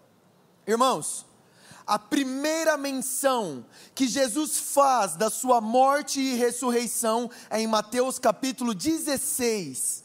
Irmãos, 0.67 1.25
a 1.87 1.97
primeira 1.97 2.75
menção 2.75 3.65
que 3.95 4.07
Jesus 4.07 4.57
faz 4.59 5.15
da 5.15 5.29
sua 5.29 5.61
morte 5.61 6.19
e 6.19 6.35
ressurreição 6.35 7.31
é 7.49 7.61
em 7.61 7.67
Mateus 7.67 8.19
capítulo 8.19 8.75
16. 8.75 10.03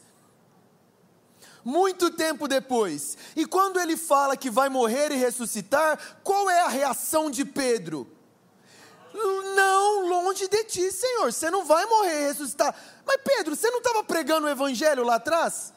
Muito 1.65 2.09
tempo 2.09 2.47
depois, 2.47 3.17
e 3.35 3.45
quando 3.45 3.79
ele 3.79 3.97
fala 3.97 4.35
que 4.37 4.49
vai 4.49 4.69
morrer 4.69 5.11
e 5.11 5.15
ressuscitar, 5.15 6.19
qual 6.23 6.49
é 6.49 6.61
a 6.61 6.67
reação 6.67 7.29
de 7.29 7.45
Pedro? 7.45 8.09
Não, 9.13 10.07
longe 10.07 10.47
de 10.47 10.63
ti, 10.63 10.91
Senhor, 10.91 11.31
você 11.31 11.51
não 11.51 11.65
vai 11.65 11.85
morrer 11.85 12.23
e 12.23 12.27
ressuscitar. 12.27 12.75
Mas 13.05 13.17
Pedro, 13.23 13.55
você 13.55 13.69
não 13.69 13.77
estava 13.77 14.03
pregando 14.03 14.47
o 14.47 14.49
evangelho 14.49 15.03
lá 15.03 15.15
atrás? 15.15 15.73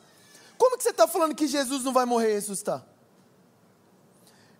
Como 0.56 0.76
que 0.76 0.82
você 0.82 0.90
está 0.90 1.06
falando 1.06 1.34
que 1.34 1.46
Jesus 1.46 1.84
não 1.84 1.92
vai 1.92 2.04
morrer 2.04 2.30
e 2.30 2.34
ressuscitar? 2.34 2.84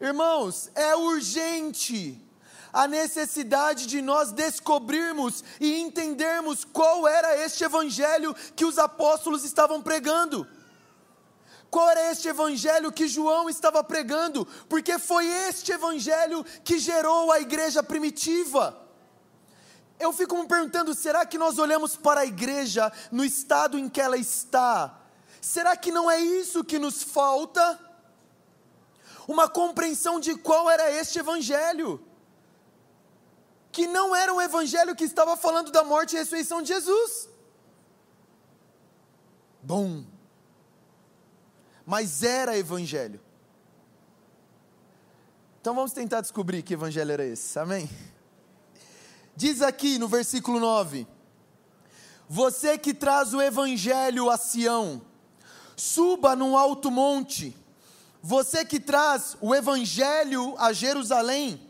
Irmãos, 0.01 0.71
é 0.75 0.95
urgente 0.95 2.23
a 2.73 2.87
necessidade 2.87 3.87
de 3.87 4.03
nós 4.03 4.33
descobrirmos 4.33 5.43
e 5.59 5.81
entendermos 5.81 6.63
qual 6.65 7.09
era 7.09 7.43
este 7.43 7.65
evangelho 7.65 8.35
que 8.55 8.67
os 8.67 8.79
apóstolos 8.79 9.45
estavam 9.45 9.81
pregando. 9.81 10.47
Qual 11.71 11.89
era 11.89 12.13
este 12.13 12.29
evangelho 12.29 12.93
que 12.93 13.09
João 13.09 13.49
estava 13.49 13.83
pregando? 13.83 14.47
Porque 14.69 14.99
foi 14.99 15.27
este 15.27 15.73
evangelho 15.73 16.45
que 16.63 16.79
gerou 16.79 17.33
a 17.33 17.41
igreja 17.41 17.83
primitiva. 17.83 18.79
Eu 19.99 20.13
fico 20.13 20.37
me 20.37 20.47
perguntando: 20.47 20.95
será 20.95 21.25
que 21.25 21.39
nós 21.39 21.59
olhamos 21.59 21.97
para 21.97 22.21
a 22.21 22.27
igreja 22.27 22.93
no 23.11 23.25
estado 23.25 23.79
em 23.79 23.89
que 23.89 24.01
ela 24.01 24.19
está? 24.19 25.01
Será 25.41 25.75
que 25.77 25.91
não 25.91 26.11
é 26.11 26.21
isso 26.21 26.63
que 26.63 26.79
nos 26.79 27.03
falta? 27.03 27.86
Uma 29.27 29.49
compreensão 29.49 30.21
de 30.21 30.37
qual 30.37 30.71
era 30.71 30.91
este 30.91 31.19
evangelho. 31.19 32.01
Que 33.73 33.87
não 33.87 34.15
era 34.15 34.33
um 34.33 34.41
evangelho 34.41 34.95
que 34.95 35.05
estava 35.05 35.37
falando 35.37 35.71
da 35.71 35.83
morte 35.85 36.15
e 36.15 36.19
ressurreição 36.19 36.63
de 36.63 36.69
Jesus. 36.69 37.29
Bom. 39.63 40.05
Mas 41.85 42.23
era 42.23 42.57
evangelho. 42.57 43.21
Então 45.61 45.75
vamos 45.75 45.93
tentar 45.93 46.21
descobrir 46.21 46.63
que 46.63 46.75
evangelho 46.75 47.11
era 47.13 47.25
esse. 47.25 47.59
Amém? 47.59 47.91
Diz 49.35 49.61
aqui 49.61 49.99
no 49.99 50.07
versículo 50.07 50.61
9: 50.61 51.07
Você 52.29 52.79
que 52.79 52.95
traz 52.95 53.35
o 53.35 53.43
evangelho 53.43 54.31
a 54.31 54.39
Sião, 54.39 55.03
suba 55.77 56.37
num 56.37 56.57
alto 56.57 56.91
monte 56.91 57.55
você 58.27 58.65
que 58.65 58.81
traz 58.81 59.37
o 59.41 59.55
evangelho 59.55 60.57
a 60.59 60.73
Jerusalém, 60.73 61.61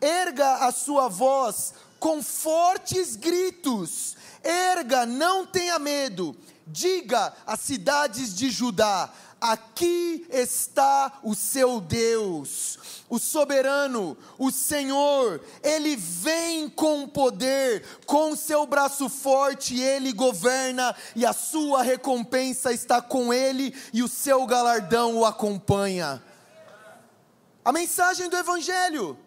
erga 0.00 0.66
a 0.66 0.72
sua 0.72 1.06
voz 1.06 1.74
com 2.00 2.22
fortes 2.22 3.14
gritos, 3.14 4.16
erga, 4.42 5.04
não 5.04 5.44
tenha 5.44 5.78
medo, 5.78 6.34
diga 6.66 7.34
às 7.46 7.60
cidades 7.60 8.34
de 8.34 8.48
Judá: 8.48 9.10
aqui 9.42 10.24
está 10.30 11.18
o 11.24 11.34
seu 11.34 11.80
Deus, 11.80 12.78
o 13.08 13.18
soberano, 13.18 14.16
o 14.38 14.52
Senhor, 14.52 15.40
ele 15.64 15.96
vem 15.96 16.68
com 16.68 17.08
poder, 17.08 17.84
com 18.06 18.36
seu 18.36 18.64
braço 18.64 19.08
forte, 19.08 19.80
ele 19.80 20.12
governa 20.12 20.94
e 21.16 21.26
a 21.26 21.32
sua 21.32 21.82
recompensa 21.82 22.72
está 22.72 23.02
com 23.02 23.34
ele 23.34 23.74
e 23.92 24.00
o 24.00 24.08
seu 24.08 24.46
galardão 24.46 25.16
o 25.16 25.26
acompanha. 25.26 26.22
A 27.64 27.72
mensagem 27.72 28.28
do 28.28 28.36
Evangelho. 28.36 29.18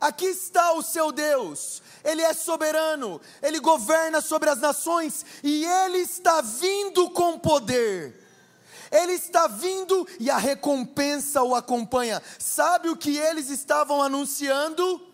Aqui 0.00 0.24
está 0.24 0.72
o 0.72 0.82
seu 0.82 1.12
Deus, 1.12 1.82
Ele 2.02 2.22
é 2.22 2.32
soberano, 2.32 3.20
Ele 3.42 3.60
governa 3.60 4.22
sobre 4.22 4.48
as 4.48 4.58
nações 4.58 5.26
e 5.44 5.66
Ele 5.66 5.98
está 5.98 6.40
vindo 6.40 7.10
com 7.10 7.38
poder. 7.38 8.29
Ele 8.90 9.12
está 9.12 9.46
vindo 9.46 10.06
e 10.18 10.28
a 10.30 10.38
recompensa 10.38 11.42
o 11.42 11.54
acompanha. 11.54 12.20
Sabe 12.38 12.88
o 12.88 12.96
que 12.96 13.16
eles 13.16 13.48
estavam 13.48 14.02
anunciando? 14.02 15.10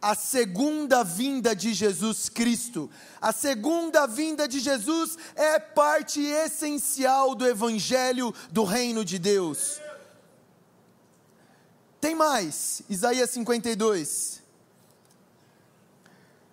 a 0.00 0.14
segunda 0.14 1.02
vinda 1.02 1.54
de 1.54 1.74
Jesus 1.74 2.28
Cristo. 2.28 2.90
A 3.20 3.32
segunda 3.32 4.06
vinda 4.06 4.46
de 4.46 4.60
Jesus 4.60 5.18
é 5.34 5.58
parte 5.58 6.20
essencial 6.22 7.34
do 7.34 7.46
evangelho 7.46 8.32
do 8.50 8.64
reino 8.64 9.04
de 9.04 9.18
Deus. 9.18 9.80
Tem 12.00 12.14
mais, 12.14 12.82
Isaías 12.88 13.30
52. 13.30 14.40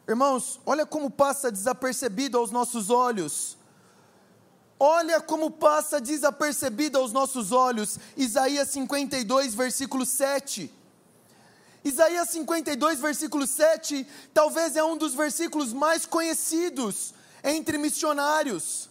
Irmãos, 0.07 0.59
olha 0.65 0.85
como 0.85 1.09
passa 1.09 1.51
desapercebido 1.51 2.37
aos 2.37 2.51
nossos 2.51 2.89
olhos. 2.89 3.54
Olha 4.79 5.21
como 5.21 5.51
passa 5.51 6.01
desapercebido 6.01 6.97
aos 6.97 7.13
nossos 7.13 7.51
olhos. 7.51 7.97
Isaías 8.17 8.69
52, 8.69 9.55
versículo 9.55 10.05
7. 10.05 10.71
Isaías 11.83 12.29
52, 12.29 12.99
versículo 12.99 13.45
7, 13.45 14.07
talvez 14.33 14.75
é 14.75 14.83
um 14.83 14.97
dos 14.97 15.13
versículos 15.13 15.71
mais 15.71 16.03
conhecidos 16.05 17.13
entre 17.43 17.77
missionários. 17.77 18.89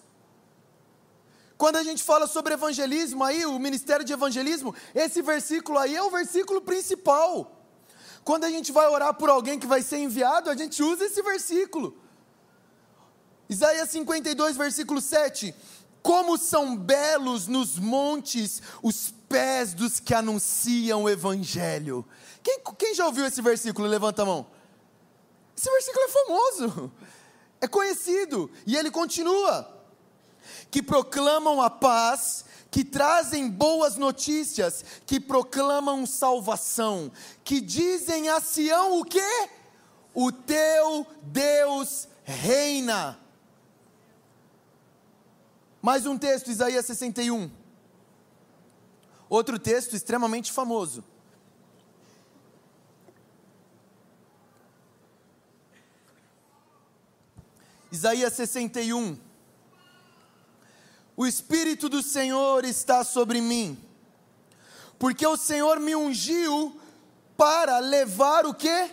Quando 1.59 1.77
a 1.77 1.83
gente 1.83 2.05
fala 2.05 2.29
sobre 2.29 2.55
evangelismo, 2.55 3.25
aí, 3.25 3.45
o 3.45 3.59
ministério 3.59 4.05
de 4.05 4.13
evangelismo, 4.13 4.75
esse 4.95 5.21
versículo 5.23 5.79
aí 5.79 5.97
é 5.97 6.03
o 6.03 6.11
versículo 6.11 6.61
principal. 6.61 7.51
Quando 8.25 8.45
a 8.45 8.51
gente 8.51 8.71
vai 8.71 8.87
orar 8.87 9.13
por 9.15 9.29
alguém 9.29 9.59
que 9.59 9.67
vai 9.67 9.83
ser 9.83 9.99
enviado, 9.99 10.49
a 10.49 10.57
gente 10.57 10.83
usa 10.83 11.05
esse 11.05 11.21
versículo. 11.21 11.97
Isaías 13.49 13.91
52, 13.91 14.57
versículo 14.57 15.01
7. 15.01 15.55
Como 16.05 16.37
são 16.37 16.77
belos 16.77 17.47
nos 17.47 17.79
montes 17.79 18.61
os 18.83 19.11
pés 19.27 19.73
dos 19.73 19.99
que 19.99 20.13
anunciam 20.13 21.05
o 21.05 21.09
evangelho. 21.09 22.07
Quem, 22.43 22.61
quem 22.77 22.95
já 22.95 23.07
ouviu 23.07 23.25
esse 23.25 23.41
versículo? 23.41 23.89
Levanta 23.89 24.21
a 24.21 24.27
mão. 24.27 24.47
Esse 25.57 25.71
versículo 25.71 26.05
é 26.05 26.09
famoso, 26.09 26.93
é 27.59 27.67
conhecido, 27.67 28.51
e 28.67 28.77
ele 28.77 28.91
continua: 28.91 29.83
que 30.71 30.83
proclamam 30.83 31.63
a 31.63 31.71
paz, 31.71 32.45
que 32.71 32.85
trazem 32.85 33.49
boas 33.49 33.97
notícias, 33.97 34.85
que 35.07 35.19
proclamam 35.19 36.05
salvação, 36.05 37.11
que 37.43 37.63
dizem 37.63 38.29
a 38.29 38.43
Sião 38.43 39.01
o 39.01 39.07
quê? 39.07 39.49
O 40.13 40.31
teu 40.31 41.07
Deus 41.23 42.09
reina. 42.25 43.24
Mais 45.85 46.07
um 46.07 46.17
texto, 46.17 46.51
Isaías 46.51 46.87
61. 46.87 47.51
Outro 49.29 49.59
texto 49.59 49.95
extremamente 49.95 50.51
famoso. 50.51 51.05
Isaías 57.93 58.33
61. 58.33 59.19
O 61.15 61.27
Espírito 61.27 61.91
do 61.91 62.03
Senhor 62.03 62.65
está 62.65 63.05
sobre 63.05 63.43
mim, 63.43 63.79
porque 64.99 65.27
o 65.27 65.37
Senhor 65.37 65.79
me 65.81 65.95
ungiu 65.95 66.81
para 67.37 67.79
levar 67.79 68.47
o 68.47 68.55
que? 68.55 68.91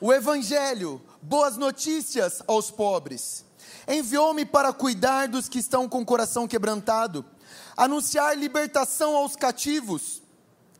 O 0.00 0.14
Evangelho, 0.14 1.02
boas 1.20 1.58
notícias 1.58 2.42
aos 2.46 2.70
pobres. 2.70 3.43
Enviou-me 3.86 4.44
para 4.44 4.72
cuidar 4.72 5.28
dos 5.28 5.48
que 5.48 5.58
estão 5.58 5.88
com 5.88 6.00
o 6.00 6.06
coração 6.06 6.48
quebrantado, 6.48 7.24
anunciar 7.76 8.36
libertação 8.36 9.14
aos 9.16 9.36
cativos, 9.36 10.22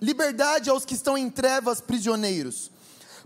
liberdade 0.00 0.70
aos 0.70 0.84
que 0.84 0.94
estão 0.94 1.16
em 1.16 1.28
trevas 1.28 1.80
prisioneiros, 1.80 2.70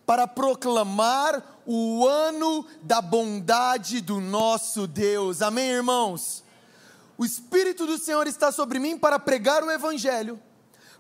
para 0.05 0.27
proclamar 0.27 1.61
o 1.67 2.07
ano 2.07 2.67
da 2.83 3.01
bondade 3.01 4.01
do 4.01 4.21
nosso 4.21 4.87
Deus. 4.87 5.43
Amém, 5.43 5.71
irmãos? 5.71 6.43
O 7.17 7.25
Espírito 7.25 7.87
do 7.87 7.99
Senhor 7.99 8.27
está 8.27 8.51
sobre 8.51 8.79
mim 8.79 8.97
para 8.97 9.19
pregar 9.19 9.63
o 9.63 9.71
Evangelho, 9.71 10.41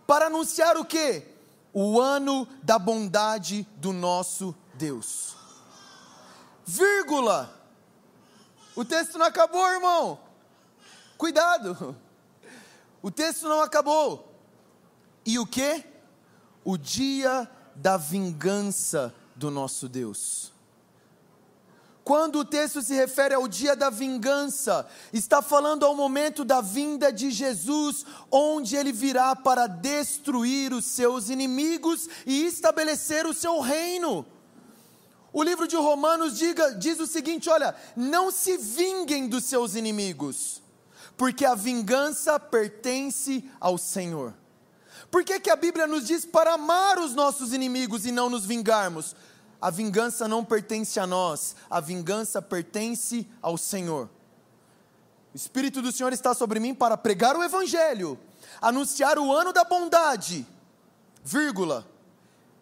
para 0.06 0.26
anunciar 0.26 0.76
o 0.76 0.84
que? 0.84 1.22
O 1.72 2.00
ano 2.00 2.46
da 2.62 2.78
bondade 2.78 3.66
do 3.76 3.92
nosso 3.92 4.54
Deus. 4.74 5.36
Vírgula. 6.66 7.57
O 8.78 8.84
texto 8.84 9.18
não 9.18 9.26
acabou, 9.26 9.66
irmão. 9.72 10.20
Cuidado. 11.16 11.96
O 13.02 13.10
texto 13.10 13.48
não 13.48 13.60
acabou. 13.60 14.32
E 15.26 15.36
o 15.36 15.44
que? 15.44 15.84
O 16.64 16.76
dia 16.76 17.50
da 17.74 17.96
vingança 17.96 19.12
do 19.34 19.50
nosso 19.50 19.88
Deus. 19.88 20.52
Quando 22.04 22.38
o 22.38 22.44
texto 22.44 22.80
se 22.80 22.94
refere 22.94 23.34
ao 23.34 23.48
dia 23.48 23.74
da 23.74 23.90
vingança, 23.90 24.86
está 25.12 25.42
falando 25.42 25.84
ao 25.84 25.96
momento 25.96 26.44
da 26.44 26.60
vinda 26.60 27.12
de 27.12 27.32
Jesus, 27.32 28.06
onde 28.30 28.76
ele 28.76 28.92
virá 28.92 29.34
para 29.34 29.66
destruir 29.66 30.72
os 30.72 30.84
seus 30.84 31.30
inimigos 31.30 32.08
e 32.24 32.46
estabelecer 32.46 33.26
o 33.26 33.34
seu 33.34 33.58
reino. 33.58 34.24
O 35.32 35.42
livro 35.42 35.68
de 35.68 35.76
Romanos 35.76 36.38
diga, 36.38 36.74
diz 36.74 36.98
o 37.00 37.06
seguinte: 37.06 37.48
olha, 37.48 37.74
não 37.96 38.30
se 38.30 38.56
vinguem 38.56 39.28
dos 39.28 39.44
seus 39.44 39.74
inimigos, 39.74 40.62
porque 41.16 41.44
a 41.44 41.54
vingança 41.54 42.38
pertence 42.40 43.44
ao 43.60 43.76
Senhor. 43.76 44.34
Por 45.10 45.24
que, 45.24 45.40
que 45.40 45.50
a 45.50 45.56
Bíblia 45.56 45.86
nos 45.86 46.06
diz 46.06 46.24
para 46.24 46.54
amar 46.54 46.98
os 46.98 47.14
nossos 47.14 47.52
inimigos 47.52 48.04
e 48.04 48.12
não 48.12 48.28
nos 48.28 48.44
vingarmos? 48.44 49.14
A 49.60 49.70
vingança 49.70 50.28
não 50.28 50.44
pertence 50.44 51.00
a 51.00 51.06
nós, 51.06 51.56
a 51.68 51.80
vingança 51.80 52.40
pertence 52.40 53.26
ao 53.42 53.56
Senhor. 53.56 54.08
O 55.34 55.36
Espírito 55.36 55.82
do 55.82 55.90
Senhor 55.92 56.12
está 56.12 56.32
sobre 56.32 56.60
mim 56.60 56.74
para 56.74 56.96
pregar 56.96 57.36
o 57.36 57.42
Evangelho, 57.42 58.18
anunciar 58.60 59.18
o 59.18 59.32
ano 59.32 59.52
da 59.52 59.64
bondade, 59.64 60.46
vírgula, 61.24 61.86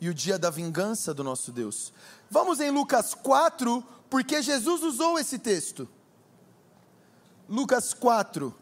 e 0.00 0.08
o 0.08 0.14
dia 0.14 0.38
da 0.38 0.50
vingança 0.50 1.14
do 1.14 1.24
nosso 1.24 1.50
Deus. 1.50 1.92
Vamos 2.30 2.60
em 2.60 2.70
Lucas 2.70 3.14
4, 3.14 3.82
porque 4.10 4.42
Jesus 4.42 4.82
usou 4.82 5.18
esse 5.18 5.38
texto. 5.38 5.88
Lucas 7.48 7.94
4. 7.94 8.54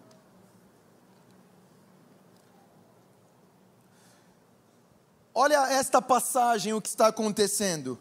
Olha 5.34 5.66
esta 5.68 6.00
passagem, 6.00 6.72
o 6.72 6.80
que 6.80 6.88
está 6.88 7.08
acontecendo. 7.08 7.98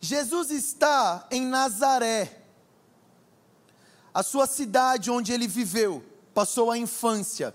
Jesus 0.00 0.50
está 0.50 1.26
em 1.30 1.44
Nazaré, 1.44 2.42
a 4.14 4.22
sua 4.22 4.46
cidade 4.46 5.10
onde 5.10 5.30
ele 5.30 5.46
viveu, 5.46 6.02
passou 6.32 6.70
a 6.70 6.78
infância. 6.78 7.54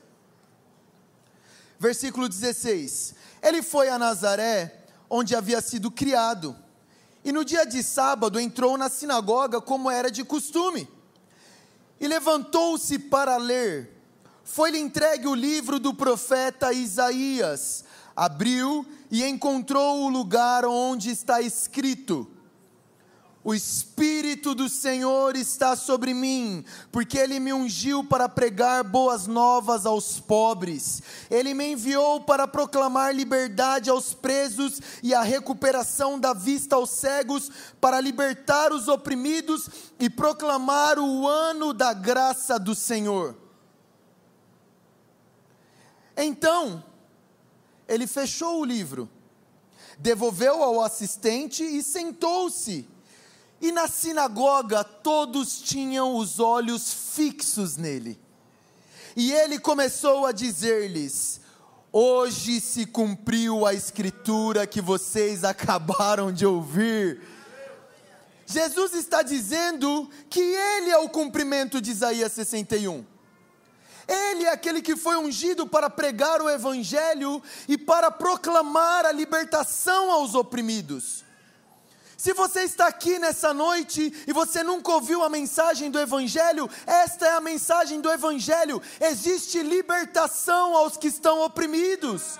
Versículo 1.79 2.29
16: 2.29 3.15
Ele 3.41 3.61
foi 3.61 3.89
a 3.89 3.99
Nazaré, 3.99 4.85
onde 5.09 5.35
havia 5.35 5.61
sido 5.61 5.91
criado, 5.91 6.55
e 7.23 7.31
no 7.31 7.43
dia 7.43 7.65
de 7.65 7.81
sábado 7.81 8.39
entrou 8.39 8.77
na 8.77 8.89
sinagoga, 8.89 9.59
como 9.59 9.89
era 9.89 10.11
de 10.11 10.23
costume, 10.23 10.87
e 11.99 12.07
levantou-se 12.07 12.99
para 12.99 13.37
ler. 13.37 13.91
Foi-lhe 14.43 14.77
entregue 14.77 15.27
o 15.27 15.33
livro 15.33 15.79
do 15.79 15.93
profeta 15.93 16.71
Isaías. 16.71 17.83
Abriu 18.15 18.85
e 19.09 19.23
encontrou 19.25 20.03
o 20.03 20.09
lugar 20.09 20.65
onde 20.65 21.09
está 21.09 21.41
escrito: 21.41 22.29
o 23.45 23.53
Espírito 23.53 24.55
do 24.55 24.67
Senhor 24.67 25.35
está 25.35 25.75
sobre 25.75 26.15
mim, 26.15 26.65
porque 26.91 27.15
Ele 27.15 27.39
me 27.39 27.53
ungiu 27.53 28.03
para 28.03 28.27
pregar 28.27 28.83
boas 28.83 29.27
novas 29.27 29.85
aos 29.85 30.19
pobres, 30.19 31.03
Ele 31.29 31.53
me 31.53 31.73
enviou 31.73 32.21
para 32.21 32.47
proclamar 32.47 33.13
liberdade 33.13 33.87
aos 33.87 34.15
presos 34.15 34.81
e 35.03 35.13
a 35.13 35.21
recuperação 35.21 36.19
da 36.19 36.33
vista 36.33 36.75
aos 36.75 36.89
cegos, 36.89 37.51
para 37.79 38.01
libertar 38.01 38.73
os 38.73 38.87
oprimidos 38.87 39.69
e 39.99 40.09
proclamar 40.09 40.97
o 40.97 41.27
ano 41.27 41.71
da 41.71 41.93
graça 41.93 42.57
do 42.57 42.73
Senhor. 42.73 43.37
Então, 46.17 46.83
ele 47.87 48.07
fechou 48.07 48.61
o 48.61 48.65
livro, 48.65 49.07
devolveu 49.99 50.63
ao 50.63 50.81
assistente 50.81 51.63
e 51.63 51.83
sentou-se. 51.83 52.94
E 53.61 53.71
na 53.71 53.87
sinagoga 53.87 54.83
todos 54.83 55.61
tinham 55.61 56.15
os 56.15 56.39
olhos 56.39 56.93
fixos 57.15 57.77
nele. 57.77 58.19
E 59.15 59.31
ele 59.31 59.57
começou 59.57 60.25
a 60.25 60.31
dizer-lhes: 60.31 61.39
Hoje 61.91 62.59
se 62.59 62.85
cumpriu 62.85 63.65
a 63.65 63.73
escritura 63.73 64.67
que 64.67 64.81
vocês 64.81 65.43
acabaram 65.45 66.31
de 66.31 66.45
ouvir. 66.45 67.21
Jesus 68.45 68.93
está 68.93 69.23
dizendo 69.23 70.09
que 70.29 70.39
ele 70.39 70.91
é 70.91 70.97
o 70.97 71.09
cumprimento 71.09 71.81
de 71.81 71.89
Isaías 71.89 72.31
61. 72.33 73.03
Ele 74.07 74.43
é 74.43 74.51
aquele 74.51 74.83
que 74.83 74.95
foi 74.95 75.15
ungido 75.15 75.65
para 75.65 75.89
pregar 75.89 76.41
o 76.41 76.49
Evangelho 76.49 77.41
e 77.67 77.75
para 77.75 78.11
proclamar 78.11 79.03
a 79.05 79.11
libertação 79.11 80.11
aos 80.11 80.35
oprimidos. 80.35 81.24
Se 82.25 82.33
você 82.33 82.61
está 82.61 82.87
aqui 82.87 83.19
nessa 83.19 83.53
noite 83.53 84.11
e 84.25 84.33
você 84.33 84.63
nunca 84.63 84.91
ouviu 84.93 85.21
a 85.21 85.29
mensagem 85.29 85.91
do 85.91 85.99
Evangelho, 85.99 86.67
esta 86.87 87.27
é 87.27 87.35
a 87.35 87.39
mensagem 87.39 88.01
do 88.01 88.09
Evangelho: 88.09 88.81
existe 88.99 89.61
libertação 89.61 90.75
aos 90.75 90.97
que 90.97 91.05
estão 91.05 91.41
oprimidos. 91.41 92.39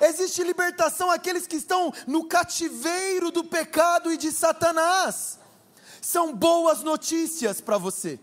Existe 0.00 0.42
libertação 0.42 1.08
àqueles 1.08 1.46
que 1.46 1.54
estão 1.54 1.92
no 2.04 2.24
cativeiro 2.24 3.30
do 3.30 3.44
pecado 3.44 4.12
e 4.12 4.16
de 4.16 4.32
Satanás. 4.32 5.38
São 6.02 6.34
boas 6.34 6.82
notícias 6.82 7.60
para 7.60 7.78
você. 7.78 8.18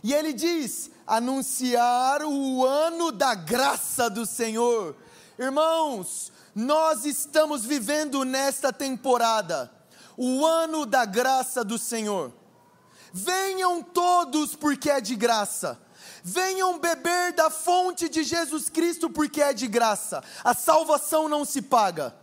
E 0.00 0.14
ele 0.14 0.32
diz: 0.32 0.92
anunciar 1.04 2.22
o 2.22 2.64
ano 2.64 3.10
da 3.10 3.34
graça 3.34 4.08
do 4.08 4.24
Senhor. 4.26 4.94
Irmãos, 5.36 6.30
nós 6.56 7.04
estamos 7.04 7.66
vivendo 7.66 8.24
nesta 8.24 8.72
temporada 8.72 9.70
o 10.16 10.46
ano 10.46 10.86
da 10.86 11.04
graça 11.04 11.62
do 11.62 11.76
Senhor. 11.78 12.32
Venham 13.12 13.82
todos, 13.82 14.56
porque 14.56 14.90
é 14.90 14.98
de 14.98 15.14
graça. 15.14 15.78
Venham 16.24 16.78
beber 16.78 17.34
da 17.34 17.50
fonte 17.50 18.08
de 18.08 18.24
Jesus 18.24 18.70
Cristo, 18.70 19.10
porque 19.10 19.42
é 19.42 19.52
de 19.52 19.66
graça. 19.66 20.24
A 20.42 20.54
salvação 20.54 21.28
não 21.28 21.44
se 21.44 21.60
paga. 21.60 22.16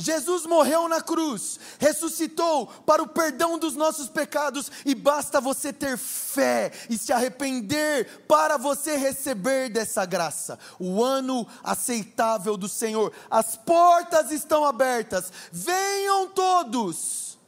Jesus 0.00 0.46
morreu 0.46 0.88
na 0.88 1.02
cruz, 1.02 1.60
ressuscitou 1.78 2.66
para 2.66 3.02
o 3.02 3.08
perdão 3.08 3.58
dos 3.58 3.74
nossos 3.76 4.08
pecados, 4.08 4.72
e 4.86 4.94
basta 4.94 5.42
você 5.42 5.74
ter 5.74 5.98
fé 5.98 6.72
e 6.88 6.96
se 6.96 7.12
arrepender 7.12 8.24
para 8.26 8.56
você 8.56 8.96
receber 8.96 9.68
dessa 9.68 10.06
graça. 10.06 10.58
O 10.78 11.04
ano 11.04 11.46
aceitável 11.62 12.56
do 12.56 12.66
Senhor, 12.66 13.12
as 13.30 13.56
portas 13.56 14.30
estão 14.30 14.64
abertas, 14.64 15.30
venham 15.52 16.28
todos. 16.28 17.38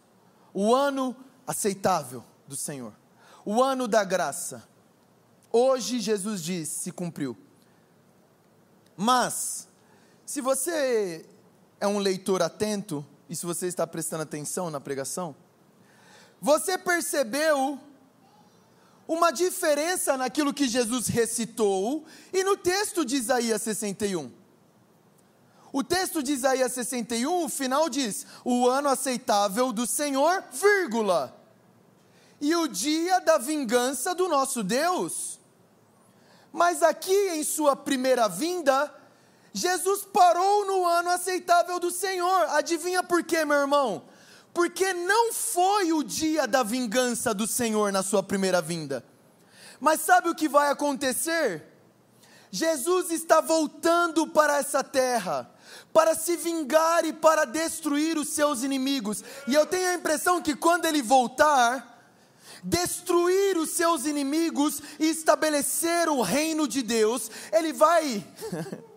O 0.53 0.75
ano 0.75 1.17
aceitável 1.47 2.23
do 2.47 2.55
Senhor, 2.55 2.93
o 3.47 3.63
ano 3.63 3.89
da 3.89 4.05
graça. 4.05 4.63
Hoje 5.51 6.01
Jesus 6.01 6.43
diz: 6.43 6.69
se 6.69 6.93
cumpriu. 6.93 7.35
Mas, 8.95 9.67
se 10.27 10.43
você 10.43 11.25
é 11.83 11.87
um 11.89 11.99
leitor 11.99 12.41
atento, 12.43 13.05
e 13.29 13.35
se 13.35 13.45
você 13.45 13.67
está 13.67 13.85
prestando 13.85 14.23
atenção 14.23 14.71
na 14.71 14.81
pregação, 14.81 15.35
você 16.41 16.79
percebeu 16.79 17.77
uma 19.09 19.33
diferença 19.33 20.17
naquilo 20.17 20.55
que 20.55 20.69
Jesus 20.69 21.09
recitou 21.09 22.05
e 22.33 22.45
no 22.45 22.57
texto 22.57 23.05
de 23.05 23.17
Isaías 23.17 23.63
61. 23.63 24.31
O 25.73 25.83
texto 25.83 26.23
de 26.23 26.31
Isaías 26.31 26.71
61, 26.71 27.47
o 27.47 27.49
final 27.49 27.89
diz: 27.89 28.27
o 28.45 28.69
ano 28.69 28.89
aceitável 28.89 29.73
do 29.73 29.85
Senhor, 29.85 30.45
vírgula, 30.53 31.37
e 32.41 32.55
o 32.55 32.69
dia 32.69 33.19
da 33.19 33.39
vingança 33.39 34.15
do 34.15 34.29
nosso 34.29 34.63
Deus. 34.63 35.41
Mas 36.53 36.81
aqui 36.81 37.31
em 37.31 37.43
sua 37.43 37.75
primeira 37.75 38.29
vinda, 38.29 39.02
Jesus 39.53 40.05
parou 40.13 40.67
no 40.67 40.87
ano 40.87 41.11
aceitável 41.11 41.79
do 41.79 41.91
Senhor. 41.91 42.47
Adivinha 42.51 43.03
por 43.03 43.23
quê, 43.23 43.45
meu 43.45 43.59
irmão? 43.59 44.05
Porque 44.55 44.93
não 44.93 45.33
foi 45.33 45.93
o 45.93 46.03
dia 46.03 46.47
da 46.47 46.63
vingança 46.63 47.35
do 47.35 47.47
Senhor 47.47 47.93
na 47.93 48.03
sua 48.03 48.23
primeira 48.23 48.63
vinda. 48.63 49.05
Mas 49.81 50.01
sabe 50.01 50.29
o 50.29 50.35
que 50.35 50.49
vai 50.49 50.71
acontecer? 50.71 51.65
Jesus 52.51 53.11
está 53.11 53.41
voltando 53.41 54.27
para 54.27 54.59
essa 54.59 54.85
terra 54.85 55.51
para 55.93 56.15
se 56.15 56.37
vingar 56.37 57.05
e 57.05 57.13
para 57.13 57.45
destruir 57.45 58.17
os 58.19 58.29
seus 58.29 58.63
inimigos. 58.63 59.23
E 59.47 59.55
eu 59.55 59.67
tenho 59.67 59.89
a 59.89 59.95
impressão 59.95 60.41
que 60.41 60.55
quando 60.55 60.87
ele 60.87 61.03
voltar, 61.03 62.11
destruir 62.63 63.59
os 63.59 63.71
seus 63.71 64.07
inimigos 64.07 64.81
e 64.99 65.09
estabelecer 65.09 66.09
o 66.09 66.23
reino 66.23 66.67
de 66.67 66.83
Deus, 66.83 67.31
ele 67.53 67.73
vai 67.73 68.25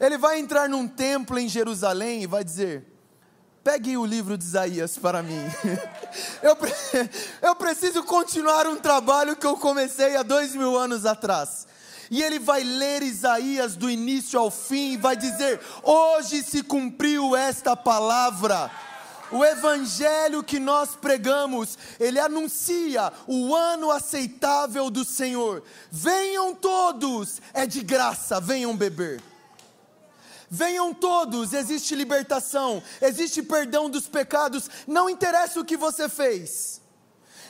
Ele 0.00 0.18
vai 0.18 0.38
entrar 0.38 0.68
num 0.68 0.88
templo 0.88 1.38
em 1.38 1.48
Jerusalém 1.48 2.22
e 2.22 2.26
vai 2.26 2.42
dizer: 2.42 2.94
pegue 3.64 3.96
o 3.96 4.04
livro 4.04 4.36
de 4.36 4.44
Isaías 4.44 4.98
para 4.98 5.22
mim. 5.22 5.40
Eu, 6.42 6.56
eu 7.42 7.56
preciso 7.56 8.04
continuar 8.04 8.68
um 8.68 8.76
trabalho 8.76 9.34
que 9.34 9.46
eu 9.46 9.56
comecei 9.56 10.14
há 10.14 10.22
dois 10.22 10.54
mil 10.54 10.78
anos 10.78 11.04
atrás. 11.04 11.66
E 12.08 12.22
ele 12.22 12.38
vai 12.38 12.62
ler 12.62 13.02
Isaías 13.02 13.74
do 13.74 13.90
início 13.90 14.38
ao 14.38 14.50
fim 14.50 14.92
e 14.92 14.96
vai 14.96 15.16
dizer: 15.16 15.60
Hoje 15.82 16.42
se 16.42 16.62
cumpriu 16.62 17.34
esta 17.34 17.74
palavra. 17.74 18.70
O 19.32 19.44
evangelho 19.44 20.44
que 20.44 20.60
nós 20.60 20.94
pregamos, 20.94 21.76
ele 21.98 22.20
anuncia 22.20 23.12
o 23.26 23.54
ano 23.54 23.90
aceitável 23.90 24.90
do 24.90 25.04
Senhor. 25.04 25.64
Venham 25.90 26.54
todos, 26.54 27.40
é 27.52 27.66
de 27.66 27.82
graça, 27.82 28.40
venham 28.40 28.76
beber. 28.76 29.20
Venham 30.54 30.94
todos, 30.94 31.52
existe 31.52 31.96
libertação, 31.96 32.80
existe 33.02 33.42
perdão 33.42 33.90
dos 33.90 34.06
pecados, 34.06 34.70
não 34.86 35.10
interessa 35.10 35.58
o 35.58 35.64
que 35.64 35.76
você 35.76 36.08
fez, 36.08 36.80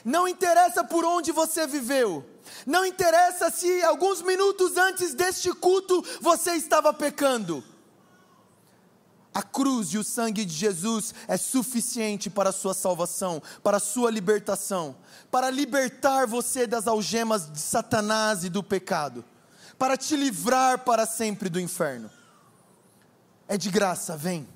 não 0.02 0.26
interessa 0.26 0.82
por 0.82 1.05
onde 1.05 1.30
você 1.30 1.66
viveu, 1.66 2.24
não 2.64 2.82
interessa 2.82 3.50
se 3.50 3.82
alguns 3.82 4.22
minutos 4.22 4.78
antes 4.78 5.12
deste 5.12 5.52
culto 5.52 6.02
você 6.22 6.52
estava 6.52 6.94
pecando. 6.94 7.62
A 9.34 9.42
cruz 9.42 9.88
e 9.88 9.98
o 9.98 10.05
sangue 10.05 10.42
de 10.42 10.55
Jesus 10.55 11.12
é 11.28 11.36
suficiente 11.36 12.30
para 12.30 12.48
a 12.48 12.55
sua 12.55 12.72
salvação, 12.72 13.42
para 13.62 13.76
a 13.76 13.80
sua 13.80 14.11
libertação, 14.11 14.96
para 15.30 15.50
libertar 15.50 16.26
você 16.26 16.66
das 16.66 16.86
algemas 16.86 17.52
de 17.52 17.61
Satanás 17.61 18.44
e 18.44 18.48
do 18.48 18.62
pecado, 18.62 19.22
para 19.78 19.94
te 19.94 20.16
livrar 20.16 20.86
para 20.86 21.05
sempre 21.05 21.50
do 21.50 21.61
inferno 21.61 22.11
é 23.49 23.57
de 23.57 23.70
graça, 23.70 24.16
vem. 24.16 24.49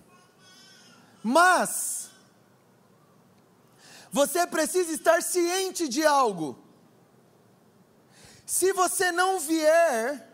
Mas, 1.22 2.11
você 4.11 4.47
precisa 4.47 4.93
estar 4.93 5.22
ciente 5.22 5.89
de 5.89 6.05
algo. 6.05 6.59
Se 8.47 8.72
você 8.72 9.12
não 9.12 9.39
vier, 9.39 10.26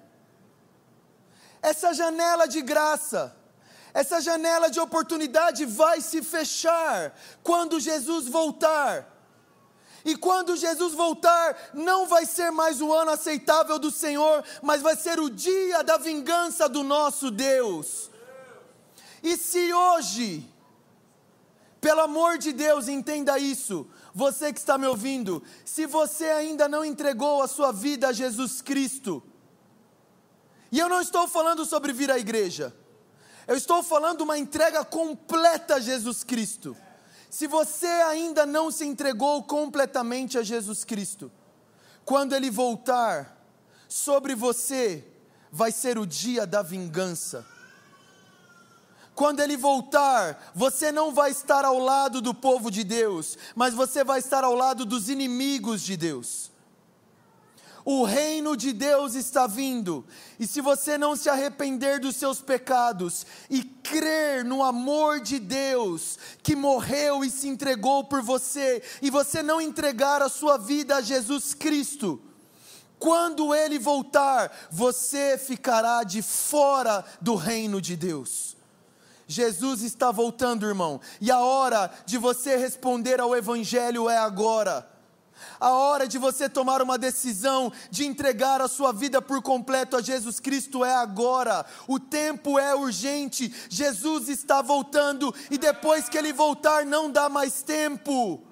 essa 1.60 1.92
janela 1.92 2.46
de 2.46 2.62
graça, 2.62 3.34
essa 3.92 4.20
janela 4.20 4.70
de 4.70 4.78
oportunidade 4.78 5.64
vai 5.64 6.00
se 6.00 6.22
fechar 6.22 7.16
quando 7.42 7.80
Jesus 7.80 8.28
voltar. 8.28 9.10
E 10.04 10.14
quando 10.16 10.54
Jesus 10.54 10.92
voltar, 10.92 11.70
não 11.72 12.06
vai 12.06 12.26
ser 12.26 12.50
mais 12.50 12.80
o 12.82 12.92
ano 12.92 13.12
aceitável 13.12 13.78
do 13.78 13.90
Senhor, 13.90 14.44
mas 14.62 14.82
vai 14.82 14.94
ser 14.94 15.18
o 15.18 15.30
dia 15.30 15.82
da 15.82 15.96
vingança 15.96 16.68
do 16.68 16.82
nosso 16.82 17.30
Deus. 17.30 18.10
E 19.24 19.38
se 19.38 19.72
hoje, 19.72 20.46
pelo 21.80 22.02
amor 22.02 22.36
de 22.36 22.52
Deus, 22.52 22.88
entenda 22.88 23.38
isso, 23.38 23.88
você 24.14 24.52
que 24.52 24.58
está 24.58 24.76
me 24.76 24.86
ouvindo, 24.86 25.42
se 25.64 25.86
você 25.86 26.26
ainda 26.26 26.68
não 26.68 26.84
entregou 26.84 27.40
a 27.40 27.48
sua 27.48 27.72
vida 27.72 28.08
a 28.08 28.12
Jesus 28.12 28.60
Cristo, 28.60 29.22
e 30.70 30.78
eu 30.78 30.90
não 30.90 31.00
estou 31.00 31.26
falando 31.26 31.64
sobre 31.64 31.90
vir 31.90 32.10
à 32.10 32.18
igreja, 32.18 32.76
eu 33.46 33.56
estou 33.56 33.82
falando 33.82 34.20
uma 34.20 34.36
entrega 34.36 34.84
completa 34.84 35.76
a 35.76 35.80
Jesus 35.80 36.22
Cristo. 36.22 36.76
Se 37.30 37.46
você 37.46 37.86
ainda 37.86 38.44
não 38.44 38.70
se 38.70 38.84
entregou 38.84 39.42
completamente 39.44 40.36
a 40.36 40.42
Jesus 40.42 40.84
Cristo, 40.84 41.32
quando 42.04 42.34
Ele 42.34 42.50
voltar, 42.50 43.42
sobre 43.88 44.34
você 44.34 45.02
vai 45.50 45.72
ser 45.72 45.96
o 45.96 46.06
dia 46.06 46.46
da 46.46 46.60
vingança 46.60 47.53
quando 49.14 49.40
ele 49.40 49.56
voltar, 49.56 50.52
você 50.54 50.90
não 50.90 51.14
vai 51.14 51.30
estar 51.30 51.64
ao 51.64 51.78
lado 51.78 52.20
do 52.20 52.34
povo 52.34 52.70
de 52.70 52.82
Deus, 52.82 53.38
mas 53.54 53.72
você 53.72 54.02
vai 54.02 54.18
estar 54.18 54.42
ao 54.42 54.54
lado 54.54 54.84
dos 54.84 55.08
inimigos 55.08 55.82
de 55.82 55.96
Deus. 55.96 56.52
O 57.84 58.02
reino 58.02 58.56
de 58.56 58.72
Deus 58.72 59.14
está 59.14 59.46
vindo, 59.46 60.06
e 60.40 60.46
se 60.46 60.62
você 60.62 60.96
não 60.96 61.14
se 61.14 61.28
arrepender 61.28 62.00
dos 62.00 62.16
seus 62.16 62.40
pecados 62.40 63.26
e 63.50 63.62
crer 63.62 64.42
no 64.42 64.64
amor 64.64 65.20
de 65.20 65.38
Deus, 65.38 66.18
que 66.42 66.56
morreu 66.56 67.22
e 67.22 67.30
se 67.30 67.46
entregou 67.46 68.02
por 68.02 68.22
você, 68.22 68.82
e 69.02 69.10
você 69.10 69.42
não 69.42 69.60
entregar 69.60 70.22
a 70.22 70.30
sua 70.30 70.56
vida 70.56 70.96
a 70.96 71.02
Jesus 71.02 71.52
Cristo, 71.52 72.20
quando 72.98 73.54
ele 73.54 73.78
voltar, 73.78 74.50
você 74.70 75.36
ficará 75.36 76.04
de 76.04 76.22
fora 76.22 77.04
do 77.20 77.34
reino 77.34 77.82
de 77.82 77.96
Deus. 77.96 78.53
Jesus 79.26 79.82
está 79.82 80.10
voltando, 80.10 80.66
irmão, 80.66 81.00
e 81.20 81.30
a 81.30 81.38
hora 81.38 81.90
de 82.04 82.18
você 82.18 82.56
responder 82.56 83.20
ao 83.20 83.34
Evangelho 83.34 84.08
é 84.08 84.18
agora. 84.18 84.88
A 85.58 85.70
hora 85.70 86.06
de 86.06 86.18
você 86.18 86.48
tomar 86.48 86.82
uma 86.82 86.98
decisão 86.98 87.72
de 87.90 88.04
entregar 88.06 88.60
a 88.60 88.68
sua 88.68 88.92
vida 88.92 89.20
por 89.20 89.42
completo 89.42 89.96
a 89.96 90.02
Jesus 90.02 90.38
Cristo 90.40 90.84
é 90.84 90.94
agora. 90.94 91.64
O 91.88 91.98
tempo 91.98 92.58
é 92.58 92.74
urgente. 92.74 93.52
Jesus 93.68 94.28
está 94.28 94.62
voltando 94.62 95.34
e 95.50 95.58
depois 95.58 96.08
que 96.08 96.18
ele 96.18 96.32
voltar 96.32 96.84
não 96.84 97.10
dá 97.10 97.28
mais 97.28 97.62
tempo. 97.62 98.42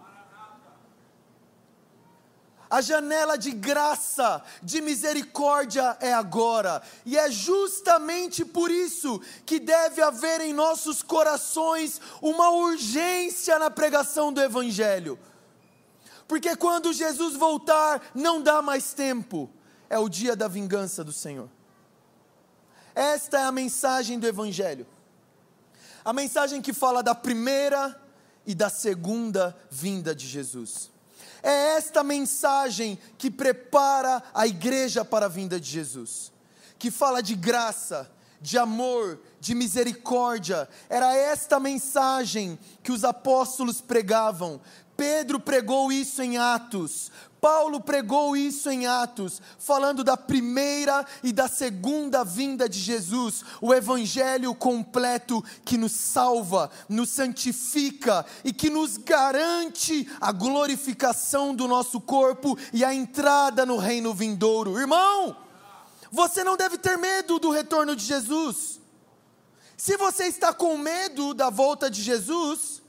A 2.73 2.81
janela 2.81 3.37
de 3.37 3.51
graça, 3.51 4.43
de 4.63 4.81
misericórdia 4.81 5.95
é 6.01 6.15
agora. 6.15 6.83
E 7.05 7.19
é 7.19 7.31
justamente 7.31 8.47
por 8.47 8.71
isso 8.71 9.21
que 9.45 9.61
deve 9.61 10.01
haver 10.01 10.41
em 10.41 10.55
nossos 10.55 11.03
corações 11.03 12.01
uma 12.23 12.49
urgência 12.49 13.59
na 13.59 13.71
pregação 13.71 14.33
do 14.33 14.41
Evangelho. 14.41 15.19
Porque 16.27 16.57
quando 16.57 16.95
Jesus 16.95 17.37
voltar, 17.37 18.11
não 18.15 18.41
dá 18.41 18.63
mais 18.63 18.95
tempo. 18.95 19.51
É 19.91 19.99
o 19.99 20.09
dia 20.09 20.35
da 20.35 20.49
vingança 20.49 21.05
do 21.05 21.13
Senhor. 21.13 21.51
Esta 22.95 23.39
é 23.39 23.43
a 23.43 23.53
mensagem 23.53 24.19
do 24.19 24.27
Evangelho. 24.27 24.87
A 26.03 26.15
mensagem 26.15 26.63
que 26.63 26.73
fala 26.73 27.03
da 27.03 27.15
primeira 27.15 28.01
e 28.47 28.55
da 28.55 28.71
segunda 28.71 29.55
vinda 29.71 30.15
de 30.15 30.27
Jesus. 30.27 30.92
É 31.43 31.77
esta 31.77 32.05
mensagem 32.05 32.99
que 33.19 33.31
prepara 33.31 34.23
a 34.33 34.47
igreja 34.47 35.05
para 35.05 35.27
a 35.27 35.29
vinda 35.29 35.59
de 35.59 35.69
Jesus, 35.69 36.33
que 36.79 36.91
fala 36.91 37.23
de 37.23 37.35
graça, 37.35 38.11
de 38.41 38.59
amor, 38.59 39.21
de 39.41 39.55
misericórdia. 39.55 40.69
Era 40.89 41.17
esta 41.17 41.59
mensagem 41.59 42.59
que 42.83 42.93
os 42.93 43.05
apóstolos 43.05 43.81
pregavam. 43.81 44.61
Pedro 44.97 45.41
pregou 45.41 45.91
isso 45.91 46.23
em 46.23 46.39
Atos. 46.39 47.11
Paulo 47.43 47.81
pregou 47.81 48.37
isso 48.37 48.71
em 48.71 48.87
Atos, 48.87 49.43
falando 49.59 50.05
da 50.05 50.17
primeira 50.17 51.05
e 51.25 51.33
da 51.33 51.49
segunda 51.49 52.23
vinda 52.23 52.69
de 52.69 52.79
Jesus, 52.79 53.45
o 53.61 53.75
evangelho 53.75 54.55
completo 54.55 55.43
que 55.65 55.77
nos 55.77 55.91
salva, 55.91 56.71
nos 56.89 57.11
santifica 57.11 58.25
e 58.45 58.53
que 58.53 58.71
nos 58.71 58.97
garante 58.97 60.09
a 60.21 60.31
glorificação 60.31 61.53
do 61.53 61.67
nosso 61.67 62.01
corpo 62.01 62.57
e 62.73 62.85
a 62.85 62.95
entrada 62.95 63.67
no 63.67 63.77
reino 63.77 64.15
vindouro. 64.15 64.79
Irmão, 64.79 65.37
você 66.13 66.45
não 66.45 66.57
deve 66.57 66.79
ter 66.79 66.97
medo 66.97 67.41
do 67.41 67.51
retorno 67.51 67.97
de 67.97 68.05
Jesus. 68.05 68.81
Se 69.77 69.97
você 69.97 70.27
está 70.27 70.55
com 70.55 70.79
medo 70.79 71.35
da 71.35 71.51
volta 71.51 71.91
de 71.91 72.03
Jesus, 72.03 72.81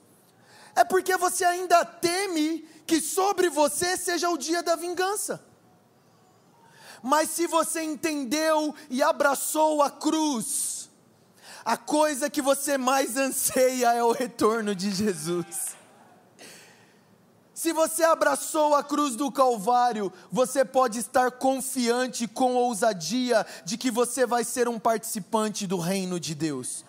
é 0.75 0.83
porque 0.83 1.17
você 1.17 1.43
ainda 1.43 1.83
teme 1.83 2.71
que 2.85 3.01
sobre 3.01 3.49
você 3.49 3.97
seja 3.97 4.29
o 4.29 4.37
dia 4.37 4.61
da 4.61 4.75
vingança. 4.75 5.43
Mas 7.01 7.29
se 7.29 7.47
você 7.47 7.81
entendeu 7.81 8.73
e 8.89 9.03
abraçou 9.03 9.81
a 9.81 9.91
cruz, 9.91 10.89
a 11.65 11.75
coisa 11.75 12.29
que 12.29 12.41
você 12.41 12.77
mais 12.77 13.17
anseia 13.17 13.93
é 13.93 14.03
o 14.03 14.11
retorno 14.11 14.73
de 14.73 14.91
Jesus. 14.91 15.75
Se 17.53 17.71
você 17.71 18.03
abraçou 18.03 18.75
a 18.75 18.83
cruz 18.83 19.15
do 19.15 19.31
Calvário, 19.31 20.11
você 20.31 20.65
pode 20.65 20.99
estar 20.99 21.31
confiante 21.31 22.27
com 22.27 22.55
ousadia 22.55 23.45
de 23.63 23.77
que 23.77 23.89
você 23.89 24.25
vai 24.25 24.43
ser 24.43 24.67
um 24.67 24.79
participante 24.79 25.65
do 25.65 25.77
reino 25.77 26.19
de 26.19 26.35
Deus 26.35 26.83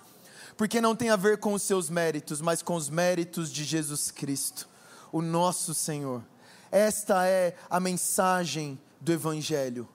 porque 0.56 0.80
não 0.80 0.94
tem 0.94 1.10
a 1.10 1.16
ver 1.16 1.38
com 1.38 1.52
os 1.52 1.62
seus 1.62 1.90
méritos, 1.90 2.40
mas 2.40 2.62
com 2.62 2.74
os 2.74 2.88
méritos 2.88 3.50
de 3.50 3.64
Jesus 3.64 4.10
Cristo, 4.10 4.68
o 5.14 5.22
nosso 5.22 5.72
Senhor. 5.72 6.24
Esta 6.72 7.24
é 7.24 7.54
a 7.70 7.78
mensagem 7.78 8.76
do 9.00 9.12
Evangelho. 9.12 9.88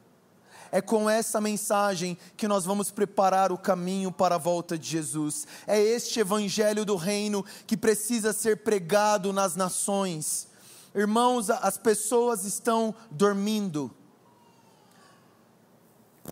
É 0.71 0.79
com 0.81 1.09
essa 1.09 1.41
mensagem 1.41 2.17
que 2.37 2.47
nós 2.47 2.63
vamos 2.63 2.89
preparar 2.89 3.51
o 3.51 3.57
caminho 3.57 4.13
para 4.13 4.35
a 4.35 4.37
volta 4.37 4.77
de 4.77 4.87
Jesus. 4.87 5.45
É 5.67 5.77
este 5.77 6.21
Evangelho 6.21 6.85
do 6.85 6.95
Reino 6.95 7.43
que 7.67 7.75
precisa 7.75 8.31
ser 8.31 8.63
pregado 8.63 9.33
nas 9.33 9.57
nações. 9.57 10.47
Irmãos, 10.95 11.49
as 11.49 11.77
pessoas 11.77 12.45
estão 12.45 12.95
dormindo. 13.11 13.93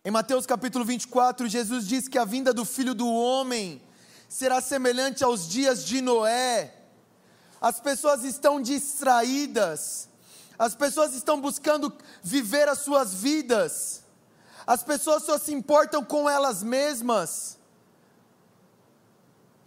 Em 0.06 0.12
Mateus 0.12 0.46
capítulo 0.46 0.86
24, 0.86 1.50
Jesus 1.50 1.86
diz 1.86 2.08
que 2.08 2.18
a 2.18 2.24
vinda 2.24 2.54
do 2.54 2.64
Filho 2.64 2.96
do 2.96 3.10
Homem 3.10 3.82
será 4.30 4.62
semelhante 4.62 5.26
aos 5.26 5.46
dias 5.46 5.84
de 5.84 6.00
Noé. 6.00 6.77
As 7.60 7.80
pessoas 7.80 8.24
estão 8.24 8.62
distraídas, 8.62 10.08
as 10.58 10.76
pessoas 10.76 11.14
estão 11.14 11.40
buscando 11.40 11.94
viver 12.24 12.68
as 12.68 12.80
suas 12.80 13.14
vidas, 13.14 14.04
as 14.66 14.84
pessoas 14.84 15.24
só 15.24 15.38
se 15.38 15.54
importam 15.54 16.04
com 16.04 16.30
elas 16.30 16.62
mesmas. 16.62 17.58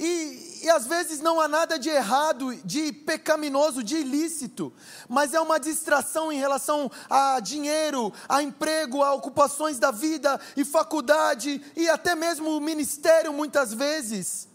E, 0.03 0.63
e, 0.63 0.71
às 0.71 0.87
vezes 0.87 1.21
não 1.21 1.39
há 1.39 1.47
nada 1.47 1.79
de 1.79 1.91
errado, 1.91 2.57
de 2.65 2.91
pecaminoso, 2.91 3.83
de 3.83 3.97
ilícito, 3.99 4.73
mas 5.07 5.35
é 5.35 5.41
uma 5.41 5.61
distração 5.61 6.33
em 6.33 6.39
relação 6.39 6.91
a 7.11 7.39
dinheiro, 7.39 8.11
a 8.27 8.43
emprego, 8.43 9.03
a 9.03 9.13
ocupações 9.13 9.79
da 9.79 9.91
vida 9.91 10.41
e 10.57 10.65
faculdade 10.65 11.63
e 11.77 11.87
até 11.87 12.15
mesmo 12.15 12.57
o 12.57 12.63
ministério 12.63 13.31
muitas 13.31 13.75
vezes. 13.75 14.50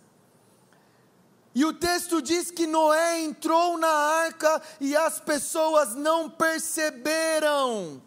E 1.56 1.64
o 1.64 1.72
texto 1.72 2.22
diz 2.22 2.52
que 2.52 2.68
Noé 2.68 3.22
entrou 3.22 3.78
na 3.78 3.88
arca 3.88 4.62
e 4.78 4.94
as 4.94 5.22
pessoas 5.22 5.96
não 5.96 6.30
perceberam. 6.30 8.04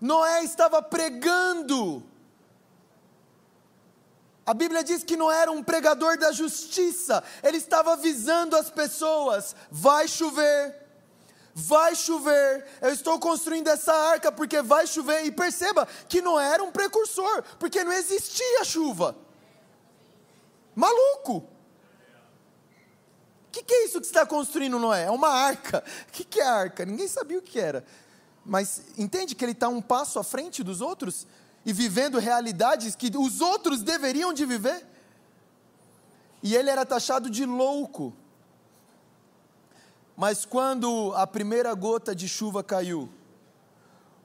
Noé 0.00 0.44
estava 0.44 0.80
pregando. 0.80 2.00
A 4.46 4.54
Bíblia 4.54 4.84
diz 4.84 5.02
que 5.02 5.16
Noé 5.16 5.42
era 5.42 5.50
um 5.50 5.64
pregador 5.64 6.16
da 6.16 6.30
justiça. 6.30 7.24
Ele 7.42 7.56
estava 7.56 7.94
avisando 7.94 8.56
as 8.56 8.70
pessoas: 8.70 9.56
vai 9.68 10.06
chover, 10.06 10.76
vai 11.52 11.96
chover. 11.96 12.64
Eu 12.80 12.90
estou 12.90 13.18
construindo 13.18 13.66
essa 13.66 13.92
arca 13.92 14.30
porque 14.30 14.62
vai 14.62 14.86
chover. 14.86 15.26
E 15.26 15.32
perceba 15.32 15.88
que 16.08 16.22
Noé 16.22 16.54
era 16.54 16.62
um 16.62 16.70
precursor, 16.70 17.42
porque 17.58 17.82
não 17.82 17.92
existia 17.92 18.62
chuva. 18.62 19.26
Maluco! 20.78 21.38
O 21.38 21.44
que, 23.50 23.64
que, 23.64 23.74
é 23.74 23.84
isso 23.84 24.00
que 24.00 24.06
está 24.06 24.24
construindo, 24.24 24.78
Noé? 24.78 25.06
É 25.06 25.10
uma 25.10 25.28
arca. 25.28 25.82
O 26.06 26.12
que, 26.12 26.22
que 26.22 26.40
é 26.40 26.46
arca? 26.46 26.84
Ninguém 26.84 27.08
sabia 27.08 27.36
o 27.36 27.42
que 27.42 27.58
era. 27.58 27.84
Mas 28.46 28.82
entende 28.96 29.34
que 29.34 29.44
ele 29.44 29.52
está 29.52 29.68
um 29.68 29.82
passo 29.82 30.20
à 30.20 30.24
frente 30.24 30.62
dos 30.62 30.80
outros 30.80 31.26
e 31.66 31.72
vivendo 31.72 32.20
realidades 32.20 32.94
que 32.94 33.10
os 33.16 33.40
outros 33.40 33.82
deveriam 33.82 34.32
de 34.32 34.46
viver? 34.46 34.86
E 36.44 36.54
ele 36.54 36.70
era 36.70 36.86
taxado 36.86 37.28
de 37.28 37.44
louco. 37.44 38.14
Mas 40.16 40.44
quando 40.44 41.12
a 41.16 41.26
primeira 41.26 41.74
gota 41.74 42.14
de 42.14 42.28
chuva 42.28 42.62
caiu, 42.62 43.08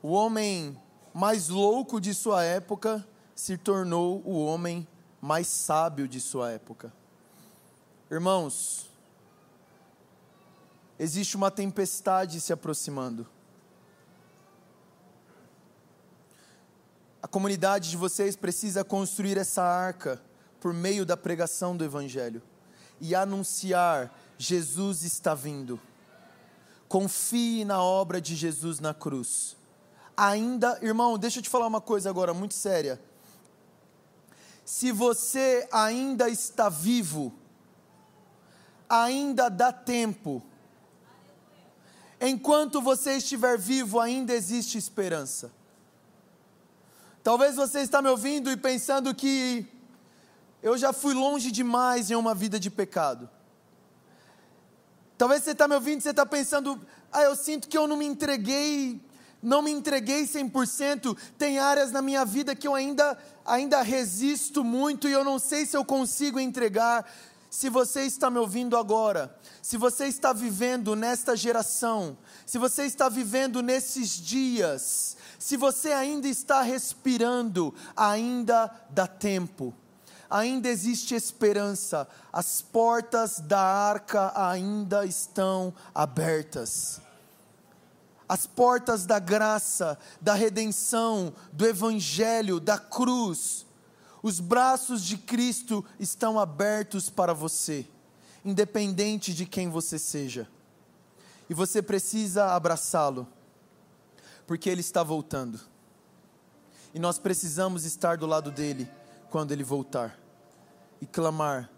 o 0.03 0.09
homem 0.09 0.79
mais 1.15 1.49
louco 1.49 1.99
de 1.99 2.13
sua 2.13 2.43
época 2.43 3.03
se 3.33 3.57
tornou 3.57 4.21
o 4.23 4.45
homem 4.45 4.87
mais 5.23 5.47
sábio 5.47 6.05
de 6.05 6.19
sua 6.19 6.51
época. 6.51 6.91
Irmãos, 8.11 8.89
existe 10.99 11.37
uma 11.37 11.49
tempestade 11.49 12.41
se 12.41 12.51
aproximando. 12.51 13.25
A 17.21 17.27
comunidade 17.27 17.89
de 17.89 17.95
vocês 17.95 18.35
precisa 18.35 18.83
construir 18.83 19.37
essa 19.37 19.63
arca 19.63 20.21
por 20.59 20.73
meio 20.73 21.05
da 21.05 21.15
pregação 21.15 21.77
do 21.77 21.85
Evangelho 21.85 22.41
e 22.99 23.15
anunciar: 23.15 24.13
Jesus 24.37 25.03
está 25.03 25.33
vindo. 25.33 25.79
Confie 26.89 27.63
na 27.63 27.81
obra 27.81 28.19
de 28.19 28.35
Jesus 28.35 28.81
na 28.81 28.93
cruz. 28.93 29.55
Ainda, 30.17 30.77
irmão, 30.81 31.17
deixa 31.17 31.39
eu 31.39 31.43
te 31.43 31.49
falar 31.49 31.67
uma 31.67 31.79
coisa 31.79 32.09
agora 32.09 32.33
muito 32.33 32.55
séria 32.55 32.99
se 34.65 34.91
você 34.91 35.67
ainda 35.71 36.29
está 36.29 36.69
vivo, 36.69 37.33
ainda 38.87 39.49
dá 39.49 39.71
tempo. 39.71 40.41
Enquanto 42.19 42.81
você 42.81 43.17
estiver 43.17 43.57
vivo, 43.57 43.99
ainda 43.99 44.33
existe 44.33 44.77
esperança. 44.77 45.51
Talvez 47.21 47.55
você 47.55 47.79
está 47.79 48.01
me 48.01 48.09
ouvindo 48.09 48.51
e 48.51 48.57
pensando 48.57 49.13
que 49.13 49.67
eu 50.61 50.77
já 50.77 50.93
fui 50.93 51.13
longe 51.13 51.51
demais 51.51 52.09
em 52.09 52.15
uma 52.15 52.33
vida 52.33 52.59
de 52.59 52.69
pecado. 52.69 53.29
Talvez 55.17 55.43
você 55.43 55.51
está 55.51 55.67
me 55.67 55.75
ouvindo 55.75 55.99
e 55.99 56.01
você 56.03 56.11
está 56.11 56.25
pensando, 56.25 56.79
ah, 57.11 57.21
eu 57.21 57.35
sinto 57.35 57.67
que 57.67 57.77
eu 57.77 57.87
não 57.87 57.97
me 57.97 58.05
entreguei 58.05 59.01
não 59.43 59.61
me 59.61 59.71
entreguei 59.71 60.23
100%, 60.23 61.17
tem 61.37 61.59
áreas 61.59 61.91
na 61.91 62.01
minha 62.01 62.23
vida 62.23 62.55
que 62.55 62.65
eu 62.65 62.73
ainda, 62.73 63.17
ainda 63.45 63.81
resisto 63.81 64.63
muito 64.63 65.07
e 65.07 65.11
eu 65.11 65.23
não 65.23 65.37
sei 65.37 65.65
se 65.65 65.75
eu 65.75 65.83
consigo 65.83 66.39
entregar. 66.39 67.05
se 67.49 67.69
você 67.69 68.01
está 68.01 68.31
me 68.31 68.39
ouvindo 68.39 68.75
agora, 68.75 69.37
se 69.61 69.77
você 69.77 70.05
está 70.07 70.33
vivendo 70.33 70.95
nesta 70.95 71.35
geração, 71.37 72.17
se 72.47 72.57
você 72.57 72.85
está 72.85 73.07
vivendo 73.09 73.61
nesses 73.61 74.09
dias, 74.09 75.15
se 75.37 75.55
você 75.55 75.91
ainda 75.91 76.27
está 76.27 76.63
respirando, 76.63 77.71
ainda 77.95 78.71
dá 78.89 79.05
tempo, 79.05 79.71
ainda 80.27 80.67
existe 80.67 81.13
esperança, 81.13 82.07
as 82.31 82.59
portas 82.59 83.39
da 83.39 83.61
arca 83.61 84.33
ainda 84.35 85.05
estão 85.05 85.71
abertas. 85.93 87.02
As 88.27 88.47
portas 88.47 89.05
da 89.05 89.19
graça, 89.19 89.97
da 90.21 90.33
redenção, 90.33 91.33
do 91.51 91.65
evangelho, 91.65 92.59
da 92.59 92.77
cruz, 92.77 93.65
os 94.23 94.39
braços 94.39 95.03
de 95.03 95.17
Cristo 95.17 95.83
estão 95.99 96.39
abertos 96.39 97.09
para 97.09 97.33
você, 97.33 97.85
independente 98.43 99.33
de 99.33 99.45
quem 99.45 99.69
você 99.69 99.99
seja. 99.99 100.47
E 101.49 101.53
você 101.53 101.81
precisa 101.81 102.55
abraçá-lo, 102.55 103.27
porque 104.47 104.69
ele 104.69 104.79
está 104.79 105.03
voltando. 105.03 105.59
E 106.93 106.99
nós 106.99 107.19
precisamos 107.19 107.83
estar 107.83 108.17
do 108.17 108.25
lado 108.25 108.49
dele 108.49 108.89
quando 109.29 109.51
ele 109.51 109.63
voltar 109.63 110.17
e 111.01 111.05
clamar: 111.05 111.69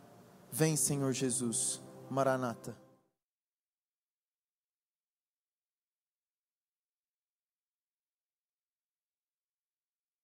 Vem, 0.51 0.75
Senhor 0.75 1.11
Jesus, 1.13 1.81
Maranata. 2.09 2.84